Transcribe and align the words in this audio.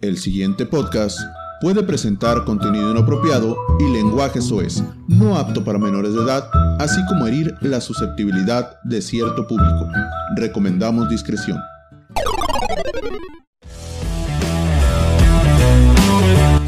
El 0.00 0.16
siguiente 0.16 0.64
podcast 0.64 1.18
puede 1.60 1.82
presentar 1.82 2.44
contenido 2.44 2.92
inapropiado 2.92 3.56
y 3.80 3.92
lenguaje 3.92 4.40
soez, 4.40 4.80
no 5.08 5.36
apto 5.36 5.64
para 5.64 5.76
menores 5.76 6.14
de 6.14 6.22
edad, 6.22 6.48
así 6.78 7.04
como 7.08 7.26
herir 7.26 7.52
la 7.62 7.80
susceptibilidad 7.80 8.80
de 8.84 9.02
cierto 9.02 9.44
público. 9.48 9.88
Recomendamos 10.36 11.08
discreción. 11.08 11.58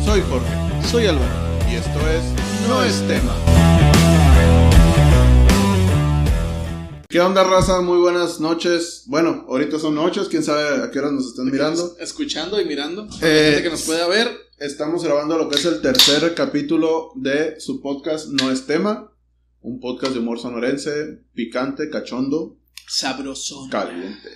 Soy 0.04 0.22
Jorge. 0.28 0.88
Soy 0.88 1.06
Álvaro. 1.06 1.32
Y 1.70 1.76
esto 1.76 2.00
es 2.08 2.68
No 2.68 2.82
es 2.82 3.00
tema. 3.06 3.49
¿Qué 7.10 7.20
onda, 7.20 7.42
raza? 7.42 7.80
Muy 7.80 7.98
buenas 7.98 8.38
noches. 8.38 9.02
Bueno, 9.06 9.44
ahorita 9.48 9.80
son 9.80 9.96
noches, 9.96 10.28
quién 10.28 10.44
sabe 10.44 10.84
a 10.84 10.90
qué 10.92 11.00
hora 11.00 11.10
nos 11.10 11.26
están 11.26 11.46
mirando. 11.50 11.96
Escuchando 11.98 12.60
y 12.60 12.64
mirando. 12.64 13.08
Eh, 13.20 13.46
gente 13.50 13.62
que 13.64 13.70
nos 13.70 13.82
pueda 13.82 14.06
ver. 14.06 14.28
Estamos 14.58 15.02
grabando 15.02 15.36
lo 15.36 15.48
que 15.48 15.56
es 15.58 15.64
el 15.64 15.80
tercer 15.80 16.34
capítulo 16.34 17.10
de 17.16 17.58
su 17.60 17.80
podcast 17.80 18.28
No 18.28 18.50
es 18.52 18.66
tema. 18.66 19.12
Un 19.60 19.80
podcast 19.80 20.12
de 20.12 20.20
humor 20.20 20.38
sonorense, 20.38 21.20
picante, 21.34 21.90
cachondo, 21.90 22.56
Sabrosón. 22.88 23.68
caliente. 23.70 24.28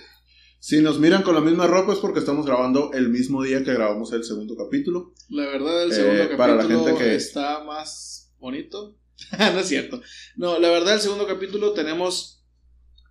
Si 0.59 0.81
nos 0.81 0.99
miran 0.99 1.23
con 1.23 1.33
la 1.35 1.41
misma 1.41 1.67
ropa 1.67 1.93
es 1.93 1.99
porque 1.99 2.19
estamos 2.19 2.45
grabando 2.45 2.91
el 2.93 3.09
mismo 3.09 3.41
día 3.41 3.63
que 3.63 3.73
grabamos 3.73 4.11
el 4.13 4.23
segundo 4.23 4.55
capítulo. 4.57 5.13
La 5.29 5.45
verdad, 5.45 5.83
el 5.83 5.91
Eh, 5.91 5.95
segundo 5.95 6.17
capítulo 6.17 6.37
para 6.37 6.55
la 6.55 6.63
gente 6.65 6.95
que- 6.95 7.15
está 7.15 7.63
más 7.63 8.31
bonito. 8.39 8.97
no 9.39 9.59
es 9.59 9.67
cierto. 9.67 10.01
No, 10.35 10.59
la 10.59 10.69
verdad, 10.69 10.95
el 10.95 10.99
segundo 11.01 11.25
capítulo 11.25 11.71
tenemos. 11.71 12.34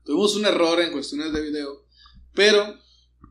Tuvimos 0.05 0.37
un 0.37 0.45
error 0.47 0.81
en 0.81 0.93
cuestiones 0.93 1.33
de 1.33 1.41
video. 1.43 1.85
Pero 2.35 2.79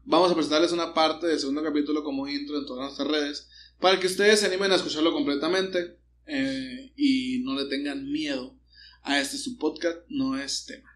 vamos 0.05 0.31
a 0.31 0.35
presentarles 0.35 0.71
una 0.71 0.93
parte 0.93 1.27
del 1.27 1.39
segundo 1.39 1.61
capítulo 1.63 2.03
como 2.03 2.27
intro 2.27 2.57
en 2.57 2.65
todas 2.65 2.83
nuestras 2.85 3.07
redes. 3.07 3.49
Para 3.79 3.99
que 3.99 4.07
ustedes 4.07 4.39
se 4.39 4.45
animen 4.47 4.71
a 4.71 4.75
escucharlo 4.75 5.11
completamente. 5.13 5.97
eh, 6.25 6.93
y 6.95 7.39
no 7.43 7.53
le 7.55 7.65
tengan 7.65 8.09
miedo 8.09 8.55
a 9.01 9.19
este 9.19 9.37
su 9.37 9.57
podcast. 9.57 9.97
No 10.07 10.37
es 10.39 10.65
tema. 10.65 10.89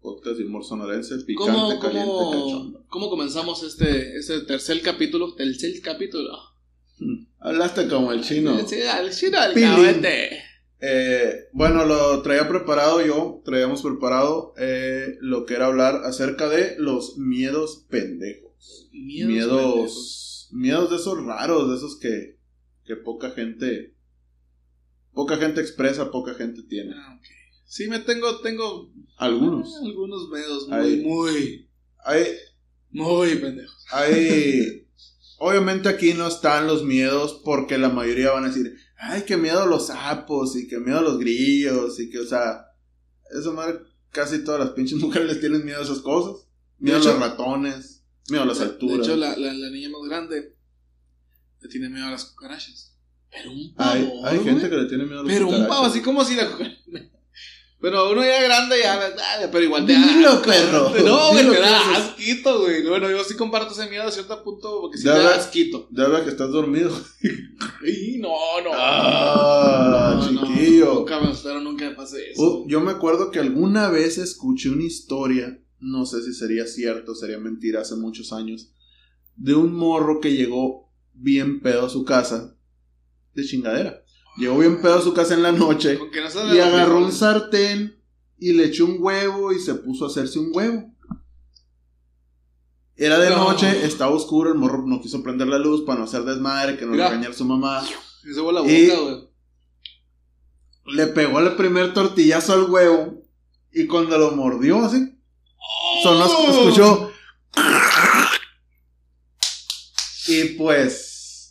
Podcast 0.00 0.38
de 0.38 0.44
humor 0.44 0.64
sonorense, 0.64 1.16
picante, 1.26 1.50
¿Cómo, 1.52 1.80
caliente, 1.80 2.06
cómo, 2.08 2.30
cachondo. 2.30 2.84
cómo 2.88 3.10
comenzamos 3.10 3.64
este, 3.64 4.16
este 4.16 4.42
tercer 4.42 4.80
capítulo? 4.82 5.34
Tercer 5.34 5.80
capítulo. 5.82 6.30
Hablaste 7.40 7.88
como 7.88 8.12
el 8.12 8.22
chino. 8.22 8.52
Al 8.56 9.10
chino, 9.12 9.38
Pilín. 9.52 9.68
cabete. 9.74 10.42
Eh, 10.80 11.48
bueno, 11.52 11.84
lo 11.84 12.22
traía 12.22 12.48
preparado 12.48 13.04
yo, 13.04 13.42
traíamos 13.44 13.82
preparado 13.82 14.54
eh, 14.58 15.16
lo 15.20 15.44
que 15.44 15.54
era 15.54 15.66
hablar 15.66 16.02
acerca 16.04 16.48
de 16.48 16.76
los 16.78 17.18
miedos 17.18 17.84
pendejos. 17.88 18.88
Miedos. 18.92 19.28
Miedos, 19.32 19.72
pendejos. 19.74 20.48
miedos, 20.52 20.90
de 20.90 20.96
esos 20.96 21.24
raros, 21.24 21.68
de 21.70 21.76
esos 21.76 21.98
que, 21.98 22.38
que 22.84 22.94
poca 22.96 23.30
gente, 23.32 23.94
poca 25.12 25.36
gente 25.36 25.60
expresa, 25.60 26.10
poca 26.10 26.34
gente 26.34 26.62
tiene. 26.62 26.92
Ah. 26.96 27.20
Sí, 27.64 27.86
me 27.88 27.98
tengo, 27.98 28.40
tengo 28.40 28.90
Algunos. 29.16 29.74
ah, 29.76 29.80
algunos 29.84 30.28
miedos 30.30 30.68
muy, 30.68 30.78
Hay- 30.78 31.02
muy, 31.02 31.68
Hay, 32.04 32.24
muy 32.90 33.34
pendejos. 33.36 33.84
hay, 33.90 34.86
obviamente 35.38 35.88
aquí 35.88 36.14
no 36.14 36.28
están 36.28 36.66
los 36.66 36.84
miedos 36.84 37.42
porque 37.44 37.76
la 37.78 37.88
mayoría 37.90 38.30
van 38.30 38.44
a 38.44 38.48
decir, 38.48 38.74
ay, 38.98 39.22
qué 39.26 39.36
miedo 39.36 39.62
a 39.62 39.66
los 39.66 39.86
sapos 39.88 40.56
y 40.56 40.66
qué 40.68 40.78
miedo 40.78 40.98
a 40.98 41.02
los 41.02 41.18
grillos 41.18 41.98
y 42.00 42.10
que, 42.10 42.18
o 42.18 42.26
sea, 42.26 42.66
eso 43.38 43.52
madre, 43.52 43.80
casi 44.10 44.44
todas 44.44 44.60
las 44.60 44.70
pinches 44.70 44.98
mujeres 45.00 45.28
les 45.28 45.40
tienen 45.40 45.64
miedo 45.64 45.80
a 45.80 45.84
esas 45.84 46.00
cosas. 46.00 46.46
Miedo 46.78 47.00
De 47.00 47.08
a 47.08 47.12
los 47.12 47.20
ratones, 47.20 48.04
miedo 48.28 48.42
a 48.42 48.46
las 48.46 48.58
De 48.58 48.64
alturas. 48.66 49.06
hecho, 49.06 49.16
la, 49.16 49.36
la, 49.36 49.52
la 49.52 49.70
niña 49.70 49.88
más 49.90 50.02
grande 50.08 50.54
le 51.60 51.68
tiene 51.68 51.88
miedo 51.88 52.06
a 52.06 52.10
las 52.12 52.24
cucarachas. 52.26 52.94
Pero 53.30 53.52
un 53.52 53.74
pavo. 53.74 53.90
hay, 54.26 54.38
hay 54.38 54.44
gente 54.44 54.70
que 54.70 54.76
le 54.76 54.86
tiene 54.86 55.04
miedo 55.04 55.20
a 55.20 55.22
los 55.24 55.32
Pero 55.32 55.48
un 55.48 55.66
pavo, 55.68 55.86
así 55.86 56.00
como 56.00 56.24
si 56.24 56.34
la 56.34 56.50
cucaracha. 56.50 56.77
Pero 57.80 58.10
uno 58.10 58.24
ya 58.24 58.42
grande 58.42 58.76
ya, 58.82 58.94
ah, 59.00 59.46
pero 59.52 59.62
igual 59.62 59.86
te 59.86 59.94
Dilo, 59.94 60.42
perro. 60.42 60.92
No, 61.04 61.30
güey, 61.30 61.48
te 61.48 61.60
da 61.60 61.96
asquito, 61.96 62.60
güey. 62.62 62.84
Bueno, 62.84 63.08
yo 63.08 63.22
sí 63.22 63.36
comparto 63.36 63.72
ese 63.72 63.88
miedo 63.88 64.02
a 64.02 64.10
cierto 64.10 64.42
punto 64.42 64.80
porque 64.80 64.98
sí 64.98 65.04
te 65.04 65.10
da 65.10 65.36
asquito. 65.36 65.88
Ya 65.92 66.08
ve 66.08 66.24
que 66.24 66.30
estás 66.30 66.50
dormido. 66.50 66.90
Y 67.86 68.18
no, 68.18 68.30
no. 68.64 68.70
Ah, 68.72 70.20
No, 70.20 70.32
no, 70.32 70.46
chiquillo. 70.48 70.94
Nunca 70.94 71.20
me 71.20 71.30
espero, 71.30 71.60
nunca 71.60 71.88
me 71.88 71.94
pase 71.94 72.32
eso. 72.32 72.42
Uh, 72.42 72.68
yo 72.68 72.80
me 72.80 72.90
acuerdo 72.90 73.30
que 73.30 73.38
alguna 73.38 73.88
vez 73.88 74.18
escuché 74.18 74.70
una 74.70 74.82
historia, 74.82 75.60
no 75.78 76.04
sé 76.04 76.22
si 76.22 76.34
sería 76.34 76.66
cierto, 76.66 77.14
sería 77.14 77.38
mentira, 77.38 77.82
hace 77.82 77.94
muchos 77.94 78.32
años, 78.32 78.72
de 79.36 79.54
un 79.54 79.72
morro 79.72 80.20
que 80.20 80.34
llegó 80.34 80.90
bien 81.14 81.60
pedo 81.60 81.86
a 81.86 81.90
su 81.90 82.04
casa, 82.04 82.56
de 83.34 83.44
chingadera. 83.44 84.02
Llegó 84.38 84.58
bien 84.58 84.80
pedo 84.80 84.98
a 84.98 85.02
su 85.02 85.12
casa 85.12 85.34
en 85.34 85.42
la 85.42 85.52
noche 85.52 85.98
no 85.98 86.54
y 86.54 86.58
agarró 86.60 86.98
un 86.98 87.12
sartén 87.12 88.00
y 88.38 88.52
le 88.52 88.66
echó 88.66 88.84
un 88.84 88.96
huevo 89.00 89.52
y 89.52 89.58
se 89.58 89.74
puso 89.74 90.04
a 90.04 90.08
hacerse 90.08 90.38
un 90.38 90.50
huevo. 90.54 90.94
Era 92.94 93.18
de 93.18 93.30
No. 93.30 93.50
noche, 93.50 93.84
estaba 93.84 94.12
oscuro, 94.14 94.50
el 94.52 94.58
morro 94.58 94.84
no 94.86 95.00
quiso 95.00 95.22
prender 95.22 95.48
la 95.48 95.58
luz 95.58 95.82
para 95.84 95.98
no 96.00 96.04
hacer 96.04 96.22
desmadre, 96.22 96.76
que 96.76 96.84
no 96.86 96.92
Mira. 96.92 97.08
regañar 97.08 97.34
su 97.34 97.44
mamá. 97.44 97.82
Se 97.84 98.28
la 98.34 98.42
boca, 98.42 98.62
güey. 98.62 99.28
Le 100.86 101.06
pegó 101.08 101.38
el 101.40 101.54
primer 101.56 101.92
tortillazo 101.92 102.54
al 102.54 102.70
huevo 102.70 103.22
y 103.72 103.86
cuando 103.86 104.18
lo 104.18 104.32
mordió 104.32 104.84
así, 104.84 105.16
sonó, 106.02 106.24
escuchó. 106.26 107.12
Y 110.28 110.44
pues, 110.56 111.07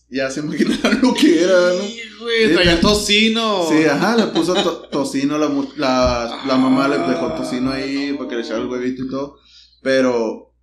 ya 0.10 0.30
se 0.32 0.40
imaginarán 0.42 1.00
lo 1.04 1.14
que 1.14 1.44
era, 1.44 1.74
¿no? 1.74 1.82
Sí, 1.84 2.02
güey, 2.22 2.48
Sí, 2.50 2.54
traía 2.54 2.80
tocino. 2.82 3.66
Sí, 3.70 3.86
ajá, 3.86 4.16
le 4.18 4.28
puso 4.28 4.54
to- 4.54 4.88
tocino, 4.90 5.38
la, 5.38 5.50
la, 5.78 6.44
la 6.48 6.56
mamá 6.58 6.88
le 6.88 6.98
dejó 6.98 7.28
Ah, 7.28 7.36
tocino 7.36 7.72
ahí 7.72 8.12
no. 8.12 8.18
para 8.18 8.30
que 8.30 8.36
le 8.36 8.42
echara 8.42 8.60
el 8.60 8.68
huevito 8.68 9.04
y 9.04 9.10
todo. 9.10 9.38
Pero, 9.82 10.54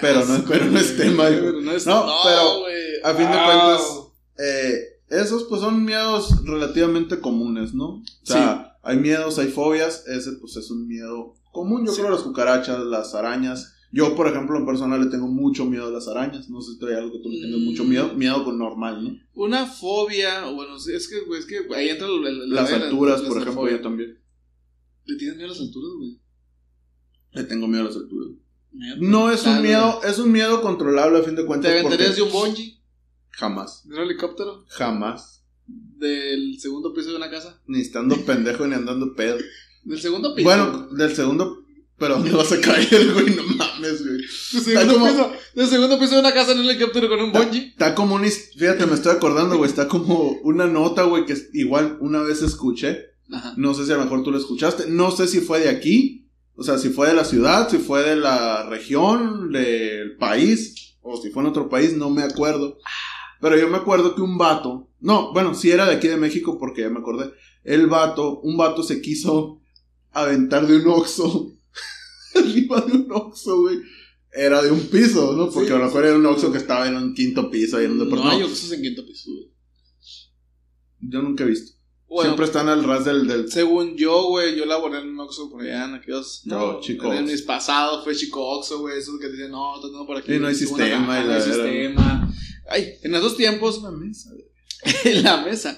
pero 0.00 0.24
no- 0.24 0.34
asco, 0.34 0.46
pero 0.48 0.66
no 0.66 0.78
es 0.78 0.96
güey. 0.96 1.08
tema. 1.08 1.24
Pero 1.28 1.60
No, 1.60 1.72
es, 1.72 1.86
No, 1.86 2.06
no, 2.06 2.12
pero 2.24 2.60
güey. 2.60 2.74
a 3.02 3.14
fin 3.14 3.30
de 3.30 3.44
cuentas, 3.44 3.80
eh, 4.38 4.78
esos 5.10 5.44
pues 5.44 5.60
son 5.60 5.84
miedos 5.84 6.44
relativamente 6.44 7.20
comunes, 7.20 7.74
¿no? 7.74 7.86
O 7.86 8.02
sea, 8.22 8.76
hay 8.82 8.96
miedos, 8.98 9.38
hay 9.38 9.48
fobias, 9.48 10.04
ese 10.06 10.32
pues 10.32 10.56
es 10.56 10.70
un 10.70 10.86
miedo 10.88 11.34
común, 11.52 11.86
yo 11.86 11.92
Sí. 11.92 12.00
creo 12.00 12.10
las 12.12 12.22
cucarachas, 12.22 12.80
las 12.80 13.14
arañas. 13.14 13.73
Yo, 13.96 14.16
por 14.16 14.26
ejemplo, 14.26 14.58
en 14.58 14.66
personal 14.66 15.00
le 15.04 15.10
tengo 15.10 15.28
mucho 15.28 15.64
miedo 15.66 15.86
a 15.86 15.90
las 15.90 16.08
arañas. 16.08 16.50
No 16.50 16.60
sé 16.60 16.72
si 16.76 16.84
hay 16.84 16.94
algo 16.94 17.12
que 17.12 17.18
tú 17.20 17.28
le 17.28 17.40
tengas 17.40 17.60
Mm. 17.60 17.64
mucho 17.64 17.84
miedo. 17.84 18.12
Miedo 18.14 18.44
con 18.44 18.58
normal, 18.58 19.04
¿no? 19.04 19.18
Una 19.34 19.66
fobia, 19.66 20.48
o 20.48 20.54
bueno, 20.54 20.76
es 20.76 20.86
que, 21.08 21.36
es 21.38 21.46
que 21.46 21.72
ahí 21.74 21.90
entra 21.90 22.08
el- 22.08 22.26
el- 22.26 22.50
Las 22.50 22.70
la- 22.72 22.76
alturas, 22.78 23.22
la- 23.22 23.28
por 23.28 23.36
la 23.36 23.42
ejemplo, 23.42 23.62
fobia. 23.62 23.76
yo 23.76 23.82
también. 23.82 24.18
¿Le 25.04 25.16
tienes 25.16 25.36
miedo 25.36 25.48
a 25.50 25.52
las 25.52 25.60
alturas, 25.60 25.90
güey? 25.98 26.18
Le 27.34 27.44
tengo 27.44 27.68
miedo 27.68 27.82
a 27.82 27.86
las 27.86 27.96
alturas. 27.96 28.28
No 28.98 29.30
es 29.30 29.46
un 29.46 29.62
miedo, 29.62 30.00
es 30.02 30.18
un 30.18 30.32
miedo 30.32 30.60
controlable 30.60 31.18
a 31.20 31.22
fin 31.22 31.36
de 31.36 31.42
¿Te 31.42 31.46
cuentas. 31.46 31.70
aventarías 31.70 32.08
porque 32.10 32.14
de 32.16 32.22
un 32.22 32.32
bungee? 32.32 32.80
Jamás, 33.30 33.86
¿De 33.88 33.94
un 33.94 34.00
helicóptero? 34.02 34.64
jamás. 34.68 35.44
¿Del 35.66 36.58
segundo 36.58 36.92
piso 36.92 37.10
de 37.10 37.16
una 37.16 37.30
casa? 37.30 37.60
Ni 37.68 37.80
estando 37.80 38.16
pendejo 38.26 38.66
ni 38.66 38.74
andando 38.74 39.14
pedo. 39.14 39.38
¿Del 39.84 40.00
segundo 40.00 40.34
piso? 40.34 40.44
Bueno, 40.48 40.88
del 40.88 41.14
segundo. 41.14 41.63
Pero 41.98 42.14
¿dónde 42.16 42.32
vas 42.32 42.50
a 42.52 42.60
caer, 42.60 43.12
güey? 43.12 43.36
No 43.36 43.42
mames, 43.56 44.02
güey. 44.04 44.18
¿Del 44.18 44.62
segundo, 44.64 44.94
como- 44.94 45.06
piso, 45.06 45.32
del 45.54 45.68
segundo 45.68 45.98
piso 45.98 46.14
de 46.14 46.20
una 46.20 46.34
casa 46.34 46.52
en 46.52 46.58
un 46.58 46.66
helicóptero 46.66 47.08
con 47.08 47.20
un 47.20 47.32
bungee? 47.32 47.68
Está 47.68 47.94
como 47.94 48.18
his- 48.24 48.50
Fíjate, 48.58 48.86
me 48.86 48.94
estoy 48.94 49.12
acordando, 49.12 49.56
güey. 49.56 49.70
Está 49.70 49.86
como 49.88 50.30
una 50.42 50.66
nota, 50.66 51.04
güey, 51.04 51.24
que 51.24 51.34
igual 51.52 51.98
una 52.00 52.22
vez 52.22 52.42
escuché. 52.42 52.98
Ajá. 53.32 53.54
No 53.56 53.74
sé 53.74 53.86
si 53.86 53.92
a 53.92 53.96
lo 53.96 54.02
mejor 54.04 54.22
tú 54.24 54.30
lo 54.32 54.38
escuchaste. 54.38 54.86
No 54.88 55.10
sé 55.12 55.28
si 55.28 55.40
fue 55.40 55.60
de 55.60 55.68
aquí. 55.68 56.28
O 56.56 56.62
sea, 56.62 56.78
si 56.78 56.90
fue 56.90 57.08
de 57.08 57.14
la 57.14 57.24
ciudad, 57.24 57.68
si 57.68 57.78
fue 57.78 58.02
de 58.02 58.16
la 58.16 58.68
región, 58.68 59.50
del 59.52 60.16
país. 60.18 60.96
O 61.00 61.16
si 61.20 61.30
fue 61.30 61.42
en 61.42 61.48
otro 61.48 61.68
país, 61.68 61.96
no 61.96 62.10
me 62.10 62.22
acuerdo. 62.22 62.78
Pero 63.40 63.56
yo 63.58 63.68
me 63.68 63.76
acuerdo 63.76 64.14
que 64.14 64.22
un 64.22 64.36
vato. 64.38 64.88
No, 65.00 65.32
bueno, 65.32 65.54
sí 65.54 65.70
era 65.70 65.86
de 65.86 65.94
aquí 65.96 66.08
de 66.08 66.16
México 66.16 66.58
porque 66.58 66.80
ya 66.82 66.90
me 66.90 67.00
acordé. 67.00 67.30
El 67.62 67.86
vato, 67.88 68.40
un 68.40 68.56
vato 68.56 68.82
se 68.82 69.00
quiso 69.00 69.60
aventar 70.12 70.66
de 70.66 70.76
un 70.76 70.88
oxo. 70.88 71.50
Arriba 72.38 72.80
de 72.82 72.92
un 72.92 73.08
oxo, 73.10 73.60
güey. 73.62 73.78
Era 74.32 74.62
de 74.62 74.70
un 74.72 74.80
piso, 74.88 75.32
¿no? 75.36 75.50
Porque 75.50 75.72
a 75.72 75.78
lo 75.78 75.84
mejor 75.84 76.04
era 76.04 76.16
un 76.16 76.26
oxo 76.26 76.50
que 76.50 76.58
estaba 76.58 76.88
en 76.88 76.96
un 76.96 77.14
quinto 77.14 77.50
piso 77.50 77.76
ahí 77.76 77.84
en 77.84 77.92
un 77.92 77.98
No 77.98 78.04
departamento. 78.04 78.36
hay 78.46 78.50
oxos 78.50 78.72
en 78.72 78.82
quinto 78.82 79.06
piso, 79.06 79.30
güey. 79.30 79.52
Yo 81.00 81.22
nunca 81.22 81.44
he 81.44 81.48
visto. 81.48 81.72
Bueno, 82.08 82.30
Siempre 82.30 82.46
están 82.46 82.68
al 82.68 82.84
ras 82.84 83.04
del, 83.04 83.26
del 83.26 83.50
según 83.50 83.96
yo, 83.96 84.28
güey, 84.28 84.56
yo 84.56 84.66
laboré 84.66 85.00
en 85.00 85.08
un 85.08 85.20
Oxxo 85.20 85.50
por 85.50 85.62
allá 85.62 85.86
en 85.86 85.94
aquellos... 85.94 86.42
No, 86.44 86.78
Chico 86.80 87.06
En 87.06 87.20
Oxxo. 87.20 87.32
mis 87.32 87.42
pasados 87.42 88.04
fue 88.04 88.14
Chico 88.14 88.40
Oxxo, 88.56 88.78
güey, 88.80 88.98
esos 88.98 89.18
que 89.18 89.26
te 89.26 89.32
dicen, 89.32 89.50
no, 89.50 89.80
tengo 89.80 90.06
por 90.06 90.18
aquí. 90.18 90.34
Y 90.34 90.38
no 90.38 90.46
hay 90.46 90.54
sistema, 90.54 91.20
y 91.20 91.22
no 91.24 91.28
la 91.28 91.36
hay 91.36 91.42
sistema. 91.42 92.32
Ay, 92.68 92.94
en 93.02 93.14
esos 93.16 93.36
tiempos, 93.36 93.78
una 93.78 93.90
mesa. 93.90 94.30
en 95.04 95.22
la 95.24 95.38
mesa, 95.44 95.76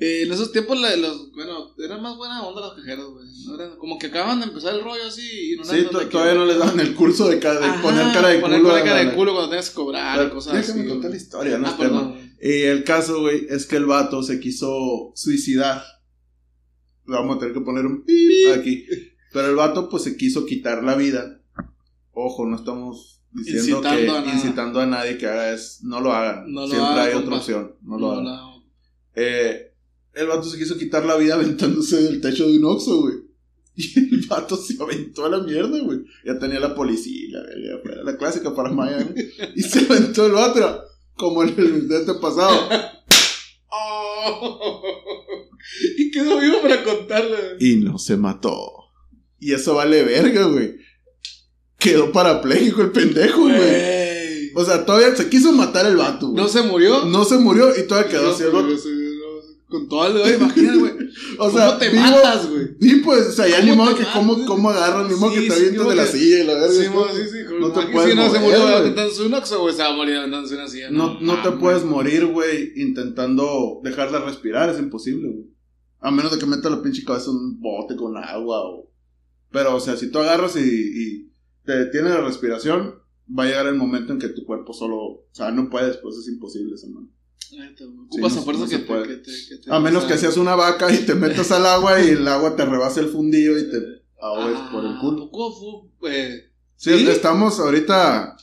Eh, 0.00 0.22
en 0.22 0.32
esos 0.32 0.52
tiempos, 0.52 0.80
la- 0.80 0.94
los, 0.96 1.32
bueno, 1.32 1.74
eran 1.78 2.00
más 2.00 2.16
buena 2.16 2.46
onda 2.46 2.60
los 2.60 2.74
cajeros, 2.74 3.14
güey. 3.14 3.26
No 3.46 3.78
como 3.78 3.98
que 3.98 4.06
acaban 4.06 4.38
de 4.38 4.46
empezar 4.46 4.74
el 4.74 4.82
rollo 4.84 5.04
así 5.06 5.52
y 5.54 5.56
no 5.56 5.64
Sí, 5.64 5.86
to- 5.90 6.06
todavía 6.08 6.34
no 6.34 6.44
les 6.46 6.56
daban 6.58 6.78
el 6.78 6.94
curso 6.94 7.28
de, 7.28 7.40
ca- 7.40 7.58
de 7.58 7.66
Ajá, 7.66 7.82
poner 7.82 8.12
cara 8.12 8.28
de 8.28 8.38
poner 8.38 8.60
culo. 8.62 8.74
cara 8.74 8.96
a 8.96 9.04
de 9.04 9.14
culo 9.14 9.32
cuando 9.32 9.50
tengas 9.50 9.70
que 9.70 9.74
cobrar 9.74 10.26
y 10.26 10.30
cosas 10.30 10.54
así. 10.54 10.66
Déjame 10.72 10.88
contar 10.88 11.10
la 11.10 11.16
historia, 11.16 11.58
no 11.58 11.66
Ah, 11.66 11.70
es 11.70 11.76
tema. 11.78 11.88
perdón. 12.12 12.32
Y 12.40 12.62
el 12.62 12.84
caso, 12.84 13.20
güey, 13.22 13.46
es 13.50 13.66
que 13.66 13.74
el 13.76 13.86
vato 13.86 14.22
se 14.22 14.38
quiso 14.38 15.10
suicidar. 15.16 15.82
Le 17.06 17.14
vamos 17.16 17.36
a 17.36 17.40
tener 17.40 17.54
que 17.54 17.60
poner 17.62 17.84
un 17.86 18.04
pip 18.04 18.52
aquí. 18.56 18.86
Pero 19.32 19.48
el 19.48 19.56
vato, 19.56 19.88
pues, 19.88 20.04
se 20.04 20.16
quiso 20.16 20.46
quitar 20.46 20.84
la 20.84 20.94
vida. 20.94 21.40
Ojo, 22.12 22.46
no 22.46 22.54
estamos 22.56 23.22
diciendo 23.32 23.62
Incitando 23.78 23.96
que 24.04 24.10
a 24.10 24.20
nada. 24.20 24.34
incitando 24.34 24.80
a 24.80 24.86
nadie 24.86 25.18
que 25.18 25.26
haga 25.26 25.52
eso. 25.52 25.80
No 25.82 26.00
lo 26.00 26.12
hagan. 26.12 26.52
No 26.52 26.62
lo 26.62 26.68
Siempre 26.68 26.86
hagan, 26.88 27.08
hay 27.08 27.14
otra 27.14 27.36
opción. 27.36 27.74
No 27.82 27.98
lo 27.98 28.12
hagan. 28.12 28.26
Eh, 29.16 29.67
el 30.14 30.26
vato 30.26 30.44
se 30.44 30.58
quiso 30.58 30.78
quitar 30.78 31.04
la 31.04 31.16
vida 31.16 31.34
aventándose 31.34 32.02
del 32.02 32.20
techo 32.20 32.46
de 32.46 32.58
un 32.58 32.64
oxo, 32.64 33.00
güey. 33.00 33.14
Y 33.76 33.96
el 33.96 34.26
vato 34.26 34.56
se 34.56 34.74
aventó 34.82 35.24
a 35.24 35.28
la 35.28 35.38
mierda, 35.38 35.78
güey. 35.80 36.00
Ya 36.24 36.38
tenía 36.38 36.58
la 36.58 36.74
policía, 36.74 37.28
la 37.30 37.42
verga, 37.42 38.02
la 38.02 38.16
clásica 38.16 38.52
para 38.54 38.70
¿no? 38.70 38.84
Y 39.54 39.62
se 39.62 39.80
aventó 39.80 40.26
el 40.26 40.32
vato, 40.32 40.82
como 41.14 41.44
en 41.44 41.54
el 41.56 41.76
incidente 41.76 42.14
pasado. 42.14 42.68
Oh. 43.70 44.82
y 45.98 46.10
quedó 46.10 46.40
vivo 46.40 46.60
para 46.60 46.82
contarlo. 46.82 47.36
Y 47.60 47.76
no 47.76 47.98
se 47.98 48.16
mató. 48.16 48.72
Y 49.38 49.52
eso 49.52 49.74
vale 49.74 50.02
verga, 50.02 50.44
güey. 50.46 50.76
Quedó 51.78 52.10
parapléjico 52.10 52.82
el 52.82 52.90
pendejo, 52.90 53.42
güey. 53.42 53.56
Güey. 53.56 54.52
O 54.56 54.64
sea, 54.64 54.84
todavía 54.84 55.14
se 55.14 55.28
quiso 55.28 55.52
matar 55.52 55.86
el 55.86 55.96
vato, 55.96 56.30
güey. 56.30 56.42
¿No 56.42 56.48
se 56.48 56.62
murió? 56.62 57.04
No 57.04 57.24
se 57.24 57.38
murió 57.38 57.78
y 57.78 57.86
todavía 57.86 58.10
quedó 58.10 58.22
No, 58.22 58.30
así 58.30 58.42
Con 59.68 59.86
todo 59.88 60.06
el 60.06 60.14
dedo, 60.14 60.44
imagínate, 60.44 60.78
güey. 60.78 60.92
O 61.38 61.50
sea, 61.50 61.66
¿Cómo 61.66 61.78
te 61.78 61.88
vivo- 61.90 62.00
matas, 62.02 62.48
güey? 62.50 62.68
Y 62.80 62.94
pues, 62.96 63.26
o 63.28 63.32
sea, 63.32 63.48
ya 63.48 63.60
¿Cómo 63.60 63.70
ni 63.70 63.76
modo 63.76 63.96
que 63.96 64.04
cómo, 64.14 64.44
cómo 64.46 64.70
agarran, 64.70 65.08
ni 65.08 65.14
modo 65.14 65.30
Sí, 65.32 65.40
que 65.42 65.48
te 65.48 65.54
sí, 65.54 65.60
avientas 65.60 65.88
de 65.88 65.94
la 65.96 66.04
que- 66.04 66.10
silla 66.12 66.38
y 66.42 66.46
la 66.46 66.54
verga. 66.54 66.68
Sí, 66.68 66.82
sí, 66.84 67.28
sí. 67.30 67.38
No 67.60 67.72
te 67.72 67.80
puedes 67.92 68.10
Si 68.10 68.16
no 68.16 68.22
se 68.24 68.28
mover, 68.28 68.42
murió 68.42 68.62
güey. 68.62 68.74
aventándose 68.74 69.22
un 69.26 69.34
oxo, 69.34 69.60
güey, 69.60 69.74
se 69.74 69.82
va 69.82 69.88
a 69.88 69.96
morir 69.96 70.16
aventándose 70.16 70.54
una 70.54 70.68
silla. 70.68 70.90
No, 70.90 71.20
no 71.20 71.42
te 71.42 71.50
puedes 71.52 71.84
morir, 71.84 72.26
güey, 72.26 72.72
intentando 72.76 73.80
dejar 73.84 74.10
de 74.10 74.18
respirar, 74.20 74.70
es 74.70 74.78
imposible, 74.78 75.28
güey. 75.28 75.46
A 76.00 76.10
menos 76.10 76.32
de 76.32 76.38
que 76.38 76.46
metas 76.46 76.70
la 76.70 76.80
pinche 76.82 77.04
cabeza 77.04 77.30
en 77.30 77.36
un 77.36 77.60
bote 77.60 77.96
con 77.96 78.16
agua 78.16 78.60
o... 78.62 78.90
Pero, 79.50 79.76
o 79.76 79.80
sea, 79.80 79.96
si 79.96 80.10
tú 80.10 80.18
agarras 80.18 80.56
y, 80.56 80.60
y 80.60 81.32
te 81.64 81.72
detienes 81.76 82.12
la 82.12 82.20
respiración, 82.20 82.94
va 83.36 83.44
a 83.44 83.46
llegar 83.46 83.66
el 83.66 83.74
momento 83.74 84.12
en 84.12 84.18
que 84.18 84.28
tu 84.28 84.44
cuerpo 84.44 84.72
solo... 84.72 84.96
O 84.96 85.24
sea, 85.32 85.50
no 85.50 85.68
puedes, 85.68 85.96
pues 85.98 86.16
es 86.16 86.28
imposible 86.28 86.74
eso, 86.74 86.86
man. 86.88 87.10
Ocupas 88.06 88.34
no- 88.34 88.40
a 88.40 88.44
fuerza 88.44 88.62
no 88.64 88.68
que, 88.68 88.78
te, 88.78 88.84
puede. 88.84 89.08
que 89.08 89.14
te- 89.16 89.46
que 89.48 89.56
te- 89.56 89.72
A 89.72 89.80
menos 89.80 90.04
que 90.04 90.10
sea, 90.10 90.18
seas 90.18 90.36
una 90.36 90.54
vaca 90.54 90.92
y 90.92 90.98
te 90.98 91.14
metas 91.14 91.50
al 91.50 91.64
agua 91.66 92.00
y 92.02 92.08
el 92.10 92.28
agua 92.28 92.54
te 92.56 92.64
rebase 92.64 93.00
el 93.00 93.08
fundillo 93.08 93.58
y 93.58 93.70
te 93.70 93.78
ahogues 94.20 94.56
ah, 94.58 94.68
por 94.72 94.84
el 94.84 94.98
culo. 94.98 95.30
poco 95.30 95.52
fu- 95.58 96.06
eh, 96.08 96.50
Sí, 96.76 96.96
¿Sí? 96.98 97.08
estamos 97.08 97.58
ahorita 97.58 98.36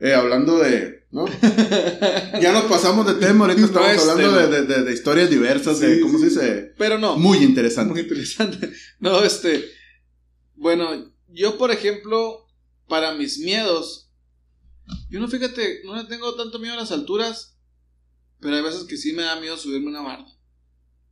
eh, 0.00 0.14
hablando 0.14 0.58
de... 0.58 1.06
¿no? 1.12 1.24
Ya 2.40 2.52
nos 2.52 2.64
pasamos 2.64 3.06
de 3.06 3.14
tema, 3.14 3.46
ahorita 3.46 3.64
estamos 3.66 4.06
No 4.06 4.12
hablando 4.12 4.64
de, 4.84 4.92
historias 4.92 5.30
diversas, 5.30 5.80
de... 5.80 6.00
¿Cómo 6.00 6.18
se 6.18 6.26
dice? 6.26 6.72
Pero 6.76 6.98
no. 6.98 7.16
Muy 7.16 7.38
interesante. 7.38 7.92
Muy 7.92 8.02
interesante. 8.02 8.70
No, 9.00 9.22
este. 9.22 9.64
Bueno, 10.56 11.10
yo, 11.28 11.56
por 11.56 11.70
ejemplo, 11.70 12.46
para 12.86 13.14
mis 13.14 13.38
miedos, 13.38 14.10
yo 15.08 15.20
no 15.20 15.28
fíjate, 15.28 15.80
no 15.84 15.96
le 15.96 16.04
tengo 16.04 16.34
tanto 16.34 16.58
miedo 16.58 16.74
a 16.74 16.78
las 16.78 16.92
alturas, 16.92 17.49
pero 18.40 18.56
hay 18.56 18.62
veces 18.62 18.84
que 18.84 18.96
sí 18.96 19.12
me 19.12 19.22
da 19.22 19.36
miedo 19.40 19.56
subirme 19.56 19.88
una 19.88 20.02
barda. 20.02 20.26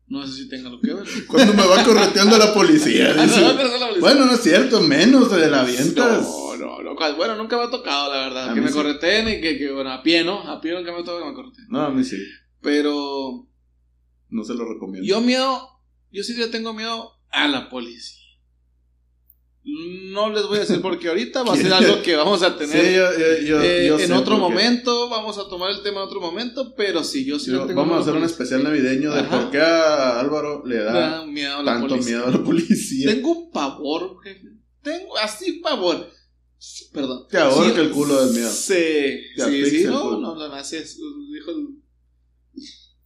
No 0.06 0.26
sé 0.26 0.32
si 0.32 0.48
tenga 0.48 0.70
lo 0.70 0.80
que 0.80 0.94
ver. 0.94 1.06
Cuando 1.26 1.52
me 1.52 1.66
va 1.66 1.84
correteando 1.84 2.38
la 2.38 2.54
policía. 2.54 3.14
Ah, 3.16 3.24
dice. 3.24 3.40
no, 3.42 3.56
policía. 3.56 3.96
Bueno, 4.00 4.24
no 4.26 4.32
es 4.32 4.42
cierto, 4.42 4.80
menos 4.80 5.30
de 5.30 5.50
la 5.50 5.60
avientas. 5.60 6.22
No, 6.22 6.56
no, 6.56 6.82
no. 6.82 6.96
cual- 6.96 7.14
Bueno, 7.16 7.36
nunca 7.36 7.56
me 7.58 7.64
ha 7.64 7.70
tocado, 7.70 8.12
la 8.12 8.20
verdad. 8.20 8.50
A 8.50 8.54
que 8.54 8.60
me 8.62 8.68
sí. 8.68 8.74
correteen 8.74 9.28
y 9.28 9.40
que, 9.42 9.58
que, 9.58 9.70
bueno, 9.70 9.92
a 9.92 10.02
pie, 10.02 10.24
¿no? 10.24 10.40
A 10.48 10.60
pie 10.62 10.72
nunca 10.72 10.92
me 10.92 10.98
ha 11.00 11.04
tocado 11.04 11.20
que 11.20 11.28
me 11.28 11.34
correteen. 11.34 11.66
No, 11.68 11.80
a 11.82 11.90
mí 11.90 12.02
sí. 12.04 12.16
Pero 12.62 13.46
No 14.30 14.44
se 14.44 14.54
lo 14.54 14.64
recomiendo. 14.72 15.06
yo 15.06 15.20
miedo, 15.20 15.68
yo 16.10 16.22
sí 16.22 16.34
tengo 16.50 16.72
miedo 16.72 17.12
a 17.30 17.46
la 17.46 17.68
policía. 17.68 18.16
No 19.64 20.30
les 20.32 20.44
voy 20.46 20.56
a 20.56 20.60
decir 20.60 20.80
porque 20.80 21.08
ahorita 21.08 21.42
va 21.42 21.52
a 21.52 21.56
ser 21.56 21.72
algo 21.72 22.00
que 22.02 22.16
vamos 22.16 22.42
a 22.42 22.52
Sí, 22.52 22.58
tener 22.58 22.94
yo, 22.96 23.18
yo- 23.18 23.46
yo- 23.46 23.62
eh, 23.62 24.04
en 24.04 24.12
otro 24.12 24.38
momento. 24.38 25.08
Vamos 25.10 25.36
a 25.36 25.46
tomar 25.48 25.70
el 25.70 25.82
tema 25.82 26.00
en 26.00 26.06
otro 26.06 26.20
momento, 26.20 26.74
pero 26.74 27.04
sí, 27.04 27.24
yo 27.26 27.38
sí 27.38 27.50
le 27.50 27.58
tengo 27.58 27.74
vamos 27.74 27.98
a 27.98 28.00
hacer 28.00 28.14
un 28.14 28.24
especial 28.24 28.64
navideño 28.64 29.12
de 29.12 29.20
Ajá. 29.20 29.40
por 29.42 29.50
qué 29.50 29.58
a 29.60 30.20
Álvaro 30.20 30.62
le 30.64 30.76
da 30.78 31.26
miedo 31.26 31.62
tanto 31.64 31.88
policía. 31.88 32.16
miedo 32.16 32.26
a 32.28 32.30
la 32.30 32.42
policía. 32.42 33.10
Tengo 33.14 33.30
un 33.32 33.50
pavor, 33.50 34.16
jefe. 34.24 34.48
Tengo 34.82 35.18
así 35.18 35.52
pavor. 35.60 36.08
Perdón. 36.92 37.26
Te 37.30 37.38
ahorca 37.38 37.80
el 37.80 37.90
culo 37.90 38.24
del 38.24 38.34
miedo. 38.34 38.50
Sí, 38.50 38.72
Te 39.36 39.44
sí, 39.44 39.70
sí. 39.70 39.84
No, 39.84 40.18
no, 40.18 40.34
no, 40.34 40.56
es. 40.58 40.98
Dijo. 41.32 41.52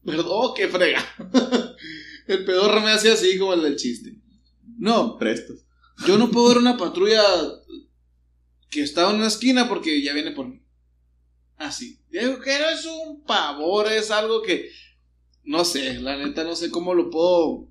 Perdón, 0.05 0.53
qué 0.57 0.69
frega. 0.69 1.05
el 2.29 2.45
pedorro 2.45 2.81
me 2.81 2.91
hace 2.93 3.11
así 3.11 3.37
como 3.39 3.55
el 3.55 3.63
del 3.63 3.77
chiste. 3.77 4.17
No, 4.79 5.17
Prestas. 5.19 5.59
Yo 6.07 6.19
no 6.19 6.31
puedo 6.31 6.49
ver 6.49 6.59
una 6.59 6.77
patrulla 6.77 7.23
que 8.71 8.83
está 8.83 9.09
en 9.11 9.17
una 9.17 9.29
esquina 9.29 9.69
porque 9.69 10.03
ya 10.03 10.13
viene 10.13 10.33
por 10.33 10.49
mí. 10.49 10.63
Así. 11.57 12.01
Digo 12.11 12.41
que 12.41 12.59
no 12.59 12.69
es 12.69 12.85
un 12.87 13.25
pavor, 13.25 13.87
es 13.91 14.11
algo 14.11 14.43
que. 14.43 14.71
No 15.45 15.65
sé, 15.65 16.01
la 16.01 16.17
neta, 16.17 16.45
no 16.45 16.55
sé 16.55 16.71
cómo 16.71 16.95
lo 16.95 17.11
puedo 17.11 17.69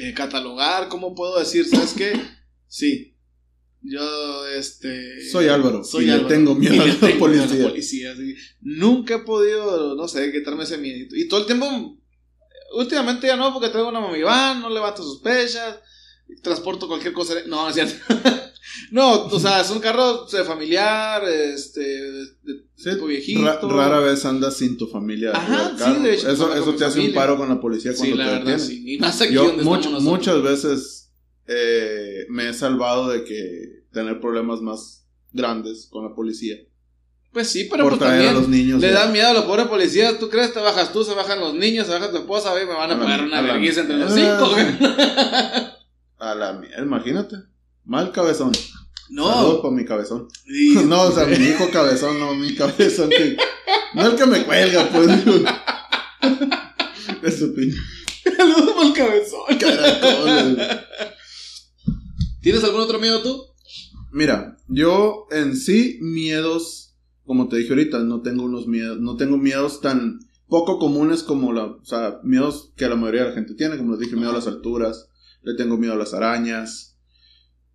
eh, 0.00 0.14
catalogar, 0.14 0.88
cómo 0.88 1.14
puedo 1.14 1.38
decir, 1.38 1.66
¿sabes 1.66 1.94
qué? 1.94 2.12
Sí. 2.68 3.16
Yo, 3.82 4.46
este. 4.48 5.28
Soy 5.30 5.48
Álvaro. 5.48 5.84
Soy 5.84 6.06
y 6.06 6.10
Álvaro. 6.10 6.28
le 6.28 6.34
tengo 6.34 6.54
miedo 6.54 6.82
a 6.82 7.00
tengo 7.00 7.28
miedo 7.28 7.44
a 7.44 7.68
policía. 7.70 8.14
Nunca 8.60 9.16
he 9.16 9.18
podido, 9.20 9.94
no 9.94 10.08
sé, 10.08 10.32
quitarme 10.32 10.64
ese 10.64 10.78
miedo. 10.78 11.14
Y 11.14 11.28
todo 11.28 11.40
el 11.40 11.46
tiempo, 11.46 11.66
últimamente 12.76 13.26
ya 13.26 13.36
no, 13.36 13.52
porque 13.52 13.68
traigo 13.68 13.88
una 13.88 14.00
mami 14.00 14.22
van, 14.22 14.60
no 14.60 14.70
levanto 14.70 15.02
sospechas, 15.02 15.78
transporto 16.42 16.88
cualquier 16.88 17.12
cosa. 17.12 17.34
No, 17.46 17.62
no 17.64 17.68
es 17.68 17.74
cierto. 17.74 17.94
no, 18.90 19.24
o 19.26 19.40
sea, 19.40 19.60
es 19.60 19.70
un 19.70 19.78
carro 19.80 20.26
familiar, 20.46 21.22
este, 21.28 21.80
de 21.80 22.26
Sí, 22.76 22.90
tipo 22.90 23.06
viejito. 23.06 23.42
ra- 23.42 23.60
rara 23.62 24.00
vez 24.00 24.24
andas 24.24 24.56
sin 24.56 24.76
tu 24.76 24.86
familia. 24.86 25.32
Ajá, 25.34 25.72
sí, 25.78 26.02
de 26.02 26.14
hecho, 26.14 26.30
Eso, 26.30 26.54
eso 26.54 26.74
te 26.74 26.84
hace 26.84 27.00
un 27.00 27.12
paro 27.14 27.36
con 27.38 27.48
la 27.48 27.60
policía 27.60 27.92
Sí, 27.92 27.98
cuando 27.98 28.16
la 28.16 28.24
te 28.24 28.30
verdad, 28.30 28.44
detienen. 28.58 28.66
sí. 28.66 28.94
Y 28.94 28.98
más 28.98 29.20
aquí 29.20 29.32
Yo 29.34 29.44
donde 29.44 29.62
much- 29.64 29.78
estamos 29.80 30.02
nosotros. 30.02 30.02
muchas 30.02 30.42
veces 30.42 31.10
eh, 31.48 32.26
me 32.28 32.48
he 32.50 32.54
salvado 32.54 33.08
de 33.08 33.24
que 33.24 33.84
tener 33.92 34.20
problemas 34.20 34.60
más 34.60 35.04
grandes 35.32 35.86
con 35.90 36.04
la 36.04 36.14
policía. 36.14 36.56
Pues 37.32 37.48
sí, 37.48 37.68
pero 37.70 37.84
por 37.84 37.92
pues 37.98 38.00
traer 38.00 38.20
a 38.22 38.24
también 38.24 38.34
los 38.42 38.48
niños. 38.48 38.80
le 38.80 38.90
da 38.90 39.06
miedo 39.08 39.28
a 39.28 39.32
los 39.34 39.44
pobres 39.44 39.66
policías. 39.66 40.18
¿Tú 40.18 40.28
crees? 40.28 40.52
Te 40.54 40.60
bajas 40.60 40.92
tú, 40.92 41.04
se 41.04 41.14
bajan 41.14 41.38
los 41.40 41.54
niños, 41.54 41.86
se 41.86 41.92
baja 41.92 42.10
tu 42.10 42.16
esposa, 42.18 42.52
ve, 42.54 42.64
me 42.66 42.72
van 42.74 42.90
a 42.90 42.94
A 42.94 42.96
la- 42.96 43.02
pagar 43.04 43.22
una 43.24 43.38
a 43.38 43.42
vergüenza 43.42 43.80
entre 43.82 43.96
los 43.98 44.12
cinco. 44.12 44.54
A 46.18 46.34
la 46.34 46.52
mierda, 46.54 46.82
imagínate. 46.82 47.36
Mal 47.84 48.10
cabezón. 48.12 48.52
Saludos 48.54 49.54
No. 49.56 49.62
para 49.62 49.74
mi 49.74 49.84
cabezón. 49.84 50.28
No, 50.86 51.02
o 51.02 51.12
sea, 51.12 51.26
mi 51.26 51.34
hijo 51.36 51.68
cabezón, 51.72 52.18
no 52.18 52.34
mi 52.34 52.54
cabezón. 52.54 53.10
Que, 53.10 53.36
no 53.94 54.06
el 54.06 54.16
que 54.16 54.26
me 54.26 54.44
cuelga, 54.44 54.88
pues. 54.90 55.08
Eso, 57.22 57.52
pinche 57.54 57.78
Saludos 58.36 58.70
por 58.74 58.86
el 58.86 58.92
cabezón. 58.92 59.58
caracol. 59.58 60.58
¿Tienes 62.40 62.64
algún 62.64 62.80
otro 62.80 62.98
miedo 62.98 63.22
tú? 63.22 63.42
Mira, 64.12 64.56
yo 64.68 65.26
en 65.30 65.56
sí, 65.56 65.98
miedos, 66.00 66.94
como 67.24 67.48
te 67.48 67.56
dije 67.56 67.70
ahorita, 67.70 67.98
no 68.00 68.22
tengo 68.22 68.44
unos 68.44 68.66
miedos, 68.66 68.98
no 69.00 69.16
tengo 69.16 69.36
miedos 69.36 69.80
tan 69.80 70.20
poco 70.48 70.78
comunes 70.78 71.22
como 71.22 71.52
la, 71.52 71.64
o 71.64 71.84
sea, 71.84 72.20
miedos 72.22 72.72
que 72.76 72.88
la 72.88 72.94
mayoría 72.96 73.22
de 73.24 73.28
la 73.30 73.34
gente 73.34 73.54
tiene, 73.54 73.76
como 73.76 73.92
les 73.92 74.00
dije, 74.00 74.14
miedo 74.16 74.30
a 74.30 74.34
las 74.34 74.46
alturas, 74.46 75.08
le 75.46 75.54
tengo 75.54 75.78
miedo 75.78 75.92
a 75.92 75.96
las 75.96 76.12
arañas, 76.12 76.98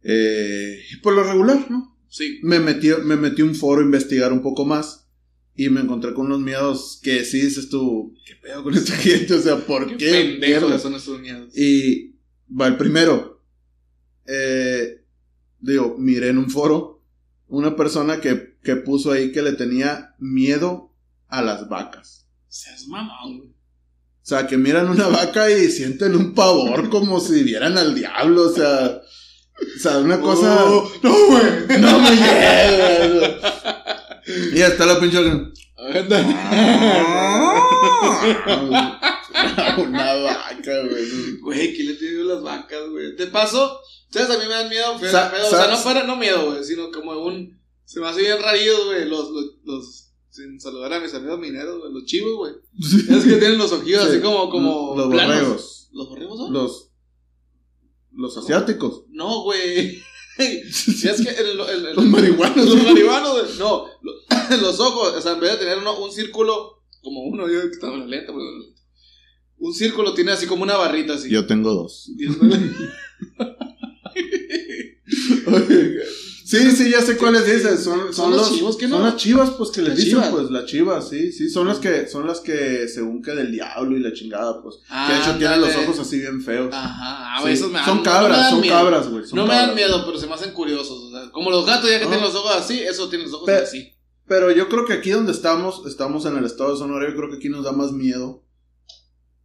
eh, 0.03 0.77
por 1.01 1.13
lo 1.13 1.23
regular, 1.23 1.71
¿no? 1.71 1.97
Sí. 2.09 2.39
Me 2.43 2.59
metí, 2.59 2.89
me 3.05 3.15
metí 3.15 3.43
un 3.43 3.55
foro 3.55 3.79
a 3.79 3.85
investigar 3.85 4.33
un 4.33 4.41
poco 4.41 4.65
más 4.65 5.07
y 5.55 5.69
me 5.69 5.79
encontré 5.79 6.13
con 6.13 6.25
unos 6.25 6.41
miedos 6.41 6.99
que 7.01 7.23
sí 7.23 7.39
dices 7.39 7.69
tú, 7.69 8.13
¿qué 8.25 8.35
pedo 8.35 8.61
con 8.63 8.73
esta 8.75 8.93
gente? 8.97 9.35
O 9.35 9.41
sea, 9.41 9.55
¿por 9.55 9.87
qué? 9.87 9.97
Qué 9.97 10.11
pendejos 10.11 10.81
son 10.81 10.95
estos 10.95 11.21
miedos. 11.21 11.57
Y 11.57 12.17
va 12.49 12.67
el 12.67 12.75
primero. 12.75 13.41
Eh, 14.25 15.05
digo, 15.61 15.95
miré 15.97 16.27
en 16.27 16.39
un 16.39 16.49
foro 16.49 17.01
una 17.47 17.77
persona 17.77 18.19
que, 18.19 18.57
que 18.61 18.75
puso 18.75 19.13
ahí 19.13 19.31
que 19.31 19.41
le 19.41 19.53
tenía 19.53 20.13
miedo 20.19 20.93
a 21.29 21.41
las 21.41 21.69
vacas. 21.69 22.27
Seas 22.49 22.85
mamón, 22.87 23.37
güey. 23.37 23.60
O 24.23 24.25
sea, 24.25 24.45
que 24.45 24.57
miran 24.57 24.89
una 24.89 25.07
vaca 25.07 25.49
y 25.49 25.71
sienten 25.71 26.15
un 26.15 26.35
pavor 26.35 26.89
como 26.89 27.19
si 27.19 27.41
vieran 27.43 27.77
al 27.77 27.95
diablo. 27.95 28.49
O 28.49 28.53
sea, 28.53 29.01
o 29.75 29.79
sea 29.79 29.97
una 29.97 30.21
cosa. 30.21 30.65
Oh, 30.65 30.91
no, 31.01 31.15
güey. 31.27 31.79
No 31.79 31.99
me 31.99 32.11
llega. 32.11 33.39
Y 34.53 34.61
está 34.61 34.85
la 34.85 34.99
pinche. 34.99 35.17
Anda. 35.17 35.51
una 39.77 40.13
vaca, 40.15 40.81
güey. 40.89 41.37
Güey, 41.41 41.75
¿quién 41.75 41.87
le 41.87 41.93
tiene 41.95 42.17
miedo 42.17 42.31
a 42.31 42.35
las 42.35 42.43
vacas, 42.43 42.89
güey? 42.89 43.15
De 43.15 43.27
paso, 43.27 43.81
¿sabes? 44.09 44.29
A 44.29 44.39
mí 44.39 44.45
me 44.47 44.53
dan 44.53 44.69
miedo, 44.69 44.97
feo, 44.99 45.09
o 45.09 45.49
sea, 45.49 45.67
no 45.69 45.83
para, 45.83 46.03
no 46.03 46.15
miedo, 46.15 46.51
güey, 46.51 46.63
sino 46.63 46.91
como 46.91 47.13
un. 47.13 47.59
Se 47.85 47.99
me 47.99 48.07
hace 48.07 48.21
bien 48.21 48.37
güey, 48.37 49.09
los, 49.09 49.31
los, 49.31 49.45
los. 49.63 50.10
Sin 50.31 50.59
saludar 50.59 50.93
a 50.93 50.99
mis 51.01 51.13
amigos 51.13 51.39
mineros, 51.39 51.79
güey, 51.79 51.93
los 51.93 52.05
chivos, 52.05 52.35
güey. 52.37 52.53
Es 52.79 53.23
que 53.25 53.35
tienen 53.35 53.57
los 53.57 53.71
ojillos 53.71 54.03
Sí, 54.03 54.09
así 54.11 54.21
como, 54.21 54.49
como. 54.49 54.95
Los 54.95 55.09
planos. 55.09 55.35
borregos. 55.35 55.89
¿Los 55.91 56.09
borregos 56.09 56.37
son? 56.39 56.53
Los. 56.53 56.89
Los 58.13 58.37
asiáticos. 58.37 59.03
No, 59.09 59.43
güey. 59.43 59.99
Si 60.71 61.07
es 61.07 61.21
que 61.21 61.29
el, 61.29 61.59
el- 61.59 61.85
el- 61.87 61.95
Los 61.95 62.05
marihuanos. 62.05 62.65
Los 62.65 62.83
marihuanos, 62.83 63.31
güey. 63.43 63.57
No, 63.59 63.85
lo- 64.01 64.13
los 64.61 64.79
ojos, 64.79 65.13
o 65.15 65.21
sea, 65.21 65.33
en 65.33 65.39
vez 65.41 65.51
de 65.51 65.57
tener 65.57 65.77
uno, 65.77 65.99
un 66.03 66.11
círculo, 66.11 66.81
como 67.03 67.25
uno, 67.25 67.47
yo 67.47 67.61
que 67.63 67.67
estaba 67.67 67.93
en 67.95 67.99
la 67.99 68.05
lenta, 68.07 68.31
pero- 68.31 68.73
un 69.59 69.73
círculo 69.73 70.13
tiene 70.15 70.31
así 70.31 70.47
como 70.47 70.63
una 70.63 70.77
barrita 70.77 71.13
así. 71.13 71.29
Yo 71.29 71.45
tengo 71.45 71.71
dos. 71.73 72.09
Y 72.17 72.25
es- 72.27 72.37
Sí, 76.51 76.69
sí, 76.71 76.91
ya 76.91 77.01
sé 77.01 77.15
cuáles 77.15 77.45
dices. 77.45 77.81
Son, 77.81 77.97
son, 77.97 78.13
¿Son 78.13 78.31
los 78.31 78.39
los 78.41 78.57
chivos 78.57 78.75
que 78.75 78.85
no? 78.85 78.97
Son 78.97 79.05
las 79.05 79.15
chivas, 79.15 79.51
pues 79.51 79.69
que 79.69 79.79
les 79.79 79.91
Las 79.91 79.97
dicen, 79.97 80.11
chivas. 80.11 80.29
pues 80.31 80.51
las 80.51 80.65
chivas, 80.65 81.07
sí, 81.07 81.31
sí. 81.31 81.49
Son 81.49 81.65
las 81.65 81.79
que, 81.79 82.09
son 82.09 82.27
las 82.27 82.41
que 82.41 82.89
según 82.89 83.21
que 83.21 83.31
del 83.31 83.53
diablo 83.53 83.95
y 83.95 84.01
la 84.01 84.11
chingada, 84.11 84.61
pues. 84.61 84.79
que 84.85 85.13
de 85.13 85.19
hecho 85.21 85.37
tienen 85.37 85.61
los 85.61 85.73
ojos 85.77 85.99
así 85.99 86.19
bien 86.19 86.41
feos. 86.41 86.73
Ajá, 86.73 87.37
ah, 87.37 87.41
Sí, 87.45 87.51
esos 87.51 87.71
me 87.71 87.81
son 87.85 87.99
no 87.99 88.03
cabras, 88.03 88.49
son 88.49 88.67
cabras, 88.67 89.07
güey. 89.07 89.23
No 89.31 89.47
me 89.47 89.53
dan 89.55 89.73
miedo, 89.75 90.05
pero 90.05 90.17
se 90.17 90.27
me 90.27 90.33
hacen 90.33 90.51
curiosos. 90.51 90.91
O 90.91 91.11
sea, 91.11 91.31
como 91.31 91.51
los 91.51 91.65
gatos 91.65 91.89
ya 91.89 91.99
que 91.99 92.05
tienen 92.07 92.25
los 92.25 92.35
ojos 92.35 92.53
así, 92.53 92.81
eso 92.81 93.07
tiene 93.07 93.23
los 93.23 93.33
ojos 93.35 93.49
así. 93.49 93.93
Pero 94.27 94.51
yo 94.51 94.67
creo 94.67 94.85
que 94.85 94.91
aquí 94.91 95.11
donde 95.11 95.31
estamos, 95.31 95.83
estamos 95.87 96.25
en 96.25 96.35
el 96.35 96.43
estado 96.43 96.73
de 96.73 96.79
Sonora, 96.79 97.09
yo 97.09 97.15
creo 97.15 97.29
que 97.29 97.37
aquí 97.37 97.47
nos 97.47 97.63
da 97.63 97.71
más 97.71 97.93
miedo 97.93 98.43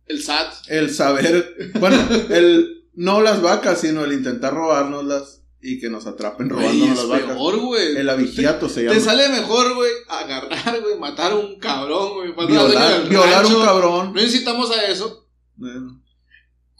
El 0.06 0.24
SAT. 0.24 0.54
el 0.66 0.92
saber, 0.92 1.72
bueno, 1.78 2.04
el 2.30 2.88
no 2.94 3.20
las 3.20 3.42
vacas, 3.42 3.82
sino 3.82 4.04
el 4.04 4.12
intentar 4.12 4.54
robárnoslas 4.54 5.45
y 5.62 5.80
que 5.80 5.88
nos 5.90 6.06
atrapen 6.06 6.50
es 6.50 6.88
las 6.88 7.08
vacas. 7.08 7.26
peor, 7.34 7.58
güey. 7.58 7.96
El 7.96 8.08
abigiato 8.08 8.68
se 8.68 8.82
llama. 8.84 8.94
Te 8.94 9.00
sale 9.00 9.28
mejor, 9.28 9.74
güey, 9.74 9.90
agarrar, 10.08 10.80
güey, 10.80 10.98
matar 10.98 11.32
a 11.32 11.36
un 11.36 11.58
cabrón, 11.58 12.14
güey. 12.34 12.46
Violar, 12.48 13.08
violar 13.08 13.42
rancho. 13.42 13.58
un 13.58 13.64
cabrón. 13.64 14.12
No 14.14 14.22
incitamos 14.22 14.70
a 14.70 14.84
eso. 14.86 15.26
Bueno, 15.56 16.00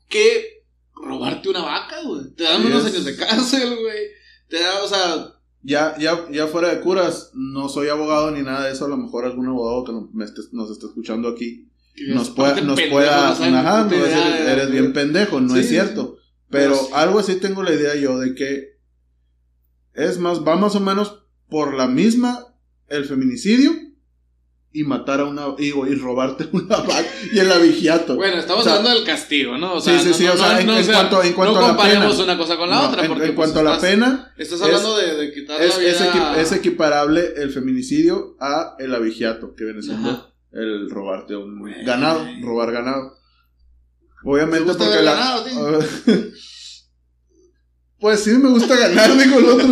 que 0.09 0.62
robarte 0.95 1.49
una 1.49 1.62
vaca, 1.62 1.97
güey. 2.04 2.30
Te 2.35 2.45
dan 2.45 2.64
unos 2.64 2.85
años 2.85 3.04
de 3.04 3.16
cárcel, 3.16 3.76
güey. 3.80 4.06
Te 4.49 4.61
da, 4.61 4.83
o 4.83 4.88
sea, 4.88 5.33
Ya, 5.62 5.97
ya, 5.99 6.26
ya 6.30 6.47
fuera 6.47 6.68
de 6.73 6.80
curas, 6.80 7.30
no 7.35 7.68
soy 7.68 7.88
abogado 7.88 8.30
ni 8.30 8.42
nada 8.42 8.66
de 8.66 8.73
eso. 8.73 8.85
A 8.85 8.88
lo 8.88 8.97
mejor 8.97 9.25
algún 9.25 9.49
abogado 9.49 9.83
que 9.85 9.92
no- 9.92 10.09
me 10.12 10.25
esté- 10.25 10.42
nos 10.52 10.71
esté 10.71 10.87
escuchando 10.87 11.28
aquí 11.28 11.66
nos 12.14 12.30
pueda, 12.30 12.61
nos 12.61 12.80
pueda, 12.83 13.30
ajá, 13.33 13.88
eres 13.90 14.66
güey. 14.68 14.71
bien 14.80 14.92
pendejo, 14.92 15.40
no 15.40 15.54
Sí, 15.54 15.61
es 15.61 15.68
cierto. 15.68 16.15
Pero 16.50 16.75
sí. 16.76 16.88
algo 16.95 17.19
así 17.19 17.37
tengo 17.37 17.62
la 17.62 17.73
idea 17.73 17.95
yo 17.97 18.19
de 18.19 18.35
que 18.35 18.76
es 19.95 20.19
más, 20.19 20.47
va 20.47 20.57
más 20.57 20.75
o 20.76 20.81
menos 20.81 21.23
por 21.49 21.75
la 21.75 21.87
misma 21.87 22.55
el 22.88 23.05
feminicidio 23.05 23.73
y 24.73 24.85
matar 24.85 25.21
a 25.21 25.25
una, 25.25 25.55
y, 25.59 25.69
y 25.69 25.95
robarte 25.95 26.49
una 26.53 26.76
vaca 26.76 27.05
y 27.33 27.38
el 27.38 27.50
abigiato. 27.50 28.15
Bueno, 28.17 28.37
estamos 28.37 28.61
O 28.61 28.65
sea, 28.69 28.76
hablando 28.76 28.99
del 28.99 29.07
castigo, 29.07 29.57
¿no? 29.57 29.75
O 29.76 29.81
sí, 29.81 29.91
sea, 29.91 30.00
sí, 30.00 30.12
sí, 30.12 30.25
no, 30.25 30.35
o 30.35 30.37
sea, 30.37 30.61
en, 30.61 30.67
no, 30.67 30.75
cuanto, 30.93 31.23
en 31.23 31.33
cuanto 31.33 31.55
no 31.55 31.59
a 31.59 31.62
la 31.62 31.69
comparemos 31.69 32.12
pena. 32.12 32.25
una 32.25 32.37
cosa 32.38 32.57
con 32.59 32.69
la 32.71 32.88
otra. 32.88 33.03
en, 33.03 33.09
porque, 33.09 33.26
en 33.26 33.35
pues, 33.35 33.50
cuanto 33.53 33.61
a 33.61 33.62
la 33.62 33.76
estás- 33.76 33.91
pena, 33.91 34.35
Estás 34.37 34.59
es- 34.61 34.65
hablando 34.67 34.97
de, 34.99 35.17
de 35.17 35.33
quitar 35.33 35.62
es, 35.62 35.75
la 35.75 35.79
vida. 35.81 35.91
es, 35.91 36.00
equi- 36.03 36.37
es 36.37 36.53
equiparable 36.53 37.33
el 37.38 37.50
feminicidio 37.53 38.37
a 38.38 38.76
el 38.79 38.95
abigiato, 38.95 39.55
que 39.55 39.65
viene 39.65 39.81
siendo 39.83 40.11
Ajá. 40.11 40.26
el 40.53 40.91
robarte 40.91 41.35
un 41.37 41.65
ganado, 41.87 42.26
robar 42.43 42.71
ganado. 42.71 43.15
¿Te 44.26 44.30
Obviamente 44.33 44.64
gusta 44.64 44.78
porque 44.85 44.97
ver 44.97 45.04
la... 45.04 45.45
pues 48.00 48.21
sí, 48.25 48.30
me 48.30 48.49
gusta 48.50 48.75
ganar, 48.76 49.16
digo 49.16 49.38
el 49.38 49.45
otro. 49.47 49.68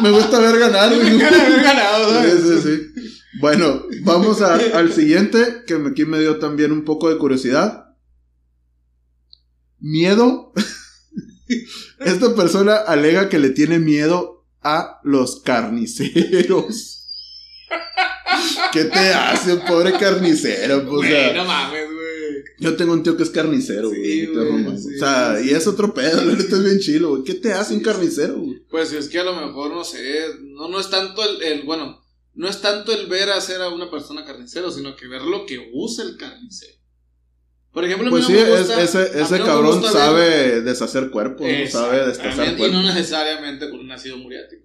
Me 0.00 0.10
gusta 0.10 0.38
ver 0.40 0.58
ganar, 0.58 0.90
digo. 0.90 1.18
ganado, 1.18 2.10
¿sabes? 2.12 2.34
Sí, 2.42 2.48
sí, 2.48 2.60
sí. 2.62 3.10
Bueno, 3.40 3.82
vamos 4.02 4.42
a- 4.42 4.54
al 4.74 4.92
siguiente, 4.92 5.62
que 5.66 5.76
me- 5.78 5.90
aquí 5.90 6.04
me 6.04 6.20
dio 6.20 6.38
también 6.38 6.70
un 6.70 6.84
poco 6.84 7.08
de 7.08 7.16
curiosidad. 7.16 7.86
Miedo. 9.80 10.52
Esta 12.00 12.34
persona 12.34 12.76
alega 12.76 13.28
que 13.30 13.38
le 13.38 13.50
tiene 13.50 13.78
miedo 13.78 14.46
a 14.62 15.00
los 15.02 15.40
carniceros. 15.40 17.08
¿Qué 18.72 18.84
te 18.84 19.14
hace, 19.14 19.56
pobre 19.56 19.92
carnicero? 19.98 20.80
Pues, 20.82 20.92
o 20.92 20.96
Güey, 20.96 21.08
sea, 21.10 21.32
no 21.34 21.44
mames, 21.44 21.86
güey. 21.86 22.03
Yo 22.58 22.76
tengo 22.76 22.92
un 22.92 23.02
tío 23.02 23.16
que 23.16 23.22
es 23.24 23.30
carnicero, 23.30 23.90
Sí, 23.90 24.26
güey. 24.26 24.26
rompo. 24.48 24.76
sí, 24.78 24.94
o 24.96 24.98
sea, 24.98 25.36
sí. 25.40 25.48
y 25.50 25.54
es 25.54 25.66
otro 25.66 25.92
pedo, 25.94 26.24
la 26.24 26.34
neta 26.34 26.56
es 26.56 26.64
bien 26.64 26.78
chilo, 26.78 27.10
güey. 27.10 27.24
¿Qué 27.24 27.34
te 27.34 27.52
hace 27.52 27.74
un 27.74 27.80
carnicero, 27.80 28.38
güey? 28.38 28.60
Pues 28.70 28.92
es 28.92 29.08
que 29.08 29.18
a 29.18 29.24
lo 29.24 29.34
mejor, 29.34 29.72
no 29.72 29.84
sé, 29.84 30.26
no, 30.42 30.68
no 30.68 30.78
es 30.80 30.88
tanto 30.90 31.22
el, 31.24 31.42
el- 31.42 31.62
bueno, 31.64 32.00
no 32.34 32.48
es 32.48 32.60
tanto 32.60 32.92
el 32.92 33.06
ver 33.06 33.30
hacer 33.30 33.60
a 33.62 33.68
una 33.70 33.90
persona 33.90 34.24
carnicero, 34.24 34.70
sino 34.70 34.94
que 34.96 35.06
ver 35.08 35.22
lo 35.22 35.46
que 35.46 35.70
usa 35.72 36.04
el 36.04 36.16
carnicero. 36.16 36.74
Por 37.72 37.84
ejemplo, 37.84 38.08
Pues 38.10 38.22
no 38.22 38.28
sí, 38.28 38.36
es- 38.36 38.48
gusta- 38.48 38.80
ese, 38.82 38.98
a 38.98 39.04
ese 39.04 39.38
no 39.38 39.44
me 39.44 39.50
cabrón 39.50 39.82
ver- 39.82 39.90
sabe 39.92 40.60
deshacer 40.60 41.10
cuerpos, 41.10 41.46
¿no? 41.46 41.66
sabe 41.70 42.06
destazar 42.06 42.52
Y 42.52 42.56
cuerpos. 42.56 42.72
no 42.72 42.82
necesariamente 42.84 43.68
con 43.68 43.80
un 43.80 43.90
ácido 43.90 44.16
muriático. 44.16 44.62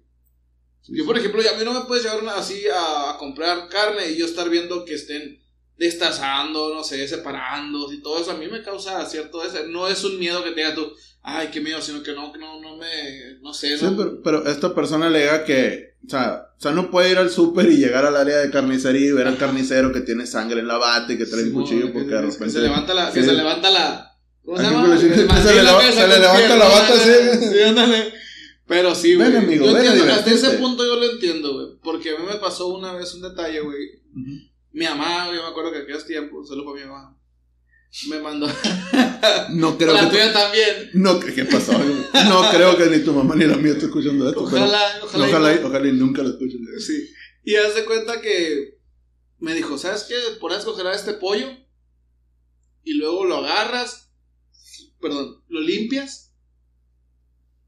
Yo, 0.88 1.04
por 1.04 1.16
ejemplo, 1.18 1.40
a 1.42 1.58
mí 1.58 1.64
no 1.64 1.74
me 1.74 1.86
puedes 1.86 2.04
llevar 2.04 2.22
una- 2.22 2.36
así 2.36 2.62
a, 2.72 3.10
a 3.10 3.18
comprar 3.18 3.68
carne 3.68 4.10
y 4.10 4.16
yo 4.16 4.26
estar 4.26 4.48
viendo 4.48 4.84
que 4.84 4.94
estén 4.94 5.38
destazando, 5.80 6.74
no 6.74 6.84
sé, 6.84 7.08
separando 7.08 7.90
y 7.92 8.00
todo 8.02 8.20
eso. 8.20 8.30
A 8.32 8.36
mí 8.36 8.46
me 8.48 8.62
causa 8.62 9.04
cierto... 9.06 9.42
ese- 9.42 9.66
No 9.68 9.88
es 9.88 10.04
un 10.04 10.18
miedo 10.18 10.44
que 10.44 10.50
tenga 10.52 10.74
tú, 10.74 10.92
ay, 11.22 11.48
qué 11.52 11.60
miedo, 11.60 11.80
sino 11.80 12.02
que 12.02 12.12
no, 12.12 12.30
que 12.32 12.38
no, 12.38 12.60
no 12.60 12.76
me... 12.76 13.38
No 13.40 13.52
sé, 13.54 13.76
Sí, 13.78 13.84
no, 13.86 13.96
pero, 13.96 14.22
pero 14.22 14.46
esta 14.46 14.74
persona 14.74 15.06
alega 15.06 15.44
que, 15.44 15.94
o 16.06 16.10
sea, 16.10 16.42
o 16.56 16.60
sea, 16.60 16.72
no 16.72 16.90
puede 16.90 17.10
ir 17.10 17.16
al 17.18 17.30
súper 17.30 17.66
y 17.72 17.78
llegar 17.78 18.04
al 18.04 18.16
área 18.16 18.36
de 18.36 18.50
carnicería 18.50 19.08
y 19.08 19.12
ver 19.12 19.26
al 19.26 19.38
carnicero 19.38 19.90
que 19.92 20.02
tiene 20.02 20.26
sangre 20.26 20.60
en 20.60 20.68
la 20.68 20.76
bata 20.76 21.12
y 21.12 21.18
que 21.18 21.24
trae 21.26 21.42
un 21.44 21.48
Simón, 21.48 21.62
cuchillo 21.64 21.86
que- 21.86 21.92
porque 21.92 22.08
de 22.14 22.20
que 22.20 22.26
repente... 22.26 22.50
se 22.50 22.60
levanta 22.60 22.94
la... 22.94 23.10
Que 23.12 23.20
sí. 23.22 23.26
se 23.28 23.32
levanta 23.34 23.70
la... 23.70 24.06
¿Cómo 24.44 24.56
se 24.58 24.62
llama? 24.64 24.98
se 24.98 25.06
le 25.08 25.16
leva- 25.62 25.82
le 26.06 26.18
levanta 26.18 26.56
la 26.56 26.64
bata 26.68 26.94
así. 26.94 27.10
Sí, 27.52 27.62
ándale. 27.62 28.12
Pero 28.66 28.94
sí, 28.94 29.14
güey. 29.14 29.28
Ven, 29.32 29.44
amigo, 29.44 29.66
yo 29.66 29.72
ven 29.72 29.86
a 29.86 29.90
entiendo, 29.90 30.12
hasta 30.14 30.30
ese 30.30 30.50
punto 30.58 30.84
yo 30.84 30.96
lo 30.96 31.10
entiendo, 31.10 31.52
güey. 31.54 31.66
Porque 31.82 32.10
a 32.10 32.18
mí 32.18 32.24
me 32.26 32.36
pasó 32.36 32.68
una 32.68 32.92
vez 32.94 33.12
un 33.14 33.22
detalle, 33.22 33.60
güey. 33.60 33.78
Mi 34.72 34.84
mamá, 34.84 35.26
yo 35.34 35.42
me 35.42 35.48
acuerdo 35.48 35.72
que 35.72 35.78
aquellos 35.78 36.06
tiempos, 36.06 36.48
solo 36.48 36.64
para 36.64 36.76
mi 36.84 36.90
mamá, 36.90 37.16
me 38.08 38.20
mandó. 38.20 38.46
No 39.50 39.76
creo 39.76 39.92
la 39.94 40.02
que... 40.04 40.10
tuya 40.10 40.32
también. 40.32 40.90
No, 40.94 41.18
¿qué 41.20 41.44
pasó? 41.44 41.72
No 41.72 42.50
creo 42.50 42.76
que 42.76 42.86
ni 42.86 43.04
tu 43.04 43.12
mamá 43.12 43.34
ni 43.36 43.44
la 43.46 43.56
mía 43.56 43.72
esté 43.72 43.86
escuchando 43.86 44.28
esto. 44.28 44.44
pero- 44.50 44.64
Ojalá, 44.64 45.00
ojalá. 45.02 45.26
Ojalá, 45.28 45.52
y 45.54 45.60
no. 45.60 45.66
ojalá 45.68 45.88
y 45.88 45.92
nunca 45.92 46.22
lo 46.22 46.30
escuchen. 46.30 46.60
Sí. 46.78 47.08
Y 47.44 47.56
haz 47.56 47.74
de 47.74 47.84
cuenta 47.84 48.20
que 48.20 48.78
me 49.38 49.54
dijo, 49.54 49.76
¿sabes 49.76 50.04
qué? 50.04 50.14
Pones 50.40 50.60
a 50.62 50.64
congelar 50.64 50.94
este 50.94 51.14
pollo 51.14 51.48
y 52.84 52.94
luego 52.94 53.24
lo 53.24 53.36
agarras, 53.38 54.10
perdón, 55.00 55.42
lo 55.48 55.60
limpias. 55.60 56.32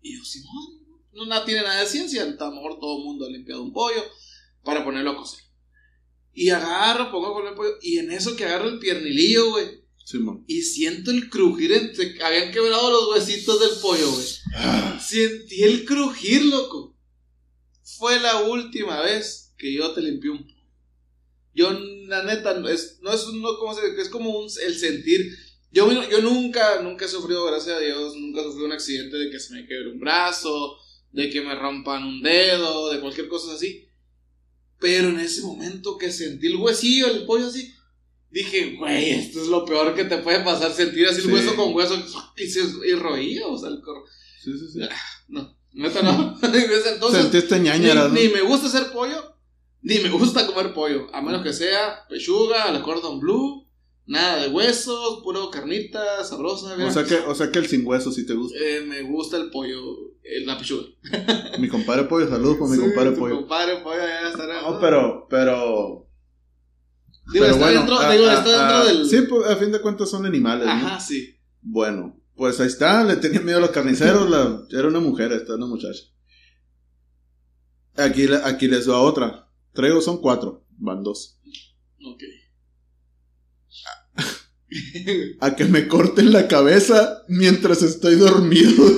Y 0.00 0.16
yo, 0.16 0.24
Simón, 0.24 0.86
no, 1.12 1.26
no 1.26 1.44
tiene 1.44 1.62
nada 1.62 1.80
de 1.80 1.86
ciencia. 1.86 2.22
A 2.22 2.26
lo 2.26 2.52
mejor 2.52 2.78
todo 2.80 2.98
el 2.98 3.04
mundo 3.04 3.26
ha 3.26 3.30
limpiado 3.30 3.62
un 3.62 3.72
pollo 3.72 4.02
para 4.64 4.84
ponerlo 4.84 5.10
a 5.12 5.16
cocer. 5.16 5.44
Y 6.34 6.50
agarro, 6.50 7.10
pongo 7.10 7.34
con 7.34 7.46
el 7.46 7.54
pollo. 7.54 7.76
Y 7.82 7.98
en 7.98 8.10
eso 8.10 8.36
que 8.36 8.44
agarro 8.44 8.68
el 8.68 8.78
piernilillo, 8.78 9.50
güey. 9.50 9.82
Simón. 10.04 10.44
Y 10.46 10.62
siento 10.62 11.10
el 11.10 11.28
crujir. 11.28 11.72
Entre, 11.72 12.22
habían 12.22 12.52
quebrado 12.52 12.90
los 12.90 13.08
huesitos 13.10 13.60
del 13.60 13.80
pollo, 13.80 14.10
güey. 14.10 15.00
Sentí 15.00 15.62
el 15.62 15.84
crujir, 15.84 16.44
loco. 16.44 16.96
Fue 17.82 18.18
la 18.20 18.42
última 18.42 19.00
vez 19.02 19.54
que 19.58 19.72
yo 19.72 19.92
te 19.92 20.00
limpié 20.00 20.30
un 20.30 20.44
pollo. 20.44 20.52
Yo, 21.54 21.70
la 22.06 22.22
neta, 22.22 22.58
no 22.58 22.68
es, 22.68 22.98
no 23.02 23.12
es, 23.12 23.26
no, 23.26 23.58
¿cómo 23.58 23.74
se, 23.74 24.00
es 24.00 24.08
como 24.08 24.30
un, 24.38 24.48
el 24.64 24.78
sentir. 24.78 25.36
Yo, 25.70 25.90
yo 26.08 26.20
nunca, 26.20 26.82
nunca 26.82 27.04
he 27.04 27.08
sufrido, 27.08 27.44
gracias 27.46 27.76
a 27.76 27.80
Dios, 27.80 28.14
nunca 28.16 28.40
he 28.40 28.44
sufrido 28.44 28.66
un 28.66 28.72
accidente 28.72 29.16
de 29.16 29.30
que 29.30 29.38
se 29.38 29.54
me 29.54 29.66
quebre 29.66 29.90
un 29.90 30.00
brazo, 30.00 30.76
de 31.12 31.30
que 31.30 31.40
me 31.42 31.54
rompan 31.54 32.04
un 32.04 32.22
dedo, 32.22 32.90
de 32.90 33.00
cualquier 33.00 33.28
cosa 33.28 33.54
así. 33.54 33.86
Pero 34.82 35.08
en 35.08 35.20
ese 35.20 35.42
momento 35.42 35.96
que 35.96 36.10
sentí 36.12 36.48
el 36.48 36.56
huesillo, 36.56 37.06
el 37.06 37.24
pollo 37.24 37.46
así, 37.46 37.72
dije, 38.30 38.76
güey, 38.78 39.10
esto 39.10 39.40
es 39.40 39.48
lo 39.48 39.64
peor 39.64 39.94
que 39.94 40.04
te 40.04 40.18
puede 40.18 40.40
pasar, 40.40 40.72
sentir 40.72 41.06
así 41.06 41.22
Sí. 41.22 41.28
el 41.28 41.34
hueso 41.34 41.54
con 41.56 41.72
hueso 41.74 41.94
y, 42.36 42.46
se, 42.48 42.60
y 42.86 42.92
roía, 42.94 43.46
o 43.46 43.56
sea, 43.58 43.68
el 43.70 43.80
cor- 43.80 44.04
Sí, 44.42 44.50
sí, 44.58 44.66
sí. 44.72 44.80
no, 45.28 45.56
neta 45.72 46.02
no. 46.02 46.36
Entonces, 46.42 47.22
Sentiste 47.22 47.58
ni, 47.60 47.68
ñañaras, 47.68 48.08
¿no? 48.12 48.18
ni 48.18 48.28
me 48.28 48.40
gusta 48.42 48.66
hacer 48.66 48.90
pollo, 48.92 49.36
ni 49.82 49.98
me 50.00 50.10
gusta 50.10 50.46
comer 50.46 50.74
pollo. 50.74 51.06
A 51.14 51.22
menos 51.22 51.42
que 51.42 51.52
sea 51.52 52.06
pechuga, 52.08 52.70
la 52.72 52.82
cordon 52.82 53.20
blue, 53.20 53.68
nada 54.06 54.42
de 54.42 54.48
huesos, 54.48 55.20
puro 55.22 55.50
carnita, 55.50 56.24
sabrosa. 56.24 56.74
O 56.74 56.90
sea, 56.90 57.04
que, 57.04 57.14
o 57.16 57.34
sea 57.34 57.50
que 57.52 57.58
el 57.60 57.68
sin 57.68 57.86
hueso 57.86 58.10
sí 58.10 58.26
te 58.26 58.34
gusta. 58.34 58.58
Eh, 58.58 58.80
me 58.80 59.02
gusta 59.02 59.36
el 59.36 59.50
pollo, 59.50 59.80
la 60.44 60.56
pechuga. 60.58 60.84
Mi 61.58 61.68
compadre 61.68 62.04
pollo, 62.04 62.28
saludos 62.28 62.56
por 62.56 62.68
mi 62.68 62.76
Sí, 62.76 62.82
compadre 62.82 63.12
pollo. 63.12 63.36
compadre 63.36 63.76
pollo 63.82 63.98
ya 64.00 64.28
estará. 64.28 64.62
No, 64.62 64.78
pero, 64.80 65.26
pero. 65.28 66.08
Digo, 67.32 67.44
está 67.46 67.68
dentro, 67.70 67.98
a- 67.98 68.12
digo, 68.12 68.26
a- 68.28 68.34
está 68.34 68.48
dentro 68.50 68.76
a- 68.76 68.84
del. 68.84 69.06
Sí, 69.08 69.22
pues 69.28 69.48
a 69.50 69.56
fin 69.56 69.72
de 69.72 69.80
cuentas 69.80 70.10
son 70.10 70.26
animales. 70.26 70.66
¿no? 70.66 70.72
Ajá, 70.72 71.00
sí. 71.00 71.36
Bueno, 71.60 72.20
pues 72.34 72.58
ahí 72.60 72.66
está, 72.66 73.04
le 73.04 73.16
tenía 73.16 73.40
miedo 73.40 73.58
a 73.58 73.62
los 73.62 73.70
carniceros, 73.70 74.28
la- 74.30 74.62
era 74.70 74.88
una 74.88 75.00
mujer, 75.00 75.32
esta 75.32 75.54
una 75.54 75.66
muchacha. 75.66 76.02
Aquí, 77.96 78.26
aquí 78.44 78.68
les 78.68 78.86
doy 78.86 78.94
a 78.96 79.00
otra. 79.00 79.48
Traigo 79.72 80.00
son 80.00 80.20
cuatro, 80.20 80.64
van 80.70 81.02
dos. 81.02 81.38
Ok. 82.04 82.22
A 85.40 85.56
que 85.56 85.64
me 85.64 85.88
corten 85.88 86.32
la 86.32 86.48
cabeza 86.48 87.22
mientras 87.28 87.82
estoy 87.82 88.16
dormido. 88.16 88.72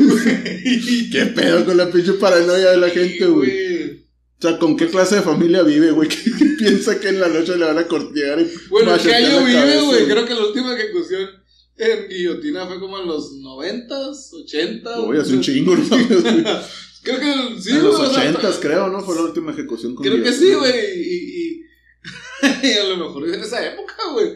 ¿Qué 1.12 1.26
pedo 1.34 1.64
con 1.64 1.76
la 1.76 1.90
pinche 1.90 2.14
paranoia 2.14 2.70
de 2.70 2.76
la 2.76 2.90
gente, 2.90 3.26
güey? 3.26 4.04
O 4.38 4.46
sea, 4.46 4.58
¿con 4.58 4.76
qué 4.76 4.88
clase 4.88 5.16
de 5.16 5.22
familia 5.22 5.62
vive, 5.62 5.90
güey? 5.90 6.08
Que 6.38 6.44
piensa 6.58 7.00
que 7.00 7.08
en 7.08 7.20
la 7.20 7.28
noche 7.28 7.56
le 7.56 7.64
van 7.64 7.78
a 7.78 7.86
cortear 7.86 8.40
y 8.40 8.50
Bueno, 8.68 8.92
¿qué 9.02 9.14
año 9.14 9.44
vive, 9.44 9.80
güey? 9.80 10.04
Creo 10.06 10.26
que 10.26 10.34
la 10.34 10.46
última 10.46 10.74
ejecución 10.74 11.28
en 11.76 12.08
guillotina 12.08 12.66
fue 12.66 12.78
como 12.78 12.98
en 12.98 13.06
los 13.06 13.32
noventas, 13.34 14.30
ochentas. 14.32 14.98
Uy, 14.98 15.18
hace 15.18 15.34
un 15.34 15.40
chingo, 15.40 15.76
¿no? 15.76 15.84
Creo 17.02 17.20
que 17.20 17.60
sí, 17.60 17.70
en 17.70 17.82
los 17.82 17.98
güey, 17.98 18.08
o 18.08 18.14
sea, 18.14 18.22
ochentas, 18.22 18.56
creo, 18.56 18.88
¿no? 18.88 19.02
Fue 19.02 19.14
la 19.14 19.22
última 19.24 19.52
ejecución 19.52 19.94
con 19.94 20.06
Creo 20.06 20.22
que 20.22 20.32
sí, 20.32 20.54
güey. 20.54 20.72
Y, 20.96 21.60
y, 22.62 22.66
y 22.66 22.72
a 22.72 22.84
lo 22.84 22.96
mejor 22.96 23.28
en 23.28 23.40
esa 23.42 23.62
época, 23.66 23.94
güey. 24.14 24.32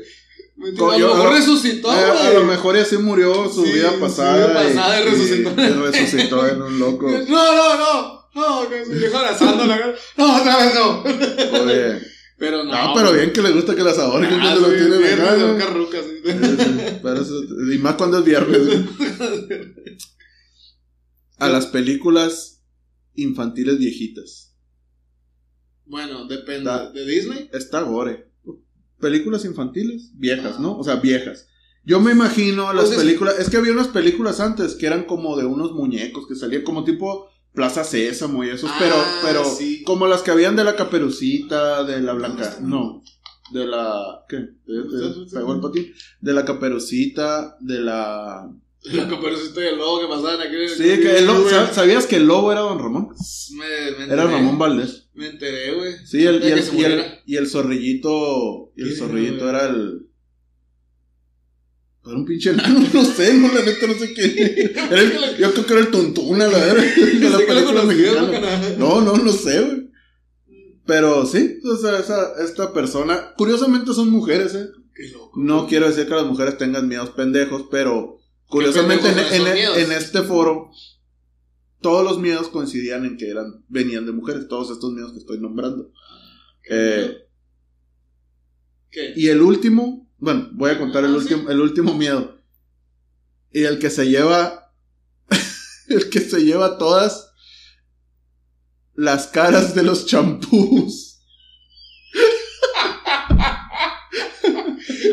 Co- 0.76 0.90
A 0.90 0.98
yo- 0.98 1.08
lo 1.08 1.14
mejor 1.14 1.32
resucitó, 1.34 1.92
Eh, 1.92 2.04
a 2.04 2.32
lo 2.32 2.44
mejor 2.44 2.76
ya 2.76 2.84
se 2.84 2.98
murió 2.98 3.48
su 3.48 3.64
Sí, 3.64 3.72
vida 3.72 3.92
su 3.92 4.00
pasada. 4.00 4.36
vida 4.48 4.54
pasada 4.54 5.00
y 5.00 5.04
resucitó. 5.04 5.50
y 5.62 5.68
resucitó 5.90 6.46
en 6.48 6.62
un 6.62 6.78
loco. 6.80 7.08
No, 7.28 7.56
no, 7.56 7.78
no. 7.78 8.18
No, 8.34 8.68
que 8.68 8.84
su 8.84 8.92
viejo 8.92 9.16
abrazándola. 9.18 9.94
No, 10.16 10.36
otra 10.40 10.56
vez 10.58 10.74
no. 10.74 11.02
Oye, 11.62 12.00
Pero 12.38 12.62
no. 12.62 12.70
no, 12.70 12.94
pero 12.94 13.12
bien 13.12 13.32
que 13.32 13.42
le 13.42 13.50
gusta 13.50 13.74
que 13.74 13.82
las 13.82 13.98
ahorquen 13.98 14.38
Ah, 14.40 14.40
cuando 14.42 14.60
lo 14.60 14.68
sí, 14.70 14.74
tienen 14.78 14.98
viernes 15.00 15.20
acá, 15.28 15.32
de 15.34 15.38
¿no? 15.40 15.46
ahorcar 15.48 15.74
rucas, 15.74 16.04
sí. 16.04 16.20
Pero 17.02 17.20
eso- 17.20 17.42
y 17.72 17.78
más 17.78 17.94
cuando 17.96 18.18
es 18.18 18.24
viernes. 18.24 18.80
A 21.38 21.48
las 21.48 21.66
películas 21.66 22.62
infantiles 23.14 23.78
viejitas. 23.78 24.54
Bueno, 25.86 26.26
depende. 26.26 26.70
¿De 26.94 27.04
Disney? 27.06 27.48
Está 27.52 27.80
gore. 27.82 28.27
Películas 29.00 29.44
infantiles 29.44 30.10
viejas, 30.14 30.58
¿no? 30.60 30.76
O 30.76 30.84
sea, 30.84 30.96
viejas. 30.96 31.46
Yo 31.84 32.00
me 32.00 32.12
imagino 32.12 32.72
las 32.72 32.90
películas. 32.90 33.38
Es 33.38 33.48
que 33.48 33.56
había 33.56 33.72
unas 33.72 33.88
películas 33.88 34.40
antes 34.40 34.74
que 34.74 34.86
eran 34.86 35.04
como 35.04 35.36
de 35.36 35.46
unos 35.46 35.72
muñecos 35.72 36.26
que 36.26 36.34
salían 36.34 36.62
como 36.62 36.84
tipo 36.84 37.28
Plaza 37.54 37.82
Sésamo 37.84 38.44
y 38.44 38.50
esos, 38.50 38.70
Ah, 38.72 38.76
pero, 38.78 38.94
pero 39.22 39.44
sí. 39.44 39.82
como 39.84 40.06
las 40.06 40.22
que 40.22 40.30
habían 40.30 40.54
de 40.56 40.64
la 40.64 40.76
caperucita, 40.76 41.84
de 41.84 42.00
la 42.02 42.12
blanca. 42.12 42.58
No. 42.60 43.02
De 43.52 43.66
la. 43.66 44.24
¿Qué? 44.28 44.36
¿De- 44.36 44.46
de- 44.66 45.60
patín? 45.62 45.92
De 46.20 46.32
la 46.34 46.44
caperucita, 46.44 47.56
de 47.60 47.80
la. 47.80 48.52
La 48.84 49.08
caperucita 49.08 49.60
y 49.60 49.66
el 49.66 49.76
lobo 49.78 50.00
que 50.00 50.06
pasaban 50.06 50.40
aquí. 50.40 50.68
Sí, 50.68 50.82
que 51.00 51.18
el 51.18 51.26
lobo. 51.26 51.42
güey. 51.42 51.54
¿sab- 51.54 51.72
¿Sabías 51.72 52.06
que 52.06 52.16
el 52.16 52.26
lobo 52.26 52.52
era 52.52 52.60
Don 52.60 52.78
Ramón? 52.78 53.08
Me, 53.52 53.56
me 53.66 53.88
enteré. 54.04 54.12
Era 54.12 54.24
Ramón 54.24 54.58
Valdés. 54.58 55.08
Me 55.14 55.26
enteré, 55.26 55.74
güey. 55.74 55.94
Sí, 56.06 56.24
el, 56.24 56.42
y, 56.42 56.46
el, 56.52 56.64
y, 56.74 56.84
el, 56.84 57.04
y 57.26 57.36
el 57.36 57.48
zorrillito. 57.48 58.72
Y 58.76 58.82
el 58.82 58.88
¿Qué 58.88 58.94
era, 58.94 58.98
zorrillito 59.06 59.48
era 59.50 59.66
el. 59.66 60.06
Era 62.06 62.16
un 62.16 62.24
pinche 62.24 62.50
enano, 62.50 62.80
no 62.94 63.04
sé, 63.04 63.34
no, 63.34 63.52
la 63.52 63.62
neta 63.62 63.86
no 63.86 63.94
sé 63.94 64.14
qué. 64.14 64.72
Era 64.90 65.36
yo 65.36 65.52
creo 65.52 65.66
que 65.66 65.72
era 65.74 65.82
el 65.82 65.90
Tuntuna, 65.90 66.46
la 66.46 66.58
verdad. 66.58 66.82
De 66.96 67.28
la 67.30 67.38
película 67.38 67.82
mexicana. 67.82 68.60
No, 68.78 69.00
no, 69.02 69.16
no 69.16 69.32
sé, 69.32 69.60
güey. 69.60 69.88
Pero 70.86 71.26
sí, 71.26 71.58
o 71.70 71.76
sea, 71.76 71.98
esa, 71.98 72.32
esta 72.42 72.72
persona. 72.72 73.34
Curiosamente 73.36 73.92
son 73.92 74.08
mujeres, 74.08 74.54
¿eh? 74.54 74.68
Qué 74.94 75.08
loco. 75.08 75.32
No 75.38 75.66
quiero 75.66 75.86
decir 75.88 76.06
que 76.06 76.14
las 76.14 76.24
mujeres 76.24 76.56
tengan 76.56 76.88
miedos 76.88 77.10
pendejos, 77.10 77.66
pero 77.70 78.17
curiosamente 78.48 79.08
en, 79.08 79.14
pendejos 79.14 79.36
son 79.74 79.82
en- 79.82 79.92
este 79.92 80.22
foro 80.22 80.70
todos 81.80 82.04
los 82.04 82.18
miedos 82.18 82.48
coincidían 82.48 83.04
en 83.04 83.16
que 83.16 83.30
eran 83.30 83.64
venían 83.68 84.04
de 84.04 84.12
mujeres, 84.12 84.48
todos 84.48 84.70
estos 84.70 84.92
miedos 84.92 85.12
que 85.12 85.18
estoy 85.18 85.38
nombrando. 85.40 85.92
Eh, 86.68 87.16
¿Qué? 88.90 89.12
y 89.14 89.28
el 89.28 89.40
último, 89.42 90.10
bueno, 90.18 90.48
voy 90.54 90.70
a 90.72 90.78
contar 90.78 91.04
el 91.04 91.12
Ah, 91.14 91.16
último 91.18 91.48
el 91.50 91.60
último 91.60 91.94
miedo. 91.94 92.36
Y 93.52 93.62
el 93.64 93.78
que 93.78 93.90
se 93.90 94.08
lleva 94.08 94.72
el 95.88 96.10
que 96.10 96.20
se 96.20 96.44
lleva 96.44 96.78
todas 96.78 97.30
las 98.94 99.28
caras 99.28 99.74
de 99.76 99.84
los 99.84 100.06
champús. 100.06 101.07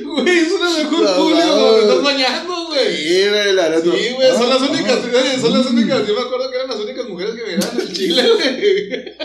Güey, 0.04 0.40
es 0.40 0.52
una 0.52 0.70
mejor 0.72 1.04
No, 1.04 1.16
público 1.16 1.46
no. 1.46 1.56
cuando 1.56 1.80
estás 1.82 2.04
bañando, 2.04 2.66
güey. 2.68 2.96
Sí, 2.98 3.28
güey, 3.30 3.54
la. 3.54 3.82
Sí, 3.82 4.10
güey, 4.16 4.32
son 4.32 4.50
las 4.50 4.62
únicas, 4.62 5.00
son 5.42 5.54
las 5.54 5.66
únicas, 5.68 6.08
yo 6.08 6.14
me 6.16 6.22
acuerdo 6.22 6.50
que 6.50 6.56
eran 6.58 6.70
las 6.70 6.80
únicas 6.80 7.06
mujeres 7.08 7.36
que 7.36 7.42
me 7.44 7.56
miraban 7.56 7.82
en 7.82 7.94
Chile, 7.94 8.24
güey. 8.36 9.16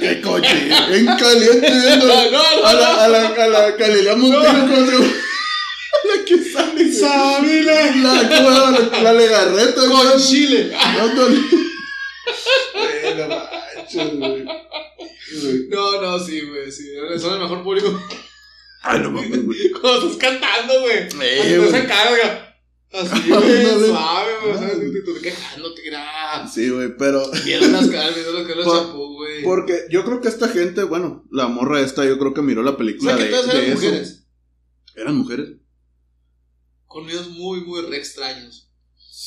Qué 0.00 0.20
coche, 0.22 0.68
en 0.92 1.06
caliente 1.06 1.70
viendo 1.70 2.06
No, 2.30 2.30
no, 2.30 2.66
a 2.66 2.74
la, 2.74 2.92
no. 2.92 3.00
a 3.00 3.08
la, 3.08 3.26
a 3.28 3.48
la 3.48 3.70
Galilea 3.72 4.16
Montero 4.16 4.42
No. 4.42 5.04
la 6.04 6.24
que 6.24 6.38
sale 6.52 6.92
Sabina. 6.92 7.96
la, 7.96 8.22
la, 8.22 9.02
la 9.02 9.12
legarreta 9.14 9.80
Con 9.80 9.90
güey. 9.90 10.18
Chile. 10.18 10.72
No 10.98 11.14
güey. 11.14 11.42
Güey. 14.18 14.44
No, 15.68 16.00
no, 16.00 16.18
sí, 16.18 16.40
güey, 16.42 16.70
sí, 16.70 16.84
son 17.20 17.34
el 17.34 17.40
mejor 17.40 17.62
público 17.62 18.00
Ay, 18.82 19.00
no 19.00 19.10
mames, 19.10 19.44
güey. 19.44 19.70
cuando 19.72 20.08
estás 20.10 20.16
cantando, 20.30 20.80
güey. 20.80 20.96
Eh, 20.98 21.08
Cuando 21.38 21.70
güey. 21.70 21.80
se 21.82 21.86
carga. 21.86 22.44
Así, 22.90 23.28
güey, 23.30 23.64
suave, 23.86 24.32
güey, 24.42 24.54
Ah. 24.54 24.70
te- 24.70 24.76
mira. 25.84 26.48
Sí, 26.48 26.70
güey, 26.70 26.96
pero 26.96 27.20
las 27.30 27.88
caras, 27.88 28.16
las 28.16 28.46
caras, 28.46 28.64
Por- 28.64 28.78
champú, 28.78 29.14
güey. 29.14 29.42
porque 29.42 29.86
yo 29.90 30.04
creo 30.04 30.20
que 30.20 30.28
esta 30.28 30.48
gente, 30.48 30.84
bueno, 30.84 31.26
la 31.30 31.48
morra 31.48 31.80
esta, 31.80 32.04
yo 32.06 32.18
creo 32.18 32.32
que 32.34 32.42
miró 32.42 32.62
la 32.62 32.70
O 32.72 32.76
película 32.76 33.16
que 33.16 33.24
de, 33.24 33.28
eran 33.28 33.50
eso. 33.50 33.74
mujeres. 33.74 34.26
Eran 34.94 35.16
mujeres. 35.16 35.48
Con 36.86 37.04
miedos 37.06 37.28
muy, 37.30 37.60
muy 37.62 37.82
re 37.82 37.98
extraños. 37.98 38.67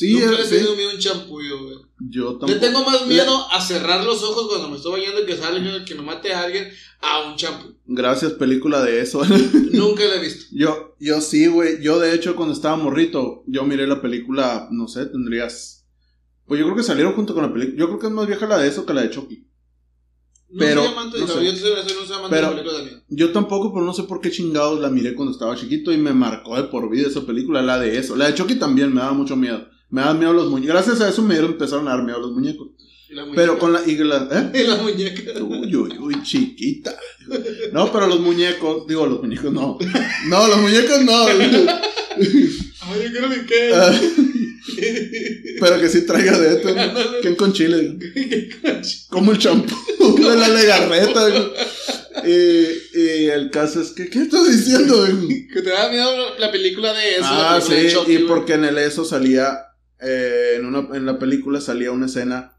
Sí, 0.02 0.14
Nunca 0.14 0.26
eh, 0.26 0.38
le 0.40 0.42
he 0.44 0.50
tenido 0.50 0.76
miedo 0.76 0.90
a 0.90 0.94
un 0.96 1.00
champullo, 1.00 1.64
güey. 1.64 1.76
Yo 2.10 2.32
Le 2.32 2.40
tampoco. 2.40 2.60
tengo 2.60 2.84
más 2.86 3.06
miedo 3.06 3.48
a 3.52 3.62
cerrar 3.62 4.04
los 4.04 4.24
ojos 4.24 4.48
cuando 4.50 4.70
me 4.70 4.78
estoy 4.78 4.94
bañando 4.94 5.22
y 5.22 5.26
que 5.28 5.38
salga 5.38 5.58
alguien 5.58 5.86
que 5.86 5.94
me 5.94 6.02
mate 6.02 6.34
a 6.34 6.42
alguien 6.42 6.70
a 7.02 7.30
un 7.30 7.36
champú. 7.36 7.76
Gracias, 7.86 8.32
película 8.34 8.82
de 8.84 9.00
eso. 9.02 9.22
Nunca 9.74 10.04
la 10.06 10.16
he 10.16 10.20
visto. 10.20 10.46
Yo, 10.52 10.96
yo 11.00 11.22
sí, 11.22 11.46
güey. 11.46 11.84
Yo, 11.84 12.00
de 12.00 12.16
hecho, 12.16 12.36
cuando 12.36 12.56
estaba 12.56 12.78
morrito, 12.78 13.44
yo 13.46 13.64
miré 13.64 13.86
la 13.86 14.02
película, 14.02 14.68
no 14.72 14.88
sé, 14.88 15.06
tendrías. 15.06 15.86
Pues 16.48 16.60
yo 16.60 16.66
creo 16.66 16.76
que 16.78 16.84
salieron 16.84 17.14
junto 17.14 17.36
con 17.36 17.44
la 17.44 17.54
película. 17.54 17.78
Yo 17.78 17.86
creo 17.88 18.00
que 18.00 18.08
es 18.08 18.12
más 18.14 18.26
vieja 18.26 18.48
la 18.48 18.58
de 18.58 18.70
eso 18.70 18.86
que 18.88 18.94
la 18.96 19.04
de 19.04 19.12
Chucky. 19.12 19.48
No 20.50 20.60
Pero, 20.60 20.84
soy 20.84 20.92
amante 20.94 21.18
de 21.18 21.22
no 21.22 21.28
la 21.28 21.34
sé. 21.36 21.46
yo 21.46 21.56
soy 21.56 21.70
no 21.72 22.06
soy 22.08 22.16
amante 22.18 22.36
Pero- 22.36 22.50
de 22.50 22.56
la 22.56 22.58
película 22.58 22.78
de 22.80 22.84
miedo. 22.86 23.02
Yo 23.08 23.32
tampoco, 23.32 23.72
pero 23.72 23.86
no 23.86 23.94
sé 23.94 24.04
por 24.04 24.20
qué 24.20 24.32
chingados 24.32 24.80
la 24.82 24.90
miré 24.90 25.14
cuando 25.14 25.32
estaba 25.32 25.56
chiquito 25.56 25.94
y 25.94 25.98
me 25.98 26.12
marcó 26.12 26.58
de 26.58 26.64
por 26.64 26.90
vida 26.90 27.08
esa 27.08 27.22
película, 27.26 27.62
la 27.62 27.78
de 27.80 27.98
eso. 28.00 28.16
La 28.16 28.26
de 28.28 28.34
Chucky 28.34 28.56
también 28.56 28.92
me 28.94 29.00
daba 29.00 29.14
mucho 29.14 29.36
miedo. 29.36 29.68
Me 29.92 30.02
daban 30.02 30.20
miedo 30.20 30.34
los 30.34 30.50
muñecos. 30.50 30.74
Gracias 30.74 31.02
a 31.02 31.10
eso 31.10 31.22
me 31.22 31.36
dieron, 31.36 31.52
empezaron 31.52 31.88
a 31.88 31.92
dar 31.92 32.04
miedo 32.04 32.20
los 32.20 32.32
muñecos. 32.32 32.70
Y 33.10 33.14
la 33.14 33.26
muñeca. 33.26 33.42
Pero 33.42 33.60
con 33.60 33.74
la. 33.74 33.82
Y 33.86 33.96
la 33.98 34.28
¿eh? 34.32 34.60
Y 34.64 34.68
la 34.68 34.78
muñeca. 34.78 35.44
Uy, 35.44 35.76
uy, 35.76 35.98
uy, 36.00 36.24
chiquita. 36.24 36.98
No, 37.72 37.92
pero 37.92 38.08
los 38.08 38.20
muñecos, 38.20 38.88
digo, 38.88 39.06
los 39.06 39.22
muñecos 39.22 39.52
no. 39.52 39.78
No, 40.28 40.48
los 40.48 40.58
muñecos 40.58 41.02
no. 41.02 41.28
Ay, 42.84 43.12
yo 43.14 43.28
mi 43.28 43.46
qué. 43.46 43.72
Ah, 43.74 43.94
pero 45.60 45.80
que 45.80 45.90
sí 45.90 46.06
traiga 46.06 46.38
de 46.38 46.56
esto. 46.56 46.74
¿no? 46.74 47.22
¿Quién 47.22 47.36
con 47.36 47.54
chile? 47.54 47.98
Como 49.10 49.32
el 49.32 49.38
champú 49.38 49.76
de 50.18 50.36
la 50.36 50.48
legarreta. 50.48 51.30
Y, 52.26 53.00
y 53.00 53.30
el 53.30 53.50
caso 53.50 53.82
es 53.82 53.92
que, 53.92 54.10
¿qué 54.10 54.20
estás 54.20 54.48
diciendo? 54.50 55.08
Que 55.54 55.62
te 55.62 55.70
da 55.70 55.90
miedo 55.90 56.38
la 56.40 56.52
película 56.52 56.94
de 56.94 57.16
eso. 57.16 57.26
Ah, 57.26 57.60
sí, 57.62 57.88
y 58.08 58.20
porque 58.20 58.54
en 58.54 58.66
el 58.66 58.78
eso 58.78 59.04
salía, 59.04 59.58
eh, 60.02 60.56
en, 60.58 60.66
una, 60.66 60.88
en 60.96 61.06
la 61.06 61.20
película 61.20 61.62
salía 61.62 61.92
una 61.92 62.08
escena 62.08 62.58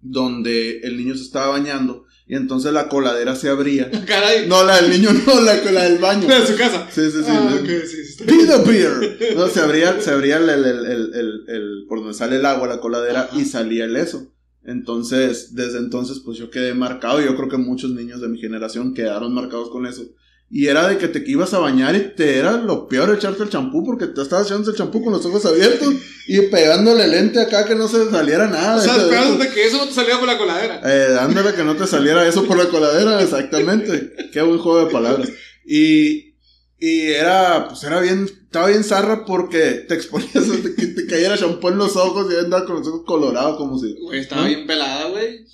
donde 0.00 0.80
el 0.80 0.96
niño 0.96 1.14
se 1.16 1.22
estaba 1.22 1.48
bañando 1.48 2.04
y 2.28 2.34
entonces 2.34 2.72
la 2.72 2.88
coladera 2.88 3.34
se 3.36 3.48
abría. 3.48 3.90
Caray. 4.06 4.46
No, 4.48 4.64
la 4.64 4.80
del 4.80 4.90
niño, 4.90 5.10
no, 5.26 5.40
la, 5.40 5.54
la 5.70 5.84
del 5.84 5.98
baño. 5.98 6.26
De 6.28 6.46
su 6.46 6.56
casa. 6.56 6.88
Sí, 6.90 7.02
sí, 7.10 7.18
sí. 7.24 7.28
Ah, 7.28 7.56
ok, 7.60 7.66
sí, 7.66 8.04
sí. 8.04 8.22
está- 8.22 8.24
Peter 8.26 8.60
Beer. 8.66 9.36
No, 9.36 9.48
se 9.48 9.60
abría, 9.60 10.00
se 10.00 10.10
abría 10.10 10.36
el, 10.38 10.48
el, 10.48 10.64
el, 10.64 10.86
el, 10.86 11.14
el- 11.14 11.44
el- 11.48 11.84
por 11.88 12.00
donde 12.00 12.14
sale 12.14 12.36
el 12.36 12.46
agua, 12.46 12.66
la 12.68 12.80
coladera, 12.80 13.22
Ajá. 13.22 13.38
y 13.38 13.44
salía 13.44 13.84
el 13.84 13.96
eso. 13.96 14.32
Entonces, 14.64 15.54
desde 15.54 15.78
entonces, 15.78 16.20
pues 16.24 16.36
yo 16.38 16.50
quedé 16.50 16.74
marcado. 16.74 17.20
Yo 17.20 17.36
creo 17.36 17.48
que 17.48 17.56
muchos 17.56 17.92
niños 17.92 18.20
de 18.20 18.28
mi 18.28 18.40
generación 18.40 18.92
quedaron 18.94 19.32
marcados 19.32 19.70
con 19.70 19.86
eso. 19.86 20.02
Y 20.48 20.68
era 20.68 20.86
de 20.86 20.96
que 20.96 21.08
te 21.08 21.24
ibas 21.28 21.52
a 21.54 21.58
bañar 21.58 21.96
y 21.96 22.14
te 22.14 22.38
era 22.38 22.52
lo 22.52 22.86
peor 22.86 23.12
echarte 23.12 23.42
el 23.42 23.50
champú 23.50 23.84
porque 23.84 24.06
te 24.06 24.22
estabas 24.22 24.46
echando 24.46 24.70
el 24.70 24.76
champú 24.76 25.02
con 25.02 25.12
los 25.12 25.26
ojos 25.26 25.44
abiertos 25.44 25.92
y 26.28 26.40
pegándole 26.42 27.08
lente 27.08 27.40
acá 27.40 27.64
que 27.64 27.74
no 27.74 27.88
se 27.88 28.08
saliera 28.10 28.46
nada. 28.46 28.76
O 28.76 28.80
sea, 28.80 28.96
espérate 28.96 29.48
que 29.52 29.66
eso 29.66 29.78
no 29.78 29.86
te 29.86 29.94
salía 29.94 30.18
por 30.18 30.28
la 30.28 30.38
coladera. 30.38 30.80
Eh, 30.84 31.10
dándole 31.10 31.52
que 31.52 31.64
no 31.64 31.74
te 31.74 31.86
saliera 31.88 32.26
eso 32.26 32.44
por 32.44 32.56
la 32.56 32.68
coladera, 32.68 33.20
exactamente. 33.22 34.12
Qué 34.32 34.40
buen 34.42 34.58
juego 34.58 34.86
de 34.86 34.92
palabras. 34.92 35.28
Y, 35.66 36.36
y 36.78 37.02
era, 37.08 37.66
pues 37.68 37.82
era 37.82 38.00
bien, 38.00 38.24
estaba 38.24 38.68
bien 38.68 38.84
zarra 38.84 39.24
porque 39.24 39.84
te 39.88 39.94
exponías 39.94 40.48
a 40.48 40.62
que 40.76 40.86
te 40.86 41.06
cayera 41.06 41.34
shampoo 41.34 41.70
en 41.70 41.78
los 41.78 41.96
ojos 41.96 42.32
y 42.32 42.36
andaba 42.36 42.64
con 42.66 42.76
los 42.76 42.86
ojos 42.86 43.02
colorados 43.04 43.56
como 43.56 43.80
si. 43.80 43.96
Güey, 44.00 44.20
estaba 44.20 44.42
¿no? 44.42 44.48
bien 44.48 44.64
pelada, 44.64 45.08
güey. 45.08 45.44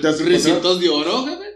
¿Te 0.00 0.06
has 0.06 0.20
Ricitos 0.20 0.80
de 0.80 0.88
oro, 0.88 1.22
güey. 1.22 1.55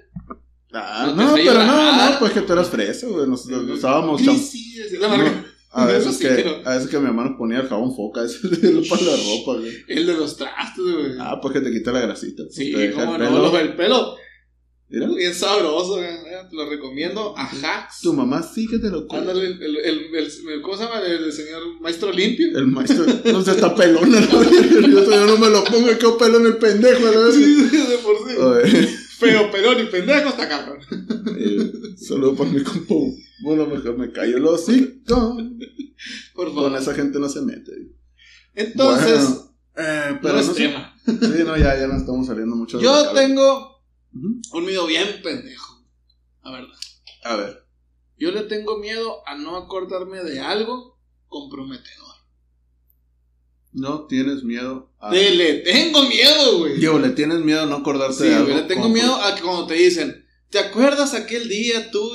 Ah, 0.72 1.12
No 1.16 1.34
pero 1.34 1.54
no, 1.54 1.66
llorar. 1.66 2.12
no, 2.12 2.18
pues 2.20 2.32
que 2.32 2.40
tú 2.42 2.52
eras 2.52 2.68
fresa, 2.68 3.06
güey. 3.08 3.26
Nos, 3.28 3.46
nos 3.46 3.64
usábamos 3.70 4.22
champú. 4.22 4.40
Sí, 4.40 4.74
sí, 4.88 4.96
la 4.98 5.08
marca. 5.08 5.44
A 5.72 5.86
veces, 5.92 6.16
sí, 6.16 6.22
que, 6.24 6.28
pero- 6.30 6.62
a 6.64 6.74
veces 6.74 6.88
que 6.90 6.98
mi 6.98 7.06
hermano 7.06 7.36
ponía 7.38 7.60
el 7.60 7.68
jabón 7.68 7.94
foca, 7.94 8.22
ese 8.24 8.38
para 8.88 9.02
la 9.02 9.16
ropa, 9.16 9.58
güey. 9.60 9.72
El 9.88 10.06
de 10.06 10.14
los 10.14 10.36
trastes, 10.36 10.84
güey. 10.84 11.12
Ah, 11.18 11.38
pues 11.40 11.54
que 11.54 11.60
te 11.60 11.70
quita 11.72 11.92
la 11.92 12.00
grasita. 12.00 12.44
sí, 12.50 12.72
te 12.72 12.78
deja 12.78 13.04
cómo 13.04 13.16
el 13.16 13.22
no, 13.22 13.28
pelo. 13.30 13.42
lo 13.42 13.50
del 13.50 13.74
pelo. 13.76 14.16
Mira, 14.92 15.06
Bien 15.06 15.32
sabroso, 15.32 15.98
güey. 15.98 16.08
Te 16.50 16.56
lo 16.56 16.68
recomiendo 16.68 17.32
a 17.38 17.44
Hacks. 17.46 18.00
tu 18.02 18.12
mamá 18.12 18.42
sí 18.42 18.66
que 18.66 18.78
te 18.80 18.90
lo 18.90 19.06
come. 19.06 19.20
Ándale, 19.20 19.46
el, 19.46 19.62
el, 19.62 19.76
el, 19.76 20.14
el- 20.16 20.62
¿cómo 20.62 20.76
se 20.76 20.82
llama? 20.82 21.00
El, 21.06 21.24
el 21.26 21.32
señor 21.32 21.62
maestro 21.80 22.10
limpio. 22.10 22.48
El 22.58 22.66
maestro, 22.66 23.04
no 23.26 23.42
sé, 23.42 23.52
está 23.52 23.72
pelón. 23.72 24.10
¿no? 24.10 24.18
Yo, 24.20 25.04
yo 25.10 25.26
no 25.26 25.36
me 25.38 25.48
lo 25.48 25.62
pongo, 25.62 25.86
quedo 25.96 26.18
pelón 26.18 26.44
el 26.46 26.56
pendejo, 26.56 27.02
¿no? 27.06 27.30
Sí, 27.30 27.54
de 27.70 27.98
por 27.98 28.16
sí. 28.68 28.96
Feo, 29.20 29.50
pelón 29.50 29.80
y 29.80 29.84
pendejo 29.84 30.30
está 30.30 30.48
cabrón. 30.48 30.78
eh, 31.38 31.72
Saludo 31.96 32.34
para 32.36 32.50
mi 32.50 32.62
compa. 32.62 32.94
Bueno, 33.42 33.66
mejor 33.66 33.96
me 33.98 34.10
callo 34.12 34.36
el 34.38 34.46
hocico. 34.46 35.36
Por 36.34 36.48
favor. 36.48 36.70
Con 36.72 36.76
esa 36.80 36.94
gente 36.94 37.18
no 37.18 37.28
se 37.28 37.42
mete. 37.42 37.72
Entonces, 38.54 39.18
Bueno, 39.28 39.54
eh, 39.76 40.18
pero 40.22 40.34
no 40.34 40.40
es 40.40 40.46
no 40.48 40.54
sé. 40.54 40.60
tema. 40.68 40.94
Sí, 41.06 41.42
no, 41.44 41.56
ya, 41.56 41.78
ya 41.78 41.86
no 41.86 41.96
estamos 41.96 42.26
saliendo 42.26 42.56
mucho. 42.56 42.78
de 42.78 42.84
Yo 42.84 43.12
tengo 43.12 43.82
un 44.12 44.64
miedo 44.64 44.86
bien 44.86 45.06
pendejo. 45.22 45.84
La 46.42 46.50
verdad. 46.52 46.74
A 47.24 47.36
ver. 47.36 47.64
Yo 48.18 48.30
le 48.32 48.42
tengo 48.42 48.78
miedo 48.78 49.26
a 49.26 49.36
no 49.36 49.56
acordarme 49.56 50.22
de 50.22 50.40
algo 50.40 50.98
comprometedor. 51.28 52.09
No 53.72 54.06
tienes 54.06 54.42
miedo 54.42 54.90
a. 54.98 55.12
De 55.12 55.30
le 55.30 55.54
tengo 55.60 56.02
miedo, 56.02 56.58
güey. 56.58 56.78
Digo, 56.78 56.98
le 56.98 57.10
tienes 57.10 57.40
miedo 57.40 57.62
a 57.62 57.66
no 57.66 57.76
acordarte 57.76 58.14
Sí, 58.14 58.24
de 58.24 58.34
algo. 58.34 58.46
güey, 58.48 58.56
le 58.62 58.64
tengo 58.64 58.88
miedo 58.88 59.14
a 59.16 59.34
que 59.34 59.42
cuando 59.42 59.66
te 59.66 59.74
dicen, 59.74 60.24
¿te 60.50 60.58
acuerdas 60.58 61.14
aquel 61.14 61.48
día 61.48 61.90
tú? 61.90 62.10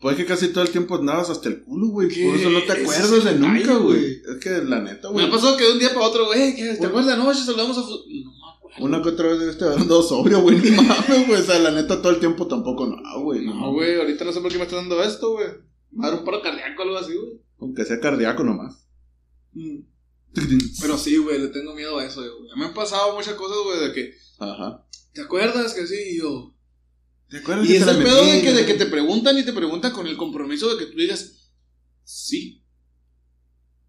Pues 0.00 0.14
es 0.16 0.22
que 0.22 0.26
casi 0.26 0.48
todo 0.48 0.64
el 0.64 0.70
tiempo 0.70 0.94
andabas 0.96 1.28
hasta 1.30 1.48
el 1.50 1.62
culo, 1.62 1.88
güey. 1.88 2.08
Por 2.08 2.34
eso 2.36 2.48
no 2.50 2.62
te 2.62 2.72
acuerdas 2.72 3.12
es 3.12 3.24
de 3.24 3.34
nunca, 3.34 3.76
güey. 3.76 4.22
Es 4.28 4.36
que 4.42 4.50
la 4.64 4.80
neta, 4.80 5.08
Me 5.08 5.14
güey. 5.14 5.26
ha 5.26 5.30
pasado 5.30 5.56
que 5.58 5.64
de 5.64 5.72
un 5.72 5.78
día 5.78 5.90
para 5.92 6.06
otro, 6.06 6.26
güey, 6.26 6.56
¿te 6.56 6.62
Bueno. 6.64 6.86
acuerdas 6.88 7.06
de 7.06 7.12
anoche? 7.12 7.40
Saludamos 7.44 7.76
a... 7.78 7.80
No 7.82 7.86
me 7.98 8.56
acuerdo. 8.56 8.84
Una 8.86 9.02
que 9.02 9.08
otra 9.10 9.28
vez 9.28 9.60
haber 9.62 9.78
andado 9.78 10.02
sobrio, 10.02 10.40
güey. 10.40 10.56
Ni 10.58 10.70
mames, 10.70 11.26
güey. 11.28 11.40
O 11.40 11.44
sea, 11.44 11.58
la 11.58 11.70
neta 11.70 12.00
todo 12.00 12.12
el 12.12 12.18
tiempo 12.18 12.46
tampoco 12.46 12.86
no, 12.86 13.20
güey. 13.22 13.44
No, 13.44 13.72
güey, 13.72 13.96
ahorita 14.00 14.24
no 14.24 14.32
sé 14.32 14.40
por 14.40 14.50
qué 14.50 14.56
me 14.56 14.64
está 14.64 14.76
dando 14.76 15.02
esto, 15.02 15.32
güey. 15.32 15.48
Me 15.92 16.06
dar 16.06 16.18
un 16.18 16.24
paro 16.24 16.40
cardíaco 16.40 16.80
o 16.80 16.84
algo 16.86 16.96
así, 16.96 17.12
güey. 17.14 17.32
Aunque 17.60 17.84
sea 17.84 18.00
cardíaco 18.00 18.42
nomás. 18.42 18.79
Pero 20.80 20.98
sí, 20.98 21.16
güey, 21.16 21.40
le 21.40 21.48
tengo 21.48 21.74
miedo 21.74 21.98
a 21.98 22.06
eso, 22.06 22.20
güey. 22.20 22.50
Me 22.56 22.66
han 22.66 22.74
pasado 22.74 23.14
muchas 23.14 23.34
cosas, 23.34 23.58
güey, 23.64 23.88
de 23.88 23.94
que, 23.94 24.14
Ajá. 24.38 24.86
¿te 25.12 25.22
acuerdas 25.22 25.74
que 25.74 25.86
sí? 25.86 25.96
Y 26.12 26.18
yo... 26.18 26.54
¿Te 27.28 27.38
acuerdas 27.38 27.68
Y 27.68 27.76
es 27.76 27.86
el 27.86 28.02
pedo 28.02 28.24
de 28.24 28.42
que, 28.42 28.52
de 28.52 28.66
que 28.66 28.74
te 28.74 28.86
preguntan 28.86 29.38
y 29.38 29.44
te 29.44 29.52
preguntan 29.52 29.92
con 29.92 30.06
el 30.06 30.16
compromiso 30.16 30.74
de 30.74 30.84
que 30.84 30.90
tú 30.90 30.98
digas, 30.98 31.50
sí. 32.04 32.62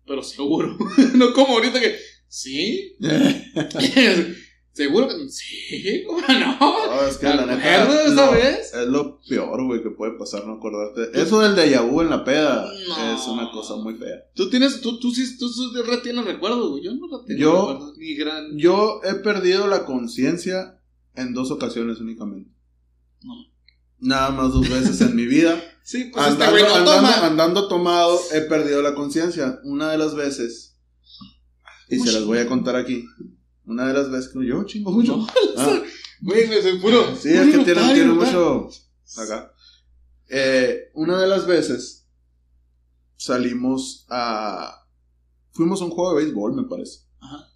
Pero 0.05 0.23
seguro. 0.23 0.77
no 1.15 1.33
como 1.33 1.53
ahorita 1.53 1.79
que, 1.79 1.97
sí. 2.27 2.97
seguro 4.73 5.07
que 5.07 5.29
sí. 5.29 6.03
¿Cómo 6.07 6.21
no? 6.21 6.57
No, 6.59 7.01
es 7.07 7.17
que 7.17 7.27
¿Te 7.27 7.35
la 7.35 7.45
neta. 7.45 8.03
esa 8.05 8.25
lo- 8.25 8.31
vez? 8.31 8.73
Es 8.73 8.87
lo 8.87 9.19
peor, 9.27 9.65
güey, 9.65 9.83
que 9.83 9.89
puede 9.91 10.13
pasar, 10.17 10.45
no 10.45 10.53
acordarte. 10.53 11.09
Eso 11.21 11.39
del 11.41 11.55
déjà 11.55 11.81
vu 11.81 12.01
en 12.01 12.09
la 12.09 12.23
peda 12.23 12.71
No. 12.87 13.15
es 13.15 13.27
una 13.27 13.51
cosa 13.51 13.75
muy 13.75 13.95
fea. 13.95 14.25
Tú 14.35 14.49
tienes, 14.49 14.81
tú, 14.81 14.99
tú 14.99 15.11
sí, 15.11 15.37
tú, 15.37 15.49
sí 15.49 15.69
retienes 15.85 16.25
recuerdos, 16.25 16.69
güey. 16.71 16.83
Yo 16.83 16.93
no 16.93 17.07
retengo 17.07 17.39
Yo- 17.39 17.67
recuerdos. 17.73 17.97
Ni 17.97 18.15
gran. 18.15 18.57
Yo 18.57 19.01
he 19.03 19.15
perdido 19.15 19.67
la 19.67 19.85
conciencia 19.85 20.79
en 21.15 21.33
dos 21.33 21.51
ocasiones 21.51 21.99
únicamente. 21.99 22.51
No. 23.23 23.33
Nada 23.99 24.31
más 24.31 24.51
dos 24.53 24.67
veces 24.69 24.99
en 25.01 25.15
mi 25.15 25.25
vida. 25.25 25.61
Sí, 25.83 26.05
pues 26.13 26.27
este 26.27 26.43
andando, 26.43 26.59
no 26.69 26.75
andando- 26.75 26.95
toma. 26.95 27.25
andando 27.25 27.67
tomado, 27.67 28.19
he 28.33 28.41
perdido 28.41 28.83
la 28.83 28.93
conciencia. 28.93 29.59
Una 29.63 29.89
de 29.91 29.97
las 29.97 30.13
veces, 30.15 30.77
y 31.89 31.97
se 31.97 32.11
las 32.11 32.23
voy 32.23 32.37
a 32.37 32.47
contar 32.47 32.75
aquí. 32.75 33.03
Una 33.65 33.87
de 33.87 33.93
las 33.93 34.09
veces 34.11 34.31
que 34.33 34.45
yo 34.45 34.63
chingo 34.65 34.91
mucho. 34.91 35.17
No, 35.17 35.27
Ah, 35.57 35.81
Güey, 36.21 36.47
me 36.47 36.79
puro. 36.79 37.15
sí, 37.15 37.29
es 37.29 37.47
que 37.55 37.63
tiene, 37.63 37.93
tiene 37.93 38.13
mucho 38.13 38.69
acá. 39.17 39.51
Eh, 40.29 40.91
una 40.93 41.19
de 41.19 41.27
las 41.27 41.45
veces 41.47 42.07
salimos 43.17 44.05
a. 44.09 44.85
Fuimos 45.51 45.81
a 45.81 45.85
un 45.85 45.91
juego 45.91 46.15
de 46.15 46.23
béisbol, 46.23 46.53
me 46.55 46.63
parece. 46.63 46.99
Ajá. 47.19 47.50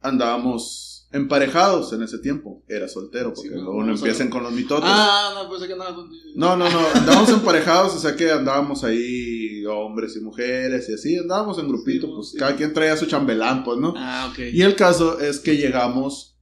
Andábamos 0.00 1.08
emparejados 1.12 1.92
en 1.92 2.02
ese 2.02 2.18
tiempo. 2.18 2.62
Era 2.68 2.88
soltero, 2.88 3.32
porque 3.32 3.48
Sí, 3.48 3.54
no, 3.54 3.62
luego 3.62 3.82
no 3.84 3.92
a- 3.92 3.94
empiecen 3.96 4.28
con 4.28 4.42
los 4.42 4.52
mitotes. 4.52 4.88
Ah, 4.92 5.32
no, 5.34 5.50
pensé 5.50 5.66
que 5.66 5.72
andaba 5.72 5.94
contigo. 5.94 6.22
No, 6.34 6.56
no, 6.56 6.68
no, 6.68 6.78
andábamos 6.94 7.30
emparejados, 7.30 7.94
o 7.94 7.98
sea 7.98 8.14
que 8.16 8.30
andábamos 8.30 8.84
ahí 8.84 9.64
hombres 9.66 10.16
y 10.16 10.20
mujeres 10.20 10.88
y 10.88 10.94
así, 10.94 11.16
andábamos 11.18 11.58
en 11.58 11.68
grupito, 11.68 12.06
Sí, 12.08 12.12
pues 12.14 12.30
sí. 12.30 12.36
cada 12.38 12.54
quien 12.56 12.72
traía 12.72 12.96
su 12.96 13.06
chambelán, 13.06 13.64
pues, 13.64 13.78
¿no? 13.78 13.94
Ah, 13.96 14.28
ok. 14.30 14.38
Y 14.52 14.62
el 14.62 14.76
caso 14.76 15.18
es 15.20 15.38
que 15.40 15.56
llegamos 15.56 16.36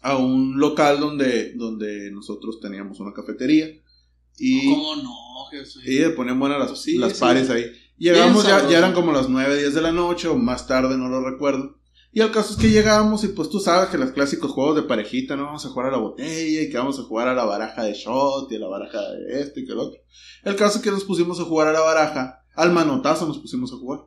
a 0.00 0.16
un 0.18 0.58
local 0.58 1.00
donde, 1.00 1.54
donde 1.54 2.10
nosotros 2.10 2.60
teníamos 2.60 3.00
una 3.00 3.12
cafetería 3.12 3.68
y, 4.38 4.70
¿Cómo 4.70 4.96
no, 4.96 5.46
jefe? 5.50 5.80
y 5.90 5.98
le 6.00 6.10
ponían 6.10 6.38
buenas 6.38 6.58
las, 6.98 7.18
pares 7.18 7.48
ahí. 7.50 7.64
Llegamos, 7.96 8.44
Bien 8.44 8.58
ya, 8.58 8.68
ya 8.68 8.78
eran 8.78 8.92
como 8.92 9.12
las 9.12 9.28
9, 9.28 9.56
10 9.56 9.74
de 9.74 9.80
la 9.80 9.92
noche 9.92 10.28
o 10.28 10.36
más 10.36 10.66
tarde, 10.66 10.96
no 10.98 11.08
lo 11.08 11.22
recuerdo. 11.28 11.78
Y 12.16 12.20
el 12.20 12.30
caso 12.30 12.52
es 12.52 12.60
que 12.60 12.70
llegamos 12.70 13.24
y 13.24 13.28
pues 13.28 13.50
tú 13.50 13.58
sabes 13.58 13.88
que 13.88 13.98
los 13.98 14.12
clásicos 14.12 14.52
juegos 14.52 14.76
de 14.76 14.82
parejita, 14.84 15.34
no 15.34 15.46
vamos 15.46 15.66
a 15.66 15.70
jugar 15.70 15.88
a 15.88 15.90
la 15.90 15.98
botella 15.98 16.62
y 16.62 16.70
que 16.70 16.78
vamos 16.78 16.96
a 17.00 17.02
jugar 17.02 17.26
a 17.26 17.34
la 17.34 17.44
baraja 17.44 17.82
de 17.82 17.92
shot 17.92 18.52
y 18.52 18.54
a 18.54 18.60
la 18.60 18.68
baraja 18.68 19.00
de 19.00 19.40
esto 19.40 19.58
y 19.58 19.66
que 19.66 19.72
el 19.72 19.80
otro. 19.80 20.00
El 20.44 20.54
caso 20.54 20.78
es 20.78 20.84
que 20.84 20.92
nos 20.92 21.02
pusimos 21.02 21.40
a 21.40 21.44
jugar 21.44 21.66
a 21.66 21.72
la 21.72 21.80
baraja, 21.80 22.44
al 22.54 22.70
manotazo 22.70 23.26
nos 23.26 23.38
pusimos 23.38 23.72
a 23.72 23.78
jugar. 23.78 24.02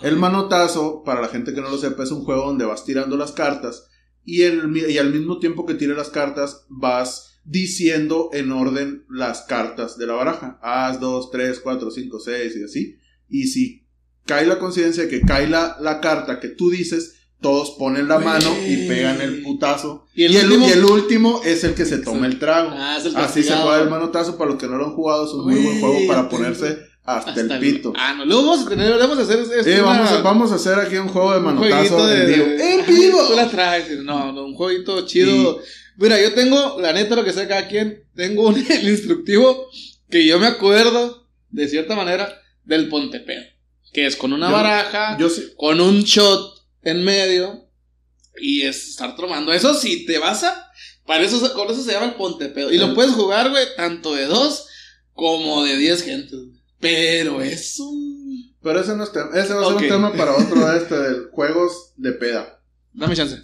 El 0.00 0.16
manotazo, 0.16 1.02
para 1.04 1.20
la 1.20 1.28
gente 1.28 1.52
que 1.52 1.60
no 1.60 1.68
lo 1.68 1.76
sepa, 1.76 2.02
es 2.02 2.12
un 2.12 2.24
juego 2.24 2.46
donde 2.46 2.64
vas 2.64 2.86
tirando 2.86 3.18
las 3.18 3.32
cartas 3.32 3.90
y, 4.24 4.44
el, 4.44 4.74
y 4.90 4.96
al 4.96 5.12
mismo 5.12 5.38
tiempo 5.38 5.66
que 5.66 5.74
tires 5.74 5.98
las 5.98 6.08
cartas 6.08 6.64
vas 6.70 7.40
diciendo 7.44 8.30
en 8.32 8.52
orden 8.52 9.04
las 9.10 9.42
cartas 9.42 9.98
de 9.98 10.06
la 10.06 10.14
baraja. 10.14 10.58
As, 10.62 10.98
2, 10.98 11.30
3, 11.30 11.60
4, 11.60 11.90
5, 11.90 12.20
6 12.20 12.56
y 12.56 12.64
así. 12.64 12.96
Y 13.28 13.48
si 13.48 13.86
cae 14.24 14.46
la 14.46 14.58
coincidencia 14.58 15.02
de 15.02 15.08
que 15.10 15.20
cae 15.20 15.46
la, 15.46 15.76
la 15.80 16.00
carta 16.00 16.40
que 16.40 16.48
tú 16.48 16.70
dices, 16.70 17.16
todos 17.40 17.70
ponen 17.78 18.08
la 18.08 18.16
Güey. 18.16 18.26
mano 18.26 18.56
y 18.66 18.88
pegan 18.88 19.20
el 19.20 19.42
putazo. 19.42 20.06
¿Y 20.14 20.24
el 20.24 20.32
y, 20.32 20.36
el, 20.38 20.46
último? 20.46 20.68
y 20.68 20.70
el 20.72 20.84
último 20.84 21.40
es 21.44 21.64
el 21.64 21.74
que 21.74 21.84
se 21.84 21.98
toma 21.98 22.26
el 22.26 22.38
trago. 22.38 22.70
Ah, 22.72 22.96
es 22.98 23.04
el 23.06 23.16
Así 23.16 23.42
se 23.42 23.54
juega 23.54 23.80
el 23.82 23.88
manotazo. 23.90 24.36
Para 24.36 24.50
los 24.50 24.58
que 24.60 24.66
no 24.66 24.76
lo 24.76 24.86
han 24.86 24.94
jugado, 24.94 25.24
es 25.26 25.32
un 25.32 25.44
muy 25.44 25.54
buen 25.60 25.80
juego 25.80 25.98
para 26.08 26.28
ponerse 26.28 26.78
hasta, 27.04 27.30
Hasta 27.30 27.40
el 27.54 27.60
pito. 27.60 27.92
Ah, 27.96 28.14
no, 28.16 28.24
luego 28.24 28.42
vamos 28.42 28.66
a 28.66 28.68
tener, 28.68 28.98
vamos 28.98 29.18
a 29.18 29.22
hacer 29.22 29.38
esto. 29.38 29.70
Eh, 29.70 29.80
vamos, 29.80 30.10
a, 30.10 30.20
vamos 30.20 30.52
a 30.52 30.56
hacer 30.56 30.78
aquí 30.78 30.96
un 30.96 31.08
juego 31.08 31.32
de 31.32 31.40
manotazo 31.40 32.06
de, 32.06 32.22
en 32.22 32.26
vivo. 32.26 32.44
de- 32.46 32.74
¡En 32.74 32.86
vivo! 32.86 33.26
Tú 33.28 33.36
la 33.36 33.48
traes. 33.48 33.98
No, 34.00 34.32
no, 34.32 34.44
un 34.44 34.54
jueguito 34.54 35.06
chido. 35.06 35.60
Mira, 35.96 36.20
yo 36.20 36.32
tengo, 36.34 36.78
la 36.80 36.92
neta, 36.92 37.16
lo 37.16 37.24
que 37.24 37.32
sea 37.32 37.48
cada 37.48 37.66
quien, 37.68 38.04
tengo 38.14 38.48
un, 38.48 38.56
el 38.70 38.88
instructivo 38.88 39.68
que 40.10 40.26
yo 40.26 40.38
me 40.38 40.46
acuerdo, 40.48 41.26
de 41.50 41.68
cierta 41.68 41.94
manera, 41.96 42.40
del 42.64 42.88
Pontepeo. 42.88 43.42
Que 43.92 44.06
es 44.06 44.16
con 44.16 44.32
una 44.32 44.48
Yo- 44.48 44.52
baraja, 44.56 45.16
Yo 45.18 45.30
sí. 45.30 45.52
con 45.56 45.80
un 45.80 46.02
shot 46.02 46.57
en 46.82 47.04
medio 47.04 47.64
y 48.40 48.62
es 48.62 48.88
estar 48.90 49.16
tomando. 49.16 49.52
Eso 49.52 49.74
sí, 49.74 50.06
te 50.06 50.18
vas 50.18 50.44
a. 50.44 50.70
Para 51.06 51.24
eso, 51.24 51.38
se- 51.44 51.52
con 51.54 51.70
eso 51.70 51.82
se 51.82 51.92
llama 51.92 52.06
el 52.06 52.14
Pontepeo. 52.14 52.70
Y 52.70 52.78
lo 52.78 52.94
puedes 52.94 53.12
jugar, 53.12 53.50
güey, 53.50 53.64
tanto 53.76 54.14
de 54.14 54.26
dos 54.26 54.66
como 55.14 55.64
de 55.64 55.76
diez 55.76 56.02
gentes. 56.02 56.38
Pero 56.80 57.40
es 57.42 57.78
un. 57.80 58.54
Pero 58.62 58.80
ese 58.80 58.94
no 58.96 59.04
es 59.04 59.12
tema. 59.12 59.30
Ese 59.34 59.54
va 59.54 59.62
a 59.62 59.66
ser 59.66 59.74
un 59.76 59.88
tema 59.88 60.12
para 60.12 60.36
otro 60.36 60.68
de 60.70 60.78
este, 60.78 60.94
de 60.98 61.24
juegos 61.30 61.92
de 61.96 62.12
peda. 62.12 62.54
Dame 62.92 63.14
chance. 63.16 63.36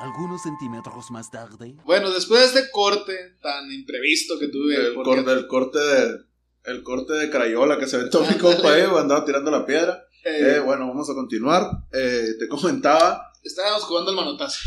Algunos 0.00 0.42
centímetros 0.42 1.10
más 1.10 1.30
tarde. 1.30 1.74
Bueno, 1.84 2.10
después 2.10 2.40
de 2.40 2.46
este 2.60 2.70
corte 2.70 3.12
tan 3.42 3.70
imprevisto 3.72 4.38
que 4.38 4.48
tuve. 4.48 4.76
El, 4.76 4.94
porque- 4.94 5.10
corte, 5.24 5.32
el 5.32 5.46
corte 5.46 5.78
de. 5.78 6.16
El 6.64 6.82
corte 6.84 7.12
de 7.14 7.28
Crayola 7.28 7.76
que 7.76 7.88
se 7.88 7.96
aventó 7.96 8.24
mi 8.24 8.34
compa, 8.34 8.78
eh, 8.78 8.84
andaba 8.84 9.24
tirando 9.24 9.50
la 9.50 9.66
piedra. 9.66 10.04
Eh, 10.24 10.56
Eh, 10.56 10.60
bueno, 10.60 10.88
vamos 10.88 11.08
a 11.10 11.14
continuar. 11.14 11.68
Eh, 11.92 12.34
te 12.38 12.48
comentaba. 12.48 13.32
estábamos 13.42 13.84
jugando 13.84 14.10
al 14.10 14.16
manotazo. 14.16 14.58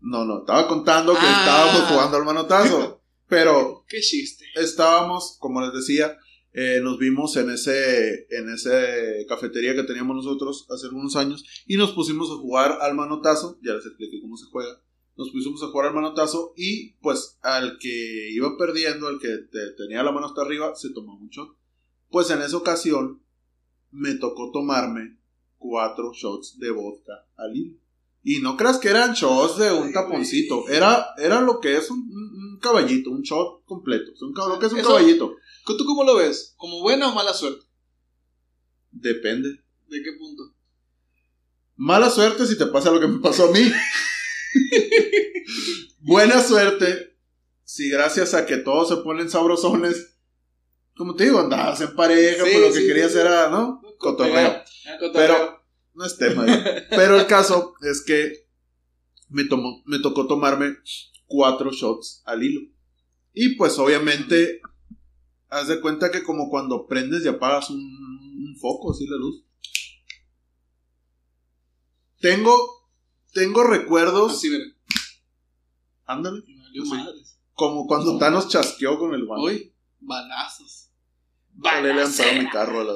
No, 0.00 0.24
no, 0.24 0.40
estaba 0.40 0.66
contando 0.68 1.12
que 1.14 1.18
Ah. 1.22 1.38
estábamos 1.40 1.90
jugando 1.90 2.16
al 2.18 2.24
manotazo. 2.24 3.02
Pero 3.28 3.84
Qué 3.88 4.00
chiste. 4.00 4.44
estábamos, 4.54 5.36
como 5.40 5.60
les 5.60 5.72
decía, 5.72 6.16
nos 6.82 6.98
vimos 6.98 7.36
en 7.36 7.50
ese, 7.50 8.26
en 8.30 8.48
ese 8.48 9.26
cafetería 9.28 9.74
que 9.74 9.82
teníamos 9.82 10.16
nosotros 10.16 10.66
hace 10.70 10.86
algunos 10.86 11.14
años 11.16 11.44
y 11.66 11.76
nos 11.76 11.92
pusimos 11.92 12.30
a 12.30 12.34
jugar 12.40 12.78
al 12.80 12.94
manotazo, 12.94 13.58
ya 13.62 13.74
les 13.74 13.84
expliqué 13.84 14.20
cómo 14.22 14.36
se 14.36 14.46
juega. 14.46 14.80
nos 15.18 15.30
pusimos 15.30 15.62
a 15.62 15.66
jugar 15.68 15.88
al 15.88 15.94
manotazo 15.94 16.52
y 16.56 16.92
pues 17.00 17.38
al 17.42 17.78
que 17.78 18.30
iba 18.32 18.56
perdiendo, 18.58 19.06
al 19.08 19.18
que 19.18 19.28
te- 19.50 19.72
tenía 19.76 20.02
la 20.02 20.12
mano 20.12 20.26
hasta 20.26 20.42
arriba, 20.42 20.74
se 20.76 20.90
tomó 20.94 21.18
shot. 21.30 21.48
Pues 22.10 22.28
en 22.30 22.42
esa 22.42 22.56
ocasión 22.58 23.22
me 23.96 24.14
tocó 24.14 24.50
tomarme 24.52 25.18
cuatro 25.56 26.12
shots 26.12 26.58
de 26.58 26.70
vodka 26.70 27.26
al 27.36 27.56
hilo. 27.56 27.78
Y 28.22 28.40
no 28.40 28.56
creas 28.56 28.78
que 28.78 28.88
eran 28.88 29.14
shots 29.14 29.58
de 29.58 29.72
un 29.72 29.92
taponcito, 29.92 30.68
era, 30.68 31.06
era 31.16 31.40
lo 31.40 31.60
que 31.60 31.76
es 31.76 31.90
un, 31.90 32.58
caballito, 32.60 33.10
un 33.10 33.22
shot 33.22 33.64
completo. 33.64 34.12
Es 34.12 34.22
un, 34.22 34.34
lo 34.34 34.58
que 34.58 34.66
es 34.66 34.72
un 34.72 34.78
Eso- 34.80 34.88
caballito. 34.88 35.36
¿Tú 35.64 35.84
cómo 35.84 36.04
lo 36.04 36.16
ves? 36.16 36.54
¿Como 36.56 36.80
buena 36.80 37.08
o 37.08 37.14
mala 37.14 37.32
suerte? 37.34 37.64
Depende. 38.90 39.48
¿De 39.88 40.02
qué 40.02 40.12
punto? 40.18 40.54
Mala 41.76 42.10
suerte 42.10 42.46
si 42.46 42.56
te 42.56 42.66
pasa 42.66 42.90
lo 42.90 43.00
que 43.00 43.08
me 43.08 43.18
pasó 43.20 43.48
a 43.48 43.52
mí. 43.52 43.60
Buena 46.00 46.42
suerte 46.42 47.16
si 47.64 47.90
gracias 47.90 48.34
a 48.34 48.46
que 48.46 48.56
todos 48.58 48.88
se 48.88 48.96
ponen 48.98 49.28
sabrosones, 49.28 50.15
como 50.96 51.14
te 51.14 51.24
digo, 51.24 51.38
andabas 51.40 51.80
en 51.80 51.94
pareja, 51.94 52.44
Sí, 52.44 52.50
pues 52.52 52.60
lo 52.68 52.72
que 52.74 52.80
sí, 52.80 52.86
querías 52.86 53.12
sí. 53.12 53.18
era, 53.18 53.48
¿no? 53.50 53.82
Cotorreo. 53.98 54.48
Ah, 54.48 54.96
cotorreo. 54.98 55.12
Pero 55.12 55.64
no 55.94 56.04
es 56.04 56.16
tema. 56.16 56.46
ya. 56.46 56.86
Pero 56.90 57.18
el 57.18 57.26
caso 57.26 57.74
es 57.82 58.02
que 58.02 58.46
me, 59.28 59.44
tomó, 59.44 59.82
me 59.86 59.98
tocó 59.98 60.26
tomarme 60.26 60.76
cuatro 61.26 61.70
shots 61.72 62.22
al 62.26 62.42
hilo. 62.42 62.60
Y 63.34 63.56
pues 63.56 63.78
obviamente, 63.78 64.60
haz 65.48 65.68
de 65.68 65.80
cuenta 65.80 66.10
que 66.10 66.22
como 66.22 66.48
cuando 66.48 66.86
prendes 66.86 67.24
y 67.24 67.28
apagas 67.28 67.68
un, 67.70 67.78
un 67.78 68.56
foco, 68.58 68.92
así 68.92 69.06
la 69.06 69.16
luz. 69.16 69.42
Tengo, 72.20 72.56
tengo 73.32 73.62
recuerdos, 73.64 74.32
Así, 74.32 74.48
mira. 74.50 74.64
ándale, 76.06 76.42
como 77.52 77.86
cuando 77.86 78.18
Thanos 78.18 78.48
chasqueó 78.48 78.98
con 78.98 79.14
el 79.14 79.26
guante. 79.26 79.46
Hoy, 79.46 79.74
balazos. 80.00 80.85
Vale, 81.58 81.94
le 81.94 82.02
parado 82.02 82.32
mi 82.38 82.48
carro, 82.50 82.84
la. 82.84 82.94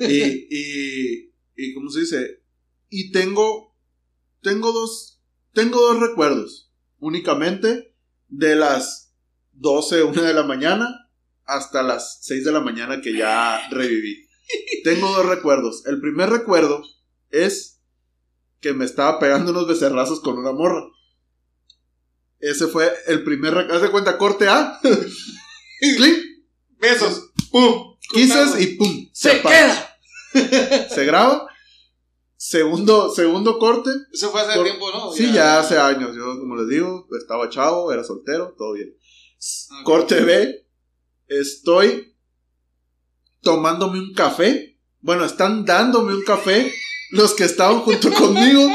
Y, 0.08 0.46
y, 0.50 1.32
y, 1.56 1.74
¿cómo 1.74 1.90
se 1.90 2.00
dice? 2.00 2.42
Y 2.88 3.12
tengo, 3.12 3.76
tengo 4.40 4.72
dos, 4.72 5.20
tengo 5.52 5.80
dos 5.80 6.00
recuerdos, 6.00 6.72
únicamente, 6.98 7.94
de 8.28 8.56
las 8.56 9.14
12, 9.52 10.04
1 10.04 10.22
de 10.22 10.34
la 10.34 10.44
mañana, 10.44 11.10
hasta 11.44 11.82
las 11.82 12.20
6 12.22 12.44
de 12.44 12.52
la 12.52 12.60
mañana 12.60 13.00
que 13.02 13.16
ya 13.16 13.68
reviví. 13.70 14.26
Tengo 14.82 15.08
dos 15.08 15.26
recuerdos. 15.26 15.84
El 15.86 16.00
primer 16.00 16.30
recuerdo 16.30 16.82
es 17.30 17.80
que 18.60 18.72
me 18.72 18.84
estaba 18.84 19.18
pegando 19.18 19.52
unos 19.52 19.68
becerrazos 19.68 20.20
con 20.20 20.38
una 20.38 20.52
morra. 20.52 20.82
Ese 22.38 22.66
fue 22.66 22.90
el 23.06 23.22
primer 23.22 23.52
recuerdo. 23.52 23.76
Haz 23.76 23.82
de 23.82 23.90
cuenta, 23.90 24.18
corte 24.18 24.48
A. 24.48 24.80
Clic. 25.80 26.18
Besos. 26.78 27.30
¡Pum! 27.50 27.89
Quises 28.12 28.60
y 28.60 28.66
pum. 28.76 29.08
¡Se 29.12 29.32
apaga. 29.32 29.96
queda! 30.32 30.88
Se 30.94 31.04
graba. 31.04 31.46
Segundo, 32.36 33.10
segundo 33.14 33.58
corte. 33.58 33.90
Eso 34.12 34.30
fue 34.30 34.40
hace 34.40 34.54
Por- 34.54 34.64
tiempo, 34.64 34.90
¿no? 34.92 35.12
Sí, 35.12 35.30
ya 35.32 35.58
hace 35.60 35.78
años. 35.78 36.16
Yo, 36.16 36.38
como 36.38 36.56
les 36.56 36.68
digo, 36.68 37.06
estaba 37.18 37.48
chavo, 37.50 37.92
era 37.92 38.02
soltero, 38.02 38.54
todo 38.56 38.72
bien. 38.72 38.94
Corte 39.84 40.20
B. 40.22 40.66
Estoy 41.28 42.16
tomándome 43.42 43.98
un 44.00 44.12
café. 44.14 44.78
Bueno, 45.00 45.24
están 45.24 45.64
dándome 45.64 46.14
un 46.14 46.22
café. 46.24 46.72
Los 47.10 47.34
que 47.34 47.44
estaban 47.44 47.80
junto 47.80 48.10
conmigo. 48.14 48.68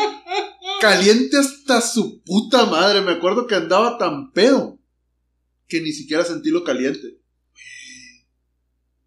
Caliente 0.81 1.37
hasta 1.37 1.81
su 1.81 2.21
puta 2.23 2.65
madre. 2.65 3.01
Me 3.01 3.13
acuerdo 3.13 3.47
que 3.47 3.55
andaba 3.55 3.97
tan 3.97 4.31
pedo. 4.31 4.77
Que 5.67 5.81
ni 5.81 5.91
siquiera 5.91 6.23
sentí 6.23 6.49
lo 6.49 6.63
caliente. 6.63 7.19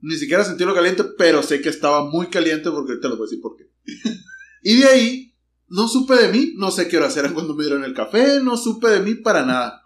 Ni 0.01 0.17
siquiera 0.17 0.45
sentí 0.45 0.65
lo 0.65 0.75
caliente, 0.75 1.05
pero 1.17 1.43
sé 1.43 1.61
que 1.61 1.69
estaba 1.69 2.05
muy 2.05 2.29
caliente 2.29 2.71
porque 2.71 2.93
ahorita 2.93 3.09
les 3.09 3.19
voy 3.19 3.27
a 3.27 3.29
decir 3.31 3.43
por 3.43 3.57
qué. 3.57 3.65
Y 4.63 4.77
de 4.77 4.87
ahí, 4.87 5.35
no 5.69 5.89
supe 5.89 6.15
de 6.17 6.29
mí, 6.29 6.53
no 6.57 6.71
sé 6.71 6.89
qué 6.89 6.97
horas 6.99 7.17
eran 7.17 7.35
cuando 7.35 7.55
me 7.55 7.65
dieron 7.65 7.85
el 7.85 7.95
café, 7.95 8.41
no 8.43 8.57
supe 8.57 8.89
de 8.89 9.01
mí 9.01 9.15
para 9.15 9.45
nada. 9.45 9.83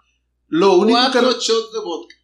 Lo 0.49 0.75
único 0.77 0.99
Cuatro 0.99 1.29
que... 1.31 1.41
shots 1.41 1.73
de 1.73 1.79
vodka. 1.81 2.15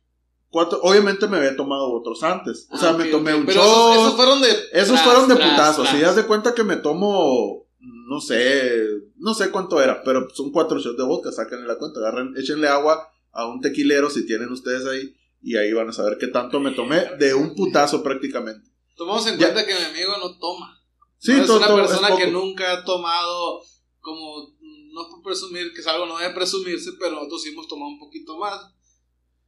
cuatro- 0.50 0.80
obviamente 0.82 1.26
me 1.28 1.38
había 1.38 1.56
tomado 1.56 1.90
otros 1.92 2.22
antes. 2.22 2.66
O 2.70 2.76
sea, 2.78 2.90
Ah, 2.90 2.92
me 2.92 3.06
tomé 3.06 3.34
un 3.34 3.46
Pero 3.46 3.60
shot. 3.62 3.92
esos, 3.92 3.96
esos 4.06 4.16
fueron 4.16 4.40
de. 4.42 4.48
Esos 4.72 4.88
tras, 4.94 5.02
fueron 5.04 5.28
de 5.28 5.34
tras, 5.36 5.50
putazos. 5.50 5.84
tras. 5.84 5.96
Si 5.96 6.02
das 6.02 6.16
de 6.16 6.24
cuenta 6.26 6.54
que 6.54 6.64
me 6.64 6.76
tomo, 6.76 7.66
no 7.80 8.20
sé, 8.20 8.70
no 9.16 9.32
sé 9.34 9.50
cuánto 9.50 9.80
era, 9.80 10.02
pero 10.02 10.28
son 10.34 10.50
cuatro 10.52 10.78
shots 10.78 10.96
de 10.98 11.04
vodka, 11.04 11.32
sáquenle 11.32 11.66
la 11.66 11.78
cuenta, 11.78 12.00
agarren, 12.00 12.34
échenle 12.36 12.68
agua 12.68 13.08
a 13.32 13.46
un 13.46 13.60
tequilero 13.60 14.10
si 14.10 14.26
tienen 14.26 14.50
ustedes 14.52 14.84
ahí, 14.86 15.14
y 15.42 15.56
ahí 15.56 15.72
van 15.72 15.88
a 15.88 15.92
saber 15.92 16.18
qué 16.18 16.26
tanto 16.28 16.60
me 16.60 16.72
tomé 16.72 17.04
de 17.18 17.34
un 17.34 17.54
putazo 17.54 18.02
prácticamente. 18.02 18.68
Tomamos 18.96 19.26
en 19.26 19.38
Ya. 19.38 19.52
cuenta 19.52 19.66
que 19.66 19.74
mi 19.74 19.84
amigo 19.84 20.12
no 20.18 20.38
toma. 20.38 20.80
Sí, 21.18 21.32
no 21.32 21.44
es 21.44 21.50
una 21.50 21.66
es 21.66 21.72
persona 21.72 22.16
que 22.16 22.26
nunca 22.28 22.72
ha 22.72 22.84
tomado 22.84 23.62
como 24.00 24.56
no 24.92 25.02
es 25.02 25.08
por 25.10 25.22
presumir 25.22 25.72
que 25.72 25.80
es 25.80 25.86
algo 25.86 26.06
no 26.06 26.16
debe 26.18 26.32
presumirse 26.34 26.92
pero 26.98 27.12
nosotros 27.16 27.42
sí 27.42 27.50
hemos 27.50 27.68
tomado 27.68 27.90
un 27.90 27.98
poquito 27.98 28.38
más 28.38 28.60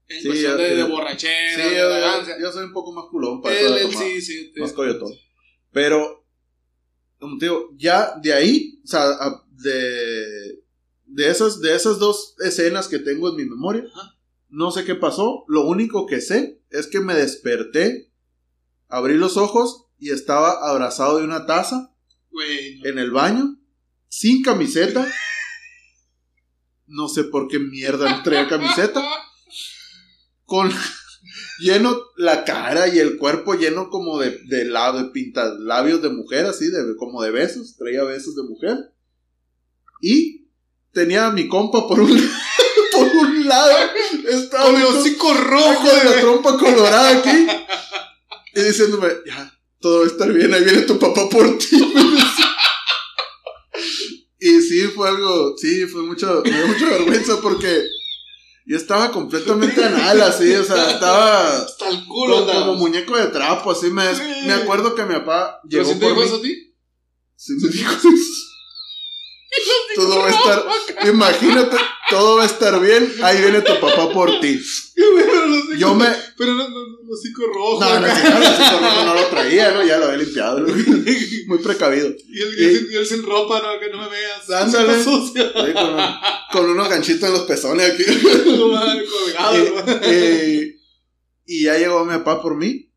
en 0.09 0.20
Sí, 0.20 0.26
cuestión 0.29 0.53
yo- 0.53 0.59
de, 0.59 0.70
de 0.74 0.79
yo- 0.81 0.88
borrachera 0.88 1.55
Sí, 1.55 1.62
de 1.62 2.40
yo, 2.42 2.53
soy 2.53 2.64
un 2.64 2.72
poco 2.72 2.92
más 2.92 3.05
culón 3.07 3.40
para 3.40 3.59
él, 3.59 3.72
él 3.79 3.94
sí 3.94 4.20
sí 4.20 4.53
más 4.57 4.72
coyotón. 4.72 5.12
Pero, 5.72 6.24
como 7.18 7.38
te 7.38 7.46
digo, 7.46 7.70
ya 7.76 8.14
de 8.20 8.33
ahí, 8.33 8.81
o 8.85 8.87
sea, 8.88 9.09
de, 9.53 10.59
de, 11.07 11.29
esas, 11.31 11.61
de 11.61 11.74
esas 11.74 11.98
dos 12.00 12.35
escenas 12.44 12.88
que 12.88 12.98
tengo 12.98 13.29
en 13.31 13.37
mi 13.37 13.44
memoria, 13.44 13.85
Ajá. 13.94 14.16
No 14.50 14.70
sé 14.70 14.84
qué 14.84 14.94
pasó. 14.94 15.44
Lo 15.48 15.62
único 15.62 16.06
que 16.06 16.20
sé 16.20 16.60
es 16.70 16.86
que 16.86 17.00
me 17.00 17.14
desperté, 17.14 18.12
abrí 18.88 19.14
los 19.14 19.36
ojos 19.36 19.86
y 19.98 20.10
estaba 20.10 20.68
abrazado 20.68 21.18
de 21.18 21.24
una 21.24 21.46
taza 21.46 21.94
en 22.84 22.98
el 22.98 23.10
baño, 23.10 23.58
sin 24.08 24.42
camiseta. 24.42 25.06
No 26.86 27.08
sé 27.08 27.24
por 27.24 27.48
qué 27.48 27.58
mierda 27.58 28.16
no 28.16 28.22
traía 28.22 28.48
camiseta. 28.48 29.02
Con 30.44 30.72
lleno 31.60 31.96
la 32.16 32.44
cara 32.44 32.88
y 32.88 32.98
el 32.98 33.16
cuerpo 33.16 33.54
lleno 33.54 33.90
como 33.90 34.18
de, 34.18 34.30
de, 34.46 34.64
de 34.64 35.04
pintas 35.12 35.58
labios 35.60 36.02
de 36.02 36.10
mujer, 36.10 36.46
así, 36.46 36.66
de, 36.68 36.96
como 36.96 37.22
de 37.22 37.30
besos. 37.30 37.76
Traía 37.76 38.02
besos 38.04 38.34
de 38.34 38.42
mujer. 38.42 38.92
Y 40.00 40.48
tenía 40.92 41.26
a 41.26 41.32
mi 41.32 41.46
compa 41.46 41.86
por 41.86 42.00
un, 42.00 42.08
por 42.08 42.16
un 42.16 42.30
lado. 43.50 43.72
Estaba 44.28 44.64
con 44.64 44.80
todo- 44.80 45.00
hocico 45.00 45.34
rojo 45.34 45.88
con 45.88 46.04
la 46.10 46.20
trompa 46.20 46.58
colorada 46.58 47.10
aquí. 47.18 47.46
Y 48.52 48.62
diciéndome, 48.62 49.06
ya, 49.26 49.56
todo 49.80 49.98
va 50.00 50.04
a 50.04 50.08
estar 50.08 50.32
bien, 50.32 50.52
ahí 50.52 50.64
viene 50.64 50.82
tu 50.82 50.98
papá 50.98 51.28
por 51.28 51.56
ti. 51.56 51.68
y 54.40 54.60
sí, 54.60 54.88
fue 54.88 55.08
algo, 55.08 55.54
sí, 55.56 55.86
fue 55.86 56.02
mucho, 56.02 56.42
me 56.44 56.50
dio 56.50 56.66
mucha 56.66 56.86
vergüenza 56.88 57.40
porque 57.40 57.84
yo 58.66 58.76
estaba 58.76 59.12
completamente 59.12 59.84
anal, 59.84 60.20
así, 60.22 60.52
o 60.54 60.64
sea, 60.64 60.90
estaba 60.90 61.58
hasta 61.58 61.88
el 61.90 62.04
culo 62.06 62.44
como, 62.46 62.60
como 62.60 62.74
muñeco 62.74 63.16
de 63.16 63.26
trapo, 63.28 63.70
así. 63.70 63.86
Me, 63.90 64.12
Sí. 64.14 64.22
me 64.46 64.52
acuerdo 64.54 64.94
que 64.96 65.04
mi 65.04 65.14
papá 65.14 65.60
¿Pero 65.70 65.84
llegó 65.84 65.94
si 65.94 66.00
te 66.00 66.06
dijo 66.08 66.22
eso 66.24 66.36
a 66.36 66.42
ti? 66.42 66.74
Sí, 67.36 67.52
me 67.60 67.68
dijo 67.68 67.92
eso. 67.92 68.08
Todo 69.94 70.18
va 70.20 70.26
a 70.26 70.31
estar, 70.31 70.64
imagínate, 71.09 71.76
todo 72.11 72.37
va 72.37 72.42
a 72.44 72.46
estar 72.46 72.81
bien, 72.81 73.12
ahí 73.22 73.40
viene 73.40 73.61
tu 73.62 73.79
papá 73.81 74.11
por 74.12 74.40
ti. 74.40 74.61
Pero 74.94 75.76
Yo 75.76 75.94
me, 75.94 76.07
Pero 76.37 76.55
no, 76.55 76.68
no, 76.68 76.79
no, 76.87 76.96
hocico 77.12 77.46
rojo. 77.46 77.81
No, 77.81 78.00
no, 78.00 78.07
no, 78.07 79.05
no 79.07 79.14
lo 79.14 79.26
traía, 79.29 79.70
¿no? 79.72 79.83
Ya 79.85 79.98
lo 79.98 80.07
había 80.07 80.18
limpiado. 80.18 80.61
Muy 81.46 81.59
precavido. 81.59 82.09
Y 82.29 82.42
él, 82.96 83.07
sin- 83.07 83.22
ropa, 83.24 83.61
no, 83.61 83.81
que 83.81 83.88
no 83.90 83.98
me 84.03 84.09
veas. 84.09 84.48
Ándale. 84.50 85.03
Sucio. 85.03 85.44
Con, 86.53 86.70
unos 86.70 86.88
ganchitos 86.88 87.29
en 87.29 87.33
los 87.35 87.42
pezones 87.44 87.90
aquí. 87.92 88.05
Eh, 89.53 89.72
eh, 90.03 90.76
y 91.46 91.64
ya 91.64 91.79
llegó 91.79 92.05
mi 92.05 92.16
papá 92.18 92.42
por 92.42 92.57
mí. 92.57 92.92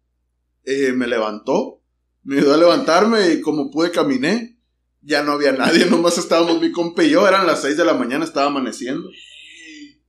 eh, 0.66 0.92
me 0.94 1.08
levantó. 1.08 1.82
Me 2.24 2.38
ayudó 2.38 2.54
a 2.54 2.58
levantarme 2.58 3.32
y 3.34 3.42
como 3.42 3.70
pude 3.72 3.92
caminé. 3.92 4.53
Ya 5.04 5.24
no 5.24 5.34
había 5.34 5.52
nadie, 5.52 5.86
nomás 5.90 6.18
estábamos 6.18 6.62
mi 6.62 6.72
compa 6.72 7.04
y 7.04 7.10
yo. 7.12 7.28
Eran 7.28 7.46
las 7.48 7.62
6 7.62 7.78
de 7.78 7.86
la 7.86 7.94
mañana, 7.94 8.24
estaba 8.26 8.48
amaneciendo. 8.48 9.10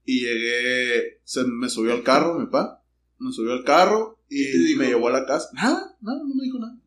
Y 0.05 0.21
llegué, 0.21 1.19
se 1.23 1.43
me 1.45 1.69
subió 1.69 1.93
al 1.93 2.03
carro, 2.03 2.37
mi 2.39 2.45
papá. 2.45 2.83
Me 3.17 3.31
subió 3.31 3.53
al 3.53 3.63
carro 3.63 4.19
¿Qué 4.29 4.35
te 4.35 4.71
y 4.71 4.75
me 4.75 4.87
llevó 4.87 5.07
a 5.07 5.11
la 5.11 5.25
casa. 5.25 5.49
Nada, 5.53 5.95
nada, 6.01 6.19
no 6.19 6.35
me 6.35 6.43
dijo 6.43 6.59
nada. 6.59 6.77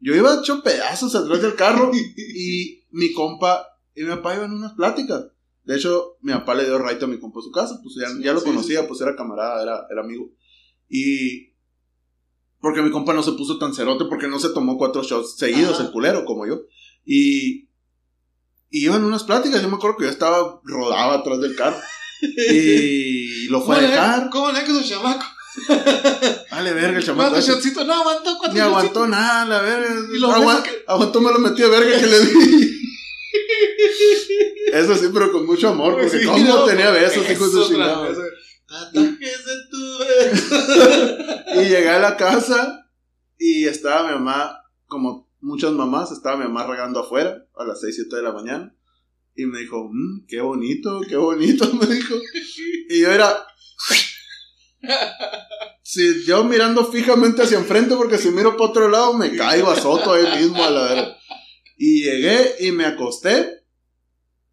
Yo 0.00 0.14
iba 0.14 0.38
hecho 0.38 0.62
pedazos 0.62 1.14
atrás 1.14 1.42
del 1.42 1.54
carro 1.56 1.90
y 2.16 2.84
mi 2.90 3.12
compa 3.12 3.66
y 3.94 4.02
mi 4.02 4.10
papá 4.10 4.36
iban 4.36 4.50
en 4.52 4.58
unas 4.58 4.74
pláticas. 4.74 5.26
De 5.64 5.76
hecho, 5.76 6.16
mi 6.22 6.32
papá 6.32 6.54
le 6.54 6.64
dio 6.64 6.78
right 6.78 7.02
a 7.02 7.06
mi 7.06 7.18
compa 7.18 7.40
a 7.40 7.42
su 7.42 7.50
casa, 7.50 7.80
pues 7.82 7.94
ya, 8.00 8.08
Sí, 8.08 8.22
ya 8.22 8.32
lo 8.32 8.40
sí, 8.40 8.46
conocía, 8.46 8.80
sí. 8.80 8.86
pues 8.88 9.00
era 9.00 9.16
camarada, 9.16 9.62
era, 9.62 9.86
era 9.90 10.00
amigo. 10.02 10.30
Y 10.88 11.52
porque 12.60 12.80
mi 12.80 12.90
compa 12.90 13.12
no 13.12 13.22
se 13.22 13.32
puso 13.32 13.58
tan 13.58 13.74
cerote 13.74 14.04
porque 14.06 14.28
no 14.28 14.38
se 14.38 14.50
tomó 14.50 14.78
cuatro 14.78 15.02
shots 15.02 15.36
seguidos, 15.36 15.74
Ajá. 15.74 15.84
el 15.86 15.92
culero, 15.92 16.24
como 16.24 16.46
yo. 16.46 16.62
Y 17.10 17.68
Y 18.70 18.84
iban 18.84 19.02
unas 19.02 19.24
pláticas, 19.24 19.62
yo 19.62 19.68
me 19.70 19.76
acuerdo 19.76 19.96
que 19.96 20.04
yo 20.04 20.10
estaba, 20.10 20.60
rodaba 20.62 21.14
atrás 21.14 21.40
del 21.40 21.56
carro. 21.56 21.78
Y 22.20 23.46
lo 23.48 23.62
fue 23.62 23.76
a 23.76 23.78
¿Cómo 23.78 23.88
le- 23.88 23.94
dejar. 23.94 24.30
¿Cómo 24.30 24.52
le 24.52 24.64
que 24.64 24.70
su 24.72 24.82
chamaco? 24.82 25.24
Vale, 26.50 26.72
verga, 26.74 26.98
el 26.98 27.04
chamaco. 27.04 27.36
No, 27.86 27.94
aguantó 27.94 28.36
cuatro 28.38 28.54
Ni 28.54 28.60
aguantó 28.60 29.06
nada, 29.06 29.44
la 29.46 29.60
verga. 29.62 29.88
Y 30.14 30.18
los 30.18 30.32
Agua- 30.34 30.56
besos 30.60 30.68
que- 30.68 30.84
Aguantó, 30.86 31.20
me 31.20 31.32
lo 31.32 31.38
metí 31.38 31.62
de 31.62 31.68
verga 31.68 31.98
que 31.98 32.06
le 32.06 32.20
di. 32.20 32.32
Eso 34.72 34.94
sí, 34.96 35.06
pero 35.12 35.32
con 35.32 35.46
mucho 35.46 35.68
amor, 35.68 35.94
porque 35.94 36.18
Sí, 36.20 36.26
cómo 36.26 36.38
no, 36.44 36.64
tenía 36.64 36.90
besos, 36.90 37.24
eso 37.24 37.32
hijo 37.32 37.48
de 37.48 37.66
chingada. 37.68 38.08
Tatuajes 38.66 39.44
de 39.46 39.54
tu 39.70 39.98
beso. 39.98 40.56
Y 41.62 41.68
llegué 41.70 41.88
a 41.88 41.98
la 41.98 42.16
casa 42.16 42.86
y 43.38 43.64
estaba 43.64 44.08
mi 44.08 44.12
mamá, 44.14 44.62
como 44.86 45.27
muchas 45.40 45.72
mamás, 45.72 46.10
estaba 46.12 46.36
mi 46.36 46.44
mamá 46.44 46.66
regando 46.66 47.00
afuera 47.00 47.46
a 47.56 47.64
las 47.64 47.80
6, 47.80 47.94
7 47.94 48.16
de 48.16 48.22
la 48.22 48.32
mañana. 48.32 48.74
Y 49.34 49.46
me 49.46 49.60
dijo, 49.60 49.88
"Mm, 49.90 50.26
qué 50.26 50.40
bonito, 50.40 51.00
qué 51.08 51.16
bonito, 51.16 51.72
me 51.80 51.86
dijo. 51.86 52.14
Y 52.90 53.00
yo 53.00 53.10
era... 53.12 53.46
Si 55.82 56.24
yo 56.26 56.44
mirando 56.44 56.84
fijamente 56.84 57.42
hacia 57.42 57.56
enfrente, 57.58 57.96
porque 57.96 58.18
si 58.18 58.28
miro 58.30 58.58
para 58.58 58.70
otro 58.70 58.88
lado 58.88 59.14
me 59.14 59.34
caigo, 59.34 59.70
azoto 59.70 60.12
ahí 60.12 60.42
mismo 60.42 60.62
a 60.62 60.70
la 60.70 60.82
verga. 60.82 61.16
Y 61.78 62.02
llegué 62.02 62.56
y 62.60 62.72
me 62.72 62.84
acosté. 62.84 63.64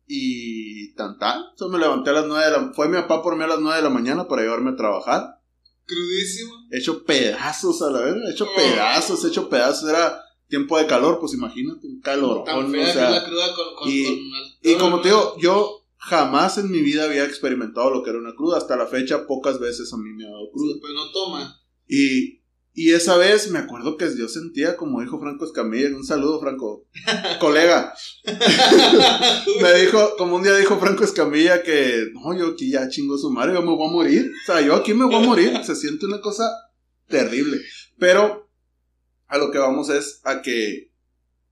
Y 0.07 0.93
tan 0.93 1.19
tan. 1.19 1.41
Entonces 1.51 1.73
me 1.73 1.83
levanté 1.83 2.11
a 2.11 2.13
las 2.13 2.25
9 2.27 2.45
de 2.45 2.51
la... 2.51 2.73
Fue 2.73 2.87
mi 2.87 2.95
papá 3.01 3.21
por 3.21 3.35
mí 3.35 3.43
a 3.43 3.47
las 3.47 3.59
9 3.59 3.75
de 3.75 3.83
la 3.83 3.89
mañana 3.89 4.29
para 4.29 4.43
llevarme 4.43 4.71
a 4.71 4.75
trabajar 4.77 5.41
Crudísimo. 5.85 6.53
hecho 6.71 7.03
pedazos 7.03 7.81
a 7.81 7.91
la 7.91 7.99
verga, 7.99 8.31
hecho 8.31 8.47
pedazos, 8.55 9.25
hecho 9.25 9.49
pedazos, 9.49 9.89
era 9.89 10.17
tiempo 10.47 10.77
de 10.77 10.85
calor, 10.87 11.19
pues 11.19 11.33
imagínate, 11.33 11.87
un 11.87 11.99
calor, 12.01 12.43
Tan 12.43 12.71
fea 12.71 12.93
sea, 12.93 13.09
la 13.09 13.25
cruda 13.25 13.53
con, 13.55 13.75
con, 13.75 13.89
y- 13.89 14.03
con 14.05 14.71
y 14.71 14.75
como 14.75 15.01
te 15.01 15.09
digo, 15.09 15.35
yo 15.39 15.81
jamás 15.97 16.57
en 16.59 16.69
mi 16.71 16.81
vida 16.81 17.05
había 17.05 17.25
experimentado 17.25 17.89
lo 17.89 18.03
que 18.03 18.11
era 18.11 18.19
una 18.19 18.35
cruda, 18.35 18.57
hasta 18.57 18.75
la 18.77 18.85
fecha 18.87 19.25
pocas 19.27 19.59
veces 19.59 19.91
a 19.93 19.97
mí 19.97 20.11
me 20.13 20.25
ha 20.25 20.29
dado 20.29 20.51
cruda, 20.51 20.73
Sí, 20.75 20.79
pues 20.81 20.93
no 20.93 21.11
toma. 21.11 21.61
y, 21.87 22.41
y 22.77 22.91
esa 22.91 23.17
vez 23.17 23.49
me 23.49 23.57
acuerdo 23.59 23.95
que 23.97 24.05
yo 24.17 24.27
sentía, 24.27 24.75
como 24.75 25.01
dijo 25.01 25.19
Franco 25.19 25.45
Escamilla, 25.45 25.95
un 25.95 26.03
saludo 26.05 26.39
Franco, 26.41 26.85
colega, 27.39 27.93
me 29.61 29.73
dijo, 29.81 30.15
como 30.17 30.35
un 30.35 30.43
día 30.43 30.55
dijo 30.57 30.77
Franco 30.79 31.03
Escamilla 31.03 31.63
que, 31.63 32.07
no, 32.13 32.37
yo 32.37 32.47
aquí 32.53 32.69
ya 32.71 32.87
chingo 32.89 33.17
su 33.17 33.31
madre, 33.31 33.53
yo 33.53 33.61
me 33.61 33.75
voy 33.75 33.87
a 33.87 33.91
morir. 33.91 34.31
O 34.43 34.45
sea, 34.45 34.61
yo 34.61 34.75
aquí 34.75 34.93
me 34.93 35.05
voy 35.05 35.15
a 35.15 35.19
morir. 35.19 35.59
Se 35.63 35.75
siente 35.75 36.05
una 36.05 36.19
cosa 36.21 36.43
terrible. 37.07 37.61
Pero 37.97 38.44
a 39.27 39.37
lo 39.37 39.51
que 39.51 39.57
vamos 39.57 39.89
es 39.89 40.21
a 40.23 40.41
que 40.41 40.91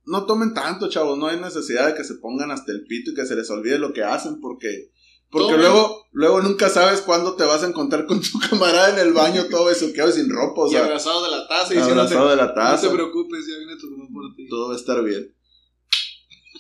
no 0.06 0.26
tomen 0.26 0.54
tanto, 0.54 0.90
chavos. 0.90 1.18
No 1.18 1.28
hay 1.28 1.40
necesidad 1.40 1.88
de 1.88 1.96
que 1.96 2.04
se 2.04 2.16
pongan 2.16 2.52
hasta 2.52 2.72
el 2.72 2.86
pito 2.86 3.12
y 3.12 3.16
que 3.16 3.26
se 3.26 3.36
les 3.36 3.50
olvide 3.50 3.80
lo 3.80 3.94
que 3.94 4.04
hacen 4.04 4.40
porque... 4.40 4.92
Porque 5.30 5.58
luego, 5.58 6.06
luego 6.12 6.42
nunca 6.42 6.70
sabes 6.70 7.02
cuándo 7.02 7.36
te 7.36 7.44
vas 7.44 7.64
a 7.64 7.68
encontrar 7.68 8.06
con 8.06 8.22
tu 8.22 8.38
camarada 8.50 8.92
en 8.92 9.00
el 9.00 9.14
baño 9.14 9.46
todo 9.50 9.66
besuqueado 9.66 10.12
y 10.12 10.14
sin 10.14 10.30
ropa, 10.30 10.62
o 10.62 10.68
y 10.68 10.72
sea, 10.72 10.86
abrazado 10.86 11.24
de 11.24 11.32
la 11.32 11.48
taza 11.48 11.74
y 11.74 11.78
abrazado 11.80 12.30
de 12.30 12.36
la 12.36 12.46
no 12.46 12.54
taza. 12.54 12.88
te 12.88 12.94
preocupes, 12.94 13.48
ya 13.48 13.58
viene 13.58 13.76
tu 13.78 13.90
mamá 13.90 14.08
por 14.14 14.36
ti. 14.36 14.48
Todo 14.48 14.68
va 14.68 14.74
a 14.76 14.78
estar 14.78 15.04
bien. 15.04 15.36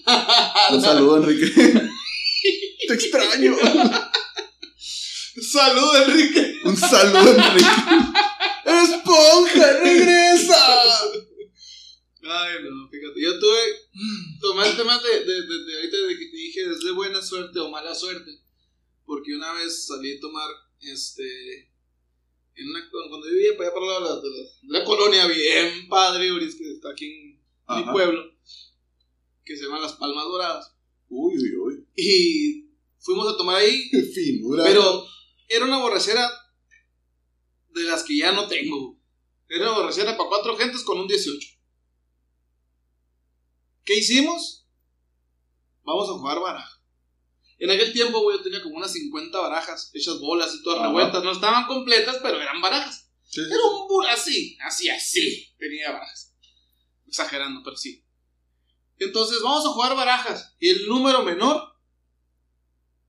Un 0.71 0.81
saludo, 0.81 1.17
Enrique. 1.17 1.53
Te 2.87 2.93
extraño. 2.95 3.55
Salud, 5.41 5.95
Enrique. 6.07 6.55
Un 6.65 6.75
saludo, 6.75 7.31
Enrique. 7.31 7.69
¡Esponja, 8.65 9.79
regresa! 9.79 11.01
Ay, 12.25 12.55
no, 12.63 12.89
fíjate. 12.89 13.21
Yo 13.21 13.39
tuve. 13.39 13.59
Tomé 14.39 14.67
el 14.69 14.77
tema 14.77 14.97
de, 14.99 15.25
de, 15.25 15.41
de, 15.41 15.63
de 15.65 15.75
ahorita 15.75 15.97
de 15.97 16.17
que 16.17 16.25
te 16.27 16.37
dije, 16.37 16.61
¿es 16.71 16.79
de 16.83 16.91
buena 16.91 17.21
suerte 17.21 17.59
o 17.59 17.69
mala 17.69 17.93
suerte? 17.93 18.31
Porque 19.05 19.35
una 19.35 19.53
vez 19.53 19.85
salí 19.87 20.17
a 20.17 20.19
tomar, 20.19 20.49
este. 20.79 21.69
En 22.55 22.69
una, 22.69 22.87
cuando 23.09 23.27
yo 23.27 23.33
vivía 23.33 23.57
para 23.57 23.69
allá, 23.69 23.73
para 23.73 23.85
la, 23.87 23.99
la, 23.99 24.15
la, 24.15 24.79
la 24.79 24.85
colonia, 24.85 25.27
bien 25.27 25.87
padre, 25.89 26.31
Uris, 26.31 26.55
que 26.55 26.71
está 26.71 26.91
aquí 26.91 27.05
en 27.05 27.77
mi 27.77 27.91
pueblo, 27.91 28.21
que 29.43 29.57
se 29.57 29.63
llama 29.63 29.79
Las 29.79 29.93
Palmas 29.93 30.23
Doradas. 30.25 30.75
Uy, 31.09 31.33
uy, 31.35 31.55
uy. 31.57 31.87
Y 31.95 32.69
fuimos 32.99 33.33
a 33.33 33.37
tomar 33.37 33.57
ahí, 33.57 33.89
finura. 34.13 34.63
pero 34.65 35.05
era 35.49 35.65
una 35.65 35.79
borrachera 35.79 36.29
de 37.73 37.83
las 37.83 38.03
que 38.03 38.17
ya 38.17 38.31
no 38.31 38.47
tengo. 38.47 38.99
Era 39.49 39.69
una 39.69 39.79
borrachera 39.79 40.15
para 40.17 40.29
cuatro 40.29 40.57
gentes 40.57 40.83
con 40.83 40.99
un 40.99 41.07
18. 41.07 41.47
¿Qué 43.85 43.97
hicimos? 43.97 44.65
Vamos 45.83 46.09
a 46.09 46.13
jugar 46.13 46.39
baraja. 46.39 46.79
En 47.59 47.69
aquel 47.69 47.93
tiempo, 47.93 48.21
güey, 48.21 48.37
yo 48.37 48.43
tenía 48.43 48.61
como 48.63 48.77
unas 48.77 48.91
50 48.93 49.39
barajas, 49.39 49.91
hechas 49.93 50.19
bolas 50.19 50.53
y 50.55 50.63
todas 50.63 50.79
Ajá. 50.79 50.87
revueltas. 50.87 51.23
No 51.23 51.31
estaban 51.31 51.67
completas, 51.67 52.17
pero 52.21 52.41
eran 52.41 52.61
barajas. 52.61 53.09
Sí, 53.23 53.41
Era 53.41 53.63
un 53.65 53.87
bu- 53.87 54.07
así, 54.09 54.57
así, 54.61 54.89
así. 54.89 55.53
Tenía 55.57 55.91
barajas. 55.91 56.33
Exagerando, 57.07 57.61
pero 57.63 57.75
sí. 57.77 58.03
Entonces, 58.99 59.41
vamos 59.41 59.65
a 59.65 59.69
jugar 59.69 59.95
barajas. 59.95 60.55
Y 60.59 60.69
el 60.69 60.87
número 60.87 61.23
menor 61.23 61.72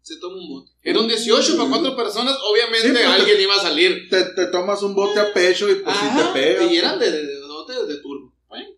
se 0.04 0.16
toma 0.18 0.36
un 0.36 0.48
bote. 0.48 0.70
Era 0.82 1.00
un 1.00 1.08
18 1.08 1.56
para 1.56 1.68
cuatro 1.70 1.96
personas. 1.96 2.36
Obviamente 2.42 2.82
Sí, 2.88 2.92
porque- 2.92 3.04
alguien 3.06 3.40
iba 3.40 3.54
a 3.54 3.60
salir. 3.60 4.08
Te, 4.10 4.24
te 4.34 4.46
tomas 4.48 4.82
un 4.82 4.94
bote 4.94 5.18
a 5.18 5.32
pecho 5.32 5.68
y 5.70 5.76
pues 5.76 5.96
si 5.96 6.04
Ajá, 6.04 6.32
te 6.32 6.38
pega. 6.38 6.70
Y 6.72 6.76
eran 6.76 6.98
de, 6.98 7.10
de, 7.10 7.22
de, 7.26 7.86
de 7.86 8.00
turbo. 8.02 8.36
Bueno. 8.48 8.68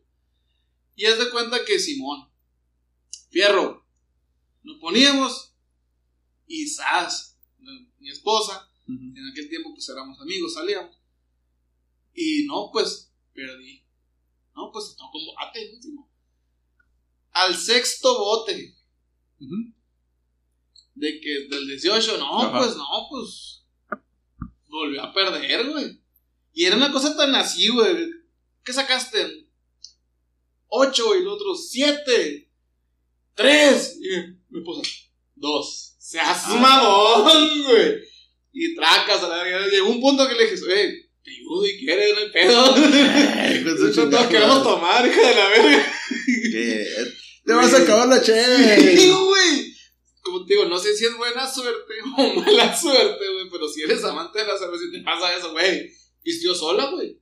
Y 0.95 1.05
haz 1.07 1.19
de 1.19 1.29
cuenta 1.31 1.65
que 1.65 1.79
Simón, 1.81 2.29
Fierro, 3.31 3.85
nos 4.63 4.79
poníamos 4.79 5.53
y 6.47 6.67
Sas, 6.69 7.37
mi 7.99 8.09
esposa, 8.09 8.71
en 8.87 9.29
aquel 9.33 9.49
tiempo 9.49 9.75
pues 9.75 9.89
éramos 9.89 10.21
amigos, 10.21 10.55
salíamos. 10.55 10.97
Y 12.15 12.45
no, 12.47 12.71
pues 12.73 13.13
perdí. 13.35 13.83
No, 14.55 14.71
pues 14.73 14.87
se 14.91 14.97
tocó 14.97 15.19
un 15.19 15.27
bote. 15.27 15.73
Al 17.33 17.57
sexto 17.57 18.17
bote, 18.17 18.75
Ujú. 19.41 19.75
De 20.97 21.21
que 21.21 21.47
del 21.49 21.67
18, 21.69 22.19
no, 22.19 22.43
Ajá. 22.43 22.59
pues 22.59 22.77
no, 22.77 22.85
pues 23.11 23.63
volvió 24.69 25.03
a 25.03 25.13
perder, 25.15 25.69
güey. 25.71 26.01
Y 26.53 26.65
era 26.65 26.77
una 26.77 26.91
cosa 26.91 27.17
tan 27.17 27.35
así, 27.35 27.69
güey. 27.69 28.09
¿Qué 28.65 28.73
sacaste? 28.73 29.47
8 30.69 31.17
y 31.17 31.19
el 31.21 31.29
otro 31.29 31.55
7. 31.55 32.51
3. 33.35 33.99
Y 34.01 34.09
mi 34.51 34.59
esposa, 34.61 34.83
2. 35.35 35.95
Se 35.99 36.19
mamón, 36.59 37.63
güey. 37.65 37.99
Y 38.53 38.75
tracas 38.75 39.23
a 39.23 39.29
la 39.29 39.43
verga. 39.43 39.67
Llegó 39.67 39.89
un 39.91 40.01
punto 40.01 40.27
que 40.27 40.35
le 40.35 40.51
dije, 40.51 40.63
oye, 40.65 41.11
te 41.23 41.31
ayudo 41.31 41.67
y 41.67 41.79
quieres, 41.79 42.15
no 42.15 42.21
hay 42.21 42.31
pedo. 42.31 42.77
Hijo 43.61 43.75
de 43.75 43.93
su 43.95 44.05
No 44.05 44.11
todos 44.11 44.27
queremos 44.29 44.63
tomar, 44.63 45.07
hija 45.07 45.29
de 45.29 45.35
la 45.35 45.49
verga. 45.49 45.93
¿Qué? 46.53 46.87
Te 47.45 47.53
vas 47.53 47.75
a 47.75 47.79
acabar 47.79 48.09
la 48.09 48.19
Sí, 48.19 48.25
che. 48.27 49.11
güey. 49.13 49.75
Como 50.23 50.36
te 50.36 50.36
digo, 50.47 50.65
no 50.67 50.79
sé 50.79 50.95
si 50.95 51.05
es 51.05 51.17
buena 51.17 51.47
suerte 51.47 51.95
o 52.19 52.41
mala 52.41 52.77
suerte, 52.77 53.33
güey, 53.33 53.51
pero 53.51 53.69
si 53.69 53.83
eres 53.83 54.05
amante 54.05 54.39
de 54.39 54.47
la 54.47 54.59
cerveza 54.59 54.85
y 54.89 54.93
te 54.93 55.03
pasa 55.03 55.37
eso, 55.37 55.53
güey. 55.53 55.91
Vistió 56.25 56.55
sola, 56.55 56.91
güey. 56.91 57.21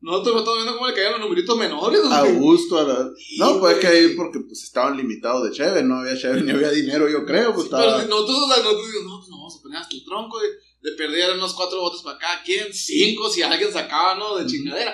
Nosotros 0.00 0.34
no 0.34 0.40
estamos 0.40 0.58
viendo 0.58 0.74
cómo 0.76 0.88
le 0.88 0.94
caían 0.94 1.12
los 1.12 1.20
numeritos 1.20 1.56
menores, 1.56 2.00
A 2.10 2.22
güey. 2.22 2.34
gusto, 2.36 2.78
a 2.78 2.82
la... 2.82 3.10
No, 3.38 3.60
pues 3.60 3.74
es 3.76 3.80
que 3.80 3.86
ahí 3.86 4.08
porque 4.16 4.40
pues 4.40 4.64
estaban 4.64 4.96
limitados 4.96 5.44
de 5.44 5.52
cheve, 5.52 5.84
no 5.84 6.00
había 6.00 6.18
cheve 6.18 6.42
ni 6.42 6.50
había 6.50 6.70
dinero, 6.70 7.08
yo 7.08 7.24
creo, 7.24 7.54
pues 7.54 7.66
Sí, 7.66 7.70
pero 7.70 8.00
si 8.00 8.08
nosotros, 8.08 8.38
o 8.38 8.46
sea, 8.48 8.64
nosotros 8.64 8.86
no, 9.04 9.18
pues 9.18 9.28
no 9.30 9.36
vamos 9.36 9.56
a 9.58 9.62
poner 9.62 9.78
hasta 9.78 9.94
el 9.94 10.04
tronco, 10.04 10.38
güey. 10.38 10.50
De 10.80 10.92
perder 10.92 11.34
unos 11.36 11.54
cuatro 11.54 11.80
botes 11.80 12.02
para 12.02 12.18
cada 12.18 12.42
quien, 12.42 12.72
cinco 12.74 13.30
si 13.30 13.42
alguien 13.42 13.72
sacaba, 13.72 14.16
¿no? 14.16 14.36
De 14.36 14.44
chingadera. 14.46 14.92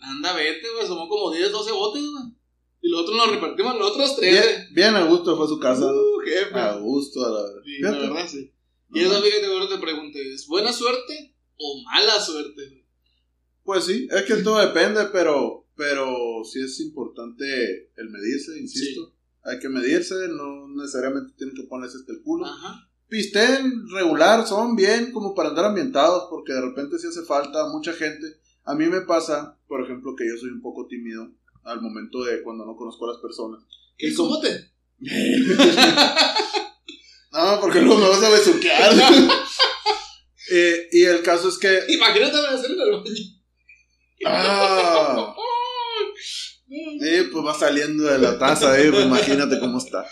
Anda, 0.00 0.32
vete, 0.32 0.66
güey, 0.74 0.88
somos 0.88 1.08
como 1.08 1.30
10, 1.30 1.52
12 1.52 1.70
botes, 1.70 2.02
güey. 2.02 2.24
Y 2.80 2.88
los 2.88 3.02
otros 3.02 3.16
nos 3.16 3.30
repartimos, 3.30 3.78
los 3.78 3.92
otros 3.92 4.16
tres. 4.16 4.32
Bien, 4.32 4.68
bien 4.72 4.96
a 4.96 5.04
gusto 5.04 5.36
fue 5.36 5.46
su 5.46 5.60
casa, 5.60 5.82
¿no? 5.82 6.11
Jefe. 6.24 6.58
A 6.58 6.76
gusto, 6.76 7.24
a 7.24 7.30
la 7.30 7.42
verdad. 7.42 7.62
Sí, 7.64 7.78
la 7.80 7.90
verdad, 7.90 8.28
sí. 8.28 8.52
Y 8.94 9.00
eso, 9.00 9.22
fíjate, 9.22 9.46
ahora 9.46 9.68
te 9.68 9.78
pregunté, 9.78 10.34
¿es 10.34 10.46
buena 10.46 10.72
suerte 10.72 11.34
o 11.56 11.82
mala 11.84 12.20
suerte? 12.20 12.84
Pues 13.64 13.84
sí, 13.84 14.08
es 14.10 14.22
que 14.22 14.36
todo 14.36 14.58
depende, 14.58 15.06
pero, 15.12 15.66
pero 15.76 16.42
sí 16.44 16.60
es 16.60 16.78
importante 16.80 17.90
el 17.96 18.10
medirse, 18.10 18.58
insisto. 18.58 19.14
Hay 19.44 19.58
que 19.58 19.68
medirse, 19.68 20.28
no 20.28 20.68
necesariamente 20.68 21.32
tienen 21.36 21.56
que 21.56 21.64
ponerse 21.64 21.96
hasta 21.98 22.12
el 22.12 22.22
culo. 22.22 22.46
Ajá. 22.46 22.88
Pisten 23.08 23.88
regular, 23.90 24.46
son 24.46 24.74
bien 24.74 25.12
como 25.12 25.34
para 25.34 25.50
andar 25.50 25.66
ambientados, 25.66 26.28
porque 26.30 26.52
de 26.52 26.62
repente 26.62 26.98
sí 26.98 27.06
hace 27.06 27.22
falta 27.22 27.68
mucha 27.68 27.92
gente. 27.92 28.26
A 28.64 28.74
mí 28.74 28.86
me 28.86 29.02
pasa, 29.02 29.58
por 29.68 29.82
ejemplo, 29.82 30.14
que 30.16 30.26
yo 30.28 30.36
soy 30.38 30.50
un 30.50 30.62
poco 30.62 30.86
tímido 30.86 31.30
al 31.64 31.80
momento 31.80 32.24
de 32.24 32.42
cuando 32.42 32.64
no 32.64 32.76
conozco 32.76 33.06
a 33.06 33.12
las 33.12 33.22
personas. 33.22 33.62
¿Qué 33.96 34.08
Y 34.08 34.16
un 34.16 34.28
bote? 34.28 34.71
No, 37.32 37.58
porque 37.60 37.80
luego 37.80 38.00
me 38.00 38.08
vas 38.08 38.22
a 38.22 38.30
besuquear. 38.30 38.92
Eh, 40.54 40.88
y 40.92 41.04
el 41.04 41.22
caso 41.22 41.48
es 41.48 41.56
que... 41.56 41.84
Imagínate 41.88 42.36
hacer 42.36 42.72
en 42.72 42.80
el 42.80 42.90
baño. 42.90 43.04
Ah, 44.26 45.34
eh, 47.00 47.28
pues 47.32 47.46
va 47.46 47.54
saliendo 47.54 48.02
de 48.04 48.18
la 48.18 48.38
taza, 48.38 48.78
eh, 48.78 48.90
pues 48.90 49.06
imagínate 49.06 49.58
cómo 49.58 49.78
está. 49.78 50.04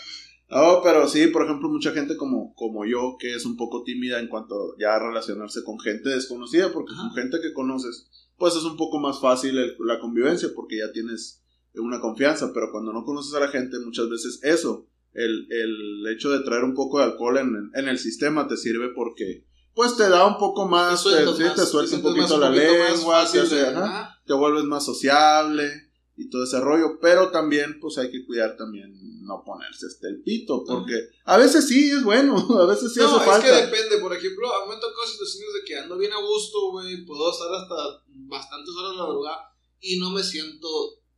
No, 0.49 0.81
pero 0.83 1.07
sí, 1.07 1.27
por 1.27 1.43
ejemplo, 1.45 1.69
mucha 1.69 1.91
gente 1.91 2.17
como, 2.17 2.55
como 2.55 2.85
yo, 2.87 3.17
que 3.19 3.35
es 3.35 3.45
un 3.45 3.55
poco 3.55 3.83
tímida 3.83 4.19
en 4.19 4.29
cuanto 4.29 4.75
ya 4.79 4.95
a 4.95 4.99
relacionarse 4.99 5.63
con 5.63 5.79
gente 5.79 6.09
desconocida, 6.09 6.71
porque 6.73 6.93
Ajá. 6.93 7.03
con 7.03 7.13
gente 7.13 7.37
que 7.41 7.53
conoces, 7.53 8.09
pues 8.37 8.55
es 8.55 8.63
un 8.63 8.77
poco 8.77 8.97
más 8.99 9.21
fácil 9.21 9.55
el- 9.59 9.75
la 9.85 9.99
convivencia, 9.99 10.49
porque 10.55 10.77
ya 10.79 10.91
tienes 10.91 11.40
una 11.75 11.99
confianza, 12.01 12.51
pero 12.53 12.71
cuando 12.71 12.91
no 12.93 13.03
conoces 13.05 13.33
a 13.33 13.39
la 13.39 13.47
gente, 13.47 13.79
muchas 13.79 14.09
veces 14.09 14.39
eso, 14.43 14.87
el, 15.13 15.47
el 15.51 16.07
hecho 16.13 16.29
de 16.31 16.39
traer 16.43 16.63
un 16.63 16.73
poco 16.73 16.97
de 16.99 17.05
alcohol 17.05 17.37
en, 17.37 17.71
en 17.73 17.87
el 17.87 17.97
sistema 17.99 18.47
te 18.47 18.57
sirve 18.57 18.89
porque, 18.95 19.45
pues 19.73 19.95
te 19.95 20.09
da 20.09 20.25
un 20.27 20.37
poco 20.37 20.67
más, 20.67 21.03
te, 21.03 21.09
sueltas 21.09 21.39
más, 21.39 21.55
te 21.55 21.65
suelta 21.65 21.95
un 21.97 22.01
poquito 22.01 22.37
la 22.37 22.49
lengua, 22.49 23.25
te, 23.31 23.39
hace- 23.39 23.67
ajá, 23.67 23.85
ajá. 23.85 24.21
te 24.25 24.33
vuelves 24.33 24.63
más 24.65 24.83
sociable 24.85 25.89
y 26.17 26.29
todo 26.29 26.43
ese 26.43 26.59
rollo, 26.59 26.99
pero 27.01 27.31
también 27.31 27.79
pues 27.79 27.97
hay 27.97 28.11
que 28.11 28.25
cuidar 28.25 28.55
también 28.57 28.93
no 29.25 29.43
ponerse 29.45 29.85
hasta 29.85 30.07
el 30.09 30.21
pito, 30.21 30.63
porque 30.67 30.93
a 31.25 31.37
veces 31.37 31.67
sí 31.67 31.89
es 31.89 32.03
bueno, 32.03 32.35
a 32.59 32.65
veces 32.65 32.93
sí 32.93 32.99
no, 32.99 33.07
hace 33.07 33.17
es 33.17 33.23
falta. 33.23 33.47
que 33.47 33.65
depende. 33.65 33.97
Por 33.99 34.13
ejemplo, 34.13 34.53
a 34.53 34.65
mí 34.65 34.73
me 34.75 34.81
tocó 34.81 35.05
situaciones 35.07 35.53
de 35.53 35.63
que 35.65 35.77
ando 35.77 35.97
bien 35.97 36.11
a 36.11 36.19
gusto, 36.19 36.71
güey. 36.71 37.05
Puedo 37.05 37.31
estar 37.31 37.47
hasta 37.53 38.03
bastantes 38.27 38.75
horas 38.75 38.91
de 38.91 38.97
la 38.97 39.03
madrugada 39.05 39.37
y 39.79 39.99
no 39.99 40.09
me 40.09 40.21
siento 40.23 40.67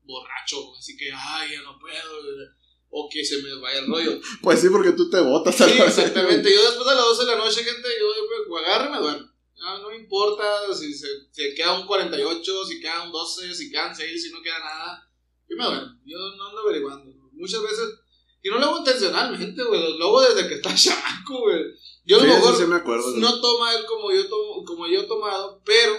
borracho, 0.04 0.64
güey, 0.68 0.80
Así 0.80 0.98
que, 0.98 1.12
ay, 1.12 1.52
ya 1.52 1.62
no 1.62 1.78
puedo. 1.80 2.54
O 2.90 3.10
que 3.10 3.26
se 3.26 3.42
me 3.42 3.56
vaya 3.56 3.80
el 3.80 3.88
rollo. 3.88 4.20
Pues 4.42 4.62
sí, 4.62 4.70
porque 4.70 4.92
tú 4.92 5.10
te 5.10 5.20
botas 5.20 5.60
a 5.62 5.68
Sí, 5.68 5.80
exactamente. 5.82 6.54
Yo 6.54 6.62
después 6.62 6.88
de 6.88 6.96
las 6.96 7.06
12 7.06 7.26
de 7.26 7.32
la 7.32 7.38
noche, 7.38 7.64
gente, 7.64 7.90
yo, 8.00 8.08
yo 8.48 8.58
agarro 8.58 8.90
y 8.90 8.92
me 8.92 9.00
duermo. 9.00 9.30
No, 9.56 9.80
no 9.80 9.90
me 9.90 9.96
importa 9.96 10.44
si 10.74 10.94
se, 10.94 11.08
si 11.32 11.56
queda 11.56 11.80
un 11.80 11.88
48, 11.88 12.66
si 12.66 12.82
queda 12.82 13.04
un 13.04 13.12
12, 13.12 13.54
si 13.56 13.72
quedan 13.72 13.96
6, 13.96 14.24
si 14.24 14.32
no 14.32 14.42
queda 14.42 14.60
nada. 14.60 15.10
Yo 15.50 15.58
me 15.58 15.66
duermo. 15.66 16.00
Yo 16.06 16.18
no 16.38 16.50
ando 16.50 16.62
averiguando. 16.62 17.12
Muchas 17.32 17.62
veces. 17.64 18.00
Y 18.44 18.50
no 18.50 18.60
lo 18.60 18.66
hago 18.66 18.78
intencionalmente, 18.80 19.64
güey. 19.64 19.98
Lo 19.98 20.06
hago 20.06 20.22
desde 20.22 20.48
que 20.48 20.56
está 20.56 20.76
chamaco, 20.76 21.40
güey. 21.40 21.64
Yo 22.06 22.20
a 22.20 22.24
lo 22.24 22.34
mejor 22.34 22.56
sí 22.56 22.66
me 22.66 22.76
acuerdo. 22.76 23.16
no 23.18 23.40
toma 23.40 23.74
él 23.74 23.86
como 23.86 24.12
yo, 24.12 24.28
tomo, 24.28 24.66
como 24.66 24.88
yo 24.88 25.02
he 25.02 25.08
tomado, 25.08 25.62
pero 25.64 25.94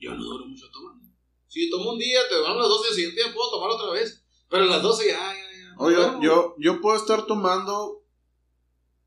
yo 0.00 0.14
no 0.14 0.24
duro 0.24 0.46
mucho 0.46 0.68
tomando. 0.70 0.77
Si 1.48 1.70
tomo 1.70 1.92
un 1.92 1.98
día, 1.98 2.20
te 2.28 2.38
van 2.38 2.58
las 2.58 2.68
12 2.68 2.84
y 2.84 2.88
el 2.88 2.94
siguiente 2.94 3.22
día 3.22 3.34
puedo 3.34 3.50
tomar 3.50 3.70
otra 3.70 3.90
vez. 3.92 4.24
Pero 4.48 4.64
a 4.64 4.66
las 4.66 4.82
12 4.82 5.06
ya, 5.06 5.12
ya, 5.12 5.34
ya. 5.34 5.74
Oye, 5.78 5.96
yo, 6.22 6.54
yo 6.58 6.80
puedo 6.80 6.96
estar 6.96 7.26
tomando, 7.26 8.04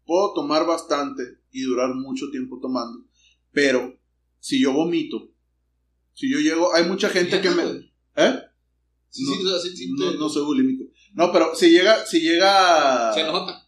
puedo 0.06 0.34
tomar 0.34 0.66
bastante 0.66 1.40
y 1.52 1.62
durar 1.64 1.94
mucho 1.96 2.30
tiempo 2.32 2.60
tomando, 2.62 3.06
pero 3.52 4.00
si 4.40 4.62
yo 4.62 4.72
vomito, 4.74 5.30
si 6.14 6.32
yo 6.32 6.40
llego, 6.40 6.74
hay 6.74 6.86
mucha 6.86 7.10
gente 7.10 7.42
que 7.42 7.50
me... 7.50 7.64
¿Eh? 8.16 8.40
Sí, 9.10 9.26
No, 9.26 9.34
sí, 9.34 9.46
o 9.46 9.50
sea, 9.50 9.60
sí, 9.60 9.76
sí, 9.76 9.92
No, 9.92 10.12
no 10.14 10.30
soy 10.30 10.44
bulímico. 10.44 10.86
No, 11.14 11.32
pero 11.32 11.54
si 11.56 11.70
llega, 11.70 12.06
si 12.06 12.22
llega... 12.22 13.14
Se 13.14 13.24
nota. 13.24 13.68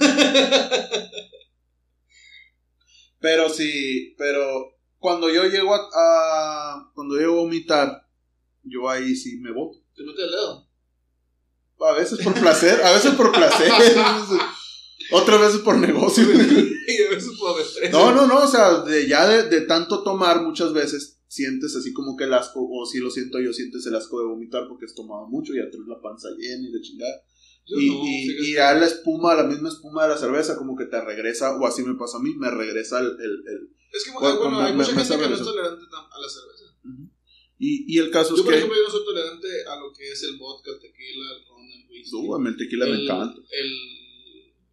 Pero 3.18 3.48
si, 3.48 4.14
pero 4.18 4.75
cuando 4.98 5.30
yo 5.30 5.44
llego 5.46 5.74
a, 5.74 5.80
a- 5.94 6.90
cuando 6.94 7.16
llego 7.16 7.32
a 7.34 7.42
vomitar, 7.42 8.06
yo 8.62 8.88
ahí 8.88 9.14
sí 9.16 9.38
me 9.40 9.52
voto. 9.52 9.78
Te 9.94 10.02
mete 10.04 10.24
el 10.24 10.30
dedo. 10.30 10.66
A 11.80 11.92
veces 11.92 12.18
por 12.24 12.32
placer, 12.34 12.80
a 12.82 12.92
veces 12.92 13.12
por 13.14 13.30
placer, 13.32 13.70
otras 15.12 15.40
veces 15.40 15.60
por 15.60 15.76
negocio. 15.78 16.24
y 16.32 17.02
a 17.02 17.10
veces 17.10 17.30
por 17.38 17.60
estrés. 17.60 17.92
No, 17.92 18.12
no, 18.14 18.26
no, 18.26 18.38
o 18.44 18.48
sea, 18.48 18.80
de, 18.80 19.06
ya 19.06 19.26
de, 19.26 19.44
de 19.48 19.60
tanto 19.62 20.02
tomar 20.02 20.42
muchas 20.42 20.72
veces 20.72 21.20
sientes 21.28 21.76
así 21.76 21.92
como 21.92 22.16
que 22.16 22.24
el 22.24 22.32
asco, 22.34 22.60
o 22.66 22.86
si 22.86 22.98
lo 22.98 23.10
siento 23.10 23.38
yo, 23.40 23.52
sientes 23.52 23.84
el 23.86 23.94
asco 23.94 24.18
de 24.20 24.26
vomitar 24.26 24.66
porque 24.68 24.86
has 24.86 24.94
tomado 24.94 25.26
mucho 25.26 25.52
y 25.52 25.58
ya 25.58 25.68
tienes 25.70 25.86
la 25.88 26.00
panza 26.00 26.28
llena 26.38 26.66
y 26.68 26.72
de 26.72 26.80
chingada. 26.80 27.14
Yo 27.66 27.76
y, 27.78 27.88
no, 27.90 27.94
y, 28.04 28.48
y 28.50 28.54
ya 28.54 28.72
la 28.74 28.86
espuma, 28.86 29.34
la 29.34 29.42
misma 29.44 29.68
espuma 29.68 30.04
de 30.04 30.10
la 30.10 30.18
cerveza, 30.18 30.56
como 30.56 30.76
que 30.76 30.86
te 30.86 31.00
regresa, 31.00 31.56
o 31.56 31.66
así 31.66 31.82
me 31.82 31.94
pasa 31.96 32.16
a 32.18 32.20
mí, 32.20 32.32
me 32.36 32.50
regresa 32.50 33.00
el... 33.00 33.06
el- 33.06 33.44
el- 33.48 33.75
Es 33.92 34.04
que, 34.04 34.10
Bueno, 34.12 34.60
hay 34.60 34.72
me- 34.72 34.78
mucha 34.78 34.92
me 34.92 35.04
gente 35.04 35.18
que 35.22 35.28
no 35.30 35.34
es 35.36 35.42
tolerante 35.42 35.84
a 35.92 36.18
la 36.20 36.28
cerveza. 36.28 36.64
y, 37.58 37.94
y 37.94 37.98
el 37.98 38.10
caso 38.10 38.30
Yo, 38.30 38.36
es 38.36 38.42
por 38.42 38.52
que... 38.52 38.58
ejemplo, 38.58 38.76
yo 38.76 38.84
no 38.84 38.90
soy 38.90 39.04
tolerante 39.04 39.48
a 39.66 39.76
lo 39.80 39.92
que 39.92 40.10
es 40.12 40.22
el 40.24 40.36
vodka, 40.36 40.70
el 40.72 40.78
tequila, 40.80 41.32
el 41.36 41.46
ron, 41.46 41.62
el 41.70 41.90
whisky. 41.90 42.48
El 42.48 42.56
tequila 42.56 42.86
me 42.86 43.02
encanta. 43.04 43.40
El, 43.50 43.70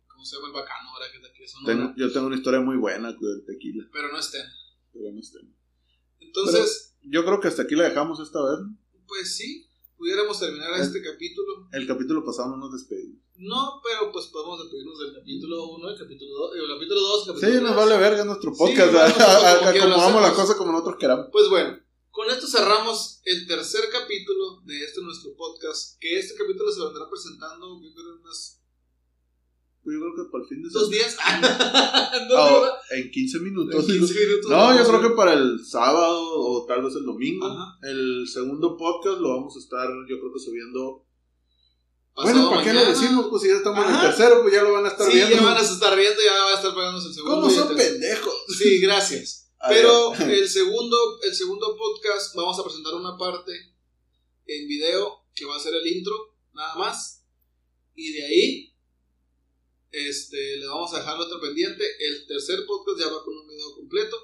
¿Cómo 0.07 0.25
se 0.25 0.35
llama? 0.35 0.47
El 0.47 0.53
bacanora, 0.53 1.11
que 1.11 1.17
es 1.17 1.23
de 1.23 1.29
aquí 1.29 1.41
de 1.41 1.47
Sonora. 1.47 1.73
Tengo- 1.75 1.93
yo 1.97 2.11
tengo 2.11 2.27
una 2.27 2.35
historia 2.35 2.59
muy 2.61 2.77
buena 2.77 3.15
con 3.15 3.29
el 3.29 3.45
tequila, 3.45 3.87
Pero 3.91 4.11
no 4.11 4.19
estén. 4.19 4.45
pero 4.91 5.11
no 5.11 5.21
sé. 5.21 5.39
Entonces, 6.19 6.95
Yo 7.03 7.23
creo 7.25 7.39
que 7.41 7.47
hasta 7.49 7.63
aquí 7.63 7.75
la 7.75 7.83
dejamos 7.89 8.19
esta 8.19 8.39
vez. 8.41 8.59
pues 9.07 9.35
sí, 9.35 9.67
pudiéramos 9.97 10.39
terminar 10.39 10.71
Eh. 10.79 10.81
este 10.83 11.01
capítulo. 11.01 11.67
El 11.71 11.87
capítulo 11.87 12.23
pasado 12.25 12.49
no 12.49 12.57
nos 12.57 12.73
despedimos. 12.73 13.21
No, 13.37 13.81
pero 13.83 14.11
pues 14.11 14.27
podemos 14.27 14.61
despedirnos 14.61 14.99
del 14.99 15.13
capítulo 15.15 15.65
1, 15.69 15.89
el 15.89 15.97
capítulo 15.97 16.31
2, 16.49 16.55
el 16.55 16.67
capítulo 16.75 17.01
2, 17.01 17.27
el 17.29 17.35
Sí, 17.35 17.41
capítulo 17.41 17.61
nos 17.63 17.75
3. 17.75 17.85
vale 17.85 17.97
verga 17.97 18.25
nuestro 18.25 18.51
Sí, 18.53 18.57
podcast. 18.59 18.93
lo 18.93 18.99
acomodamos 19.69 20.21
la 20.21 20.33
cosa 20.33 20.55
como 20.57 20.71
nosotros 20.71 20.97
queramos. 20.99 21.27
Pues 21.31 21.49
bueno, 21.49 21.79
con 22.11 22.29
esto 22.29 22.45
cerramos 22.47 23.21
el 23.25 23.47
tercer 23.47 23.89
capítulo 23.91 24.61
de 24.65 24.83
este 24.83 25.01
nuestro 25.01 25.35
podcast. 25.35 25.97
Que 25.99 26.19
este 26.19 26.35
capítulo 26.35 26.71
se 26.71 26.81
vendrá 26.83 27.09
presentando, 27.09 27.81
yo 27.81 27.93
creo, 27.93 28.15
en 28.15 28.21
Pues 28.21 28.59
Yo 29.85 29.99
creo 29.99 30.15
que 30.15 30.31
para 30.31 30.43
el 30.43 30.49
fin 30.49 30.63
de 30.63 30.69
dos 30.69 30.89
semana. 30.89 30.97
días. 30.97 31.17
Dos 32.29 32.49
días. 32.49 32.73
en 32.91 33.11
15 33.11 33.37
En 33.37 33.43
minutos. 33.43 33.85
15 33.85 34.13
minutos. 34.13 34.49
No, 34.49 34.77
yo 34.77 34.87
creo 34.87 35.01
que 35.01 35.15
para 35.15 35.33
el 35.33 35.59
sábado 35.65 36.21
o 36.39 36.65
tal 36.65 36.83
vez 36.83 36.95
el 36.95 37.03
domingo. 37.05 37.45
Ajá. 37.47 37.77
El 37.83 38.25
segundo 38.27 38.77
podcast 38.77 39.19
lo 39.19 39.29
vamos 39.29 39.55
a 39.55 39.59
estar, 39.59 39.87
yo 40.07 40.19
creo 40.19 40.33
que 40.33 40.39
subiendo. 40.39 41.05
Pasado 42.15 42.33
bueno, 42.35 42.49
¿para 42.51 42.63
qué 42.63 42.73
lo 42.73 42.85
decimos? 42.85 43.27
Pues 43.29 43.41
si 43.41 43.47
ya 43.49 43.55
estamos 43.55 43.85
en 43.85 43.95
el 43.95 44.01
tercero, 44.01 44.41
pues 44.43 44.53
ya 44.53 44.61
lo 44.63 44.71
van 44.71 44.85
a 44.85 44.89
estar 44.89 45.07
Sí, 45.09 45.15
viendo. 45.17 45.35
ya 45.35 45.41
van 45.41 45.57
a 45.57 45.61
estar 45.61 45.97
viendo, 45.97 46.19
ya 46.23 46.43
va 46.43 46.51
a 46.51 46.55
estar 46.55 46.73
pagándose 46.75 47.07
el 47.07 47.13
segundo. 47.15 47.41
¿Cómo 47.41 47.49
son 47.49 47.75
pendejos? 47.75 48.33
Sí, 48.57 48.79
gracias. 48.79 49.51
Pero 49.67 50.13
el 50.19 50.47
segundo, 50.47 50.97
el 51.23 51.33
segundo 51.33 51.75
podcast 51.75 52.35
vamos 52.35 52.57
a 52.59 52.63
presentar 52.63 52.93
una 52.93 53.17
parte 53.17 53.51
en 54.45 54.67
video 54.67 55.23
que 55.35 55.45
va 55.45 55.55
a 55.55 55.59
ser 55.59 55.73
el 55.73 55.87
intro, 55.87 56.35
nada 56.53 56.75
más. 56.75 57.23
Y 57.95 58.11
de 58.13 58.25
ahí, 58.25 58.72
este, 59.93 60.57
le 60.57 60.65
vamos 60.65 60.91
a 60.93 60.97
dejar 60.97 61.17
lo 61.17 61.25
otro 61.25 61.39
pendiente. 61.39 61.85
El 61.99 62.25
tercer 62.25 62.65
podcast 62.65 62.99
ya 62.99 63.07
va 63.09 63.23
con 63.23 63.37
un 63.37 63.47
video 63.47 63.75
completo. 63.75 64.17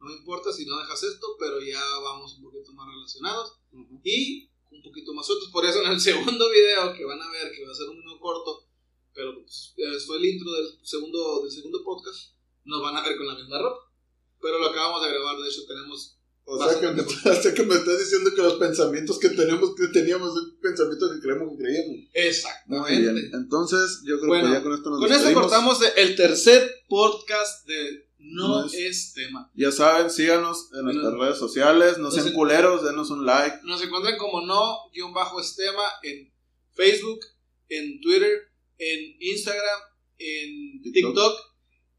No 0.00 0.10
importa 0.10 0.52
si 0.52 0.64
no 0.64 0.78
dejas 0.78 1.02
esto, 1.02 1.36
pero 1.38 1.60
ya 1.60 1.80
vamos 2.00 2.34
un 2.38 2.44
poquito 2.44 2.72
más 2.72 2.88
relacionados 2.88 3.58
y 4.02 4.48
un 4.70 4.82
poquito 4.82 5.12
más 5.12 5.26
sueltos. 5.26 5.50
Por 5.50 5.66
eso 5.66 5.82
en 5.82 5.92
el 5.92 6.00
segundo 6.10 6.50
video 6.50 6.94
que 6.94 7.04
van 7.04 7.20
a 7.20 7.30
ver, 7.30 7.52
que 7.52 7.64
va 7.66 7.72
a 7.72 7.74
ser 7.74 7.90
un 7.90 7.98
video 7.98 8.18
corto, 8.18 8.66
pero 9.12 9.34
pues, 9.34 9.74
eh, 9.76 10.00
fue 10.00 10.16
el 10.16 10.24
intro 10.24 10.50
del 10.50 10.78
segundo, 10.82 11.42
del 11.42 11.52
segundo 11.52 11.84
podcast, 11.84 12.32
nos 12.64 12.80
van 12.80 12.96
a 12.96 13.02
ver 13.02 13.18
con 13.18 13.26
la 13.26 13.34
misma 13.34 13.58
ropa. 13.60 13.92
Pero 14.40 14.58
lo 14.58 14.66
acabamos 14.66 15.02
de 15.02 15.10
grabar, 15.10 15.38
de 15.38 15.48
hecho 15.48 15.66
tenemos... 15.66 16.15
O 16.48 16.58
sea, 16.70 16.78
que 16.78 16.86
o 16.86 17.34
sea 17.42 17.54
que 17.54 17.62
me 17.64 17.74
estás 17.74 17.98
diciendo 17.98 18.30
que 18.34 18.40
los 18.42 18.54
pensamientos 18.54 19.18
que 19.18 19.30
tenemos, 19.30 19.74
que 19.74 19.88
teníamos, 19.88 20.32
son 20.32 20.56
pensamientos 20.62 21.12
que 21.14 21.20
creemos 21.20 21.50
que 21.56 21.62
creíamos. 21.64 21.88
Muy 21.96 22.08
Exactamente. 22.14 23.00
bien. 23.00 23.30
Entonces, 23.34 24.02
yo 24.04 24.16
creo 24.20 24.28
Bueno, 24.28 24.46
que 24.48 24.52
ya 24.54 24.62
con 24.62 24.72
esto 24.74 24.90
nos 24.90 24.98
Con 25.00 25.08
esto 25.08 25.14
despedimos. 25.24 25.42
cortamos 25.42 25.78
el 25.96 26.14
tercer 26.16 26.70
podcast 26.88 27.66
de 27.66 28.06
No, 28.18 28.60
No 28.60 28.66
es- 28.66 28.74
es 28.74 29.12
tema. 29.14 29.50
Ya 29.54 29.70
saben, 29.72 30.08
síganos 30.10 30.68
en 30.72 30.84
nuestras 30.84 31.14
redes 31.14 31.38
sociales, 31.38 31.98
no 31.98 32.04
No 32.04 32.10
sean 32.10 32.26
se- 32.28 32.32
culeros, 32.32 32.82
denos 32.84 33.10
un 33.10 33.24
like. 33.26 33.58
Nos 33.64 33.82
encuentran 33.82 34.16
como 34.16 34.40
no-estema 34.46 35.82
en 36.02 36.32
Facebook, 36.72 37.20
en 37.68 38.00
Twitter, 38.00 38.40
en 38.78 39.16
Instagram, 39.20 39.80
en 40.18 40.82
TikTok. 40.82 40.92
TikTok, 41.14 41.36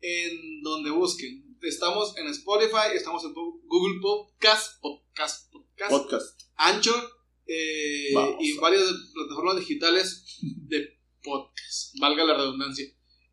en 0.01 0.61
donde 0.63 0.89
busquen. 0.91 1.46
Estamos 1.61 2.15
en 2.17 2.27
Spotify, 2.27 2.93
estamos 2.93 3.23
en 3.23 3.33
Google 3.33 3.99
Podcast, 4.01 4.79
Podcast, 4.79 5.51
Podcast, 5.51 5.91
Podcast. 5.91 6.41
Anchor 6.55 7.17
eh, 7.47 8.13
y 8.39 8.57
varias 8.57 8.83
plataformas 9.13 9.57
digitales 9.57 10.39
de 10.41 10.99
podcast, 11.23 11.97
valga 11.99 12.23
la 12.25 12.35
redundancia. 12.35 12.85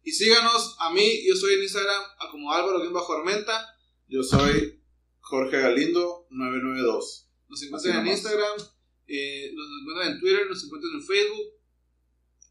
Y 0.03 0.13
síganos 0.13 0.77
a 0.81 0.93
mí, 0.93 1.27
yo 1.27 1.35
soy 1.37 1.55
en 1.55 1.63
Instagram 1.63 2.03
como 2.31 2.53
Álvaro-Armenta. 2.53 3.67
Yo 4.07 4.23
soy 4.23 4.83
Jorge 5.21 5.61
Galindo 5.61 6.27
992. 6.31 7.31
Nos 7.49 7.63
encuentran 7.63 8.07
en. 8.07 8.13
Instagram, 8.13 8.61
eh, 9.07 9.53
nos 9.55 9.67
encuentran 9.81 10.13
en 10.13 10.21
Twitter, 10.21 10.47
nos 10.49 10.65
encuentran 10.65 10.95
en 10.95 11.07
Facebook. 11.07 11.53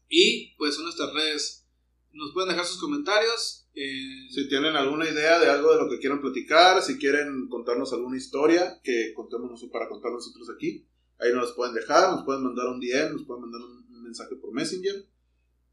Y 0.08 0.54
pues 0.56 0.74
son 0.74 0.84
nuestras 0.84 1.12
redes. 1.12 1.66
Nos 2.12 2.32
pueden 2.32 2.50
dejar 2.50 2.64
sus 2.64 2.80
comentarios. 2.80 3.63
Eh, 3.74 4.28
Si 4.30 4.48
tienen 4.48 4.76
alguna 4.76 5.08
idea 5.08 5.38
de 5.38 5.50
algo 5.50 5.72
de 5.72 5.82
lo 5.82 5.90
que 5.90 5.98
quieran 5.98 6.20
platicar, 6.20 6.82
si 6.82 6.98
quieren 6.98 7.48
contarnos 7.48 7.92
alguna 7.92 8.16
historia 8.16 8.80
que 8.82 9.12
contemos 9.14 9.64
para 9.72 9.88
contar 9.88 10.12
nosotros 10.12 10.48
aquí, 10.54 10.86
ahí 11.18 11.32
nos 11.32 11.52
pueden 11.52 11.74
dejar, 11.74 12.10
nos 12.10 12.24
pueden 12.24 12.42
mandar 12.42 12.66
un 12.68 12.80
DM, 12.80 13.12
nos 13.12 13.24
pueden 13.24 13.42
mandar 13.42 13.60
un, 13.60 13.84
mensaje 14.02 14.36
por 14.36 14.52
Messenger. 14.52 15.06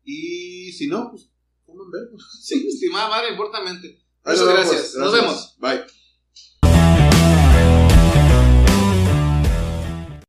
Y 0.06 0.72
si 0.72 0.88
no, 0.88 1.12
pues, 1.12 1.30
coman 1.66 1.92
ver. 1.92 2.10
sí, 2.42 2.66
estimada 2.68 3.10
madre, 3.10 3.32
importante. 3.32 4.00
Muchas 4.24 4.40
vemos. 4.40 4.54
gracias. 4.54 4.96
Nos 4.96 5.14
vemos. 5.14 5.58
Bye. 5.60 6.01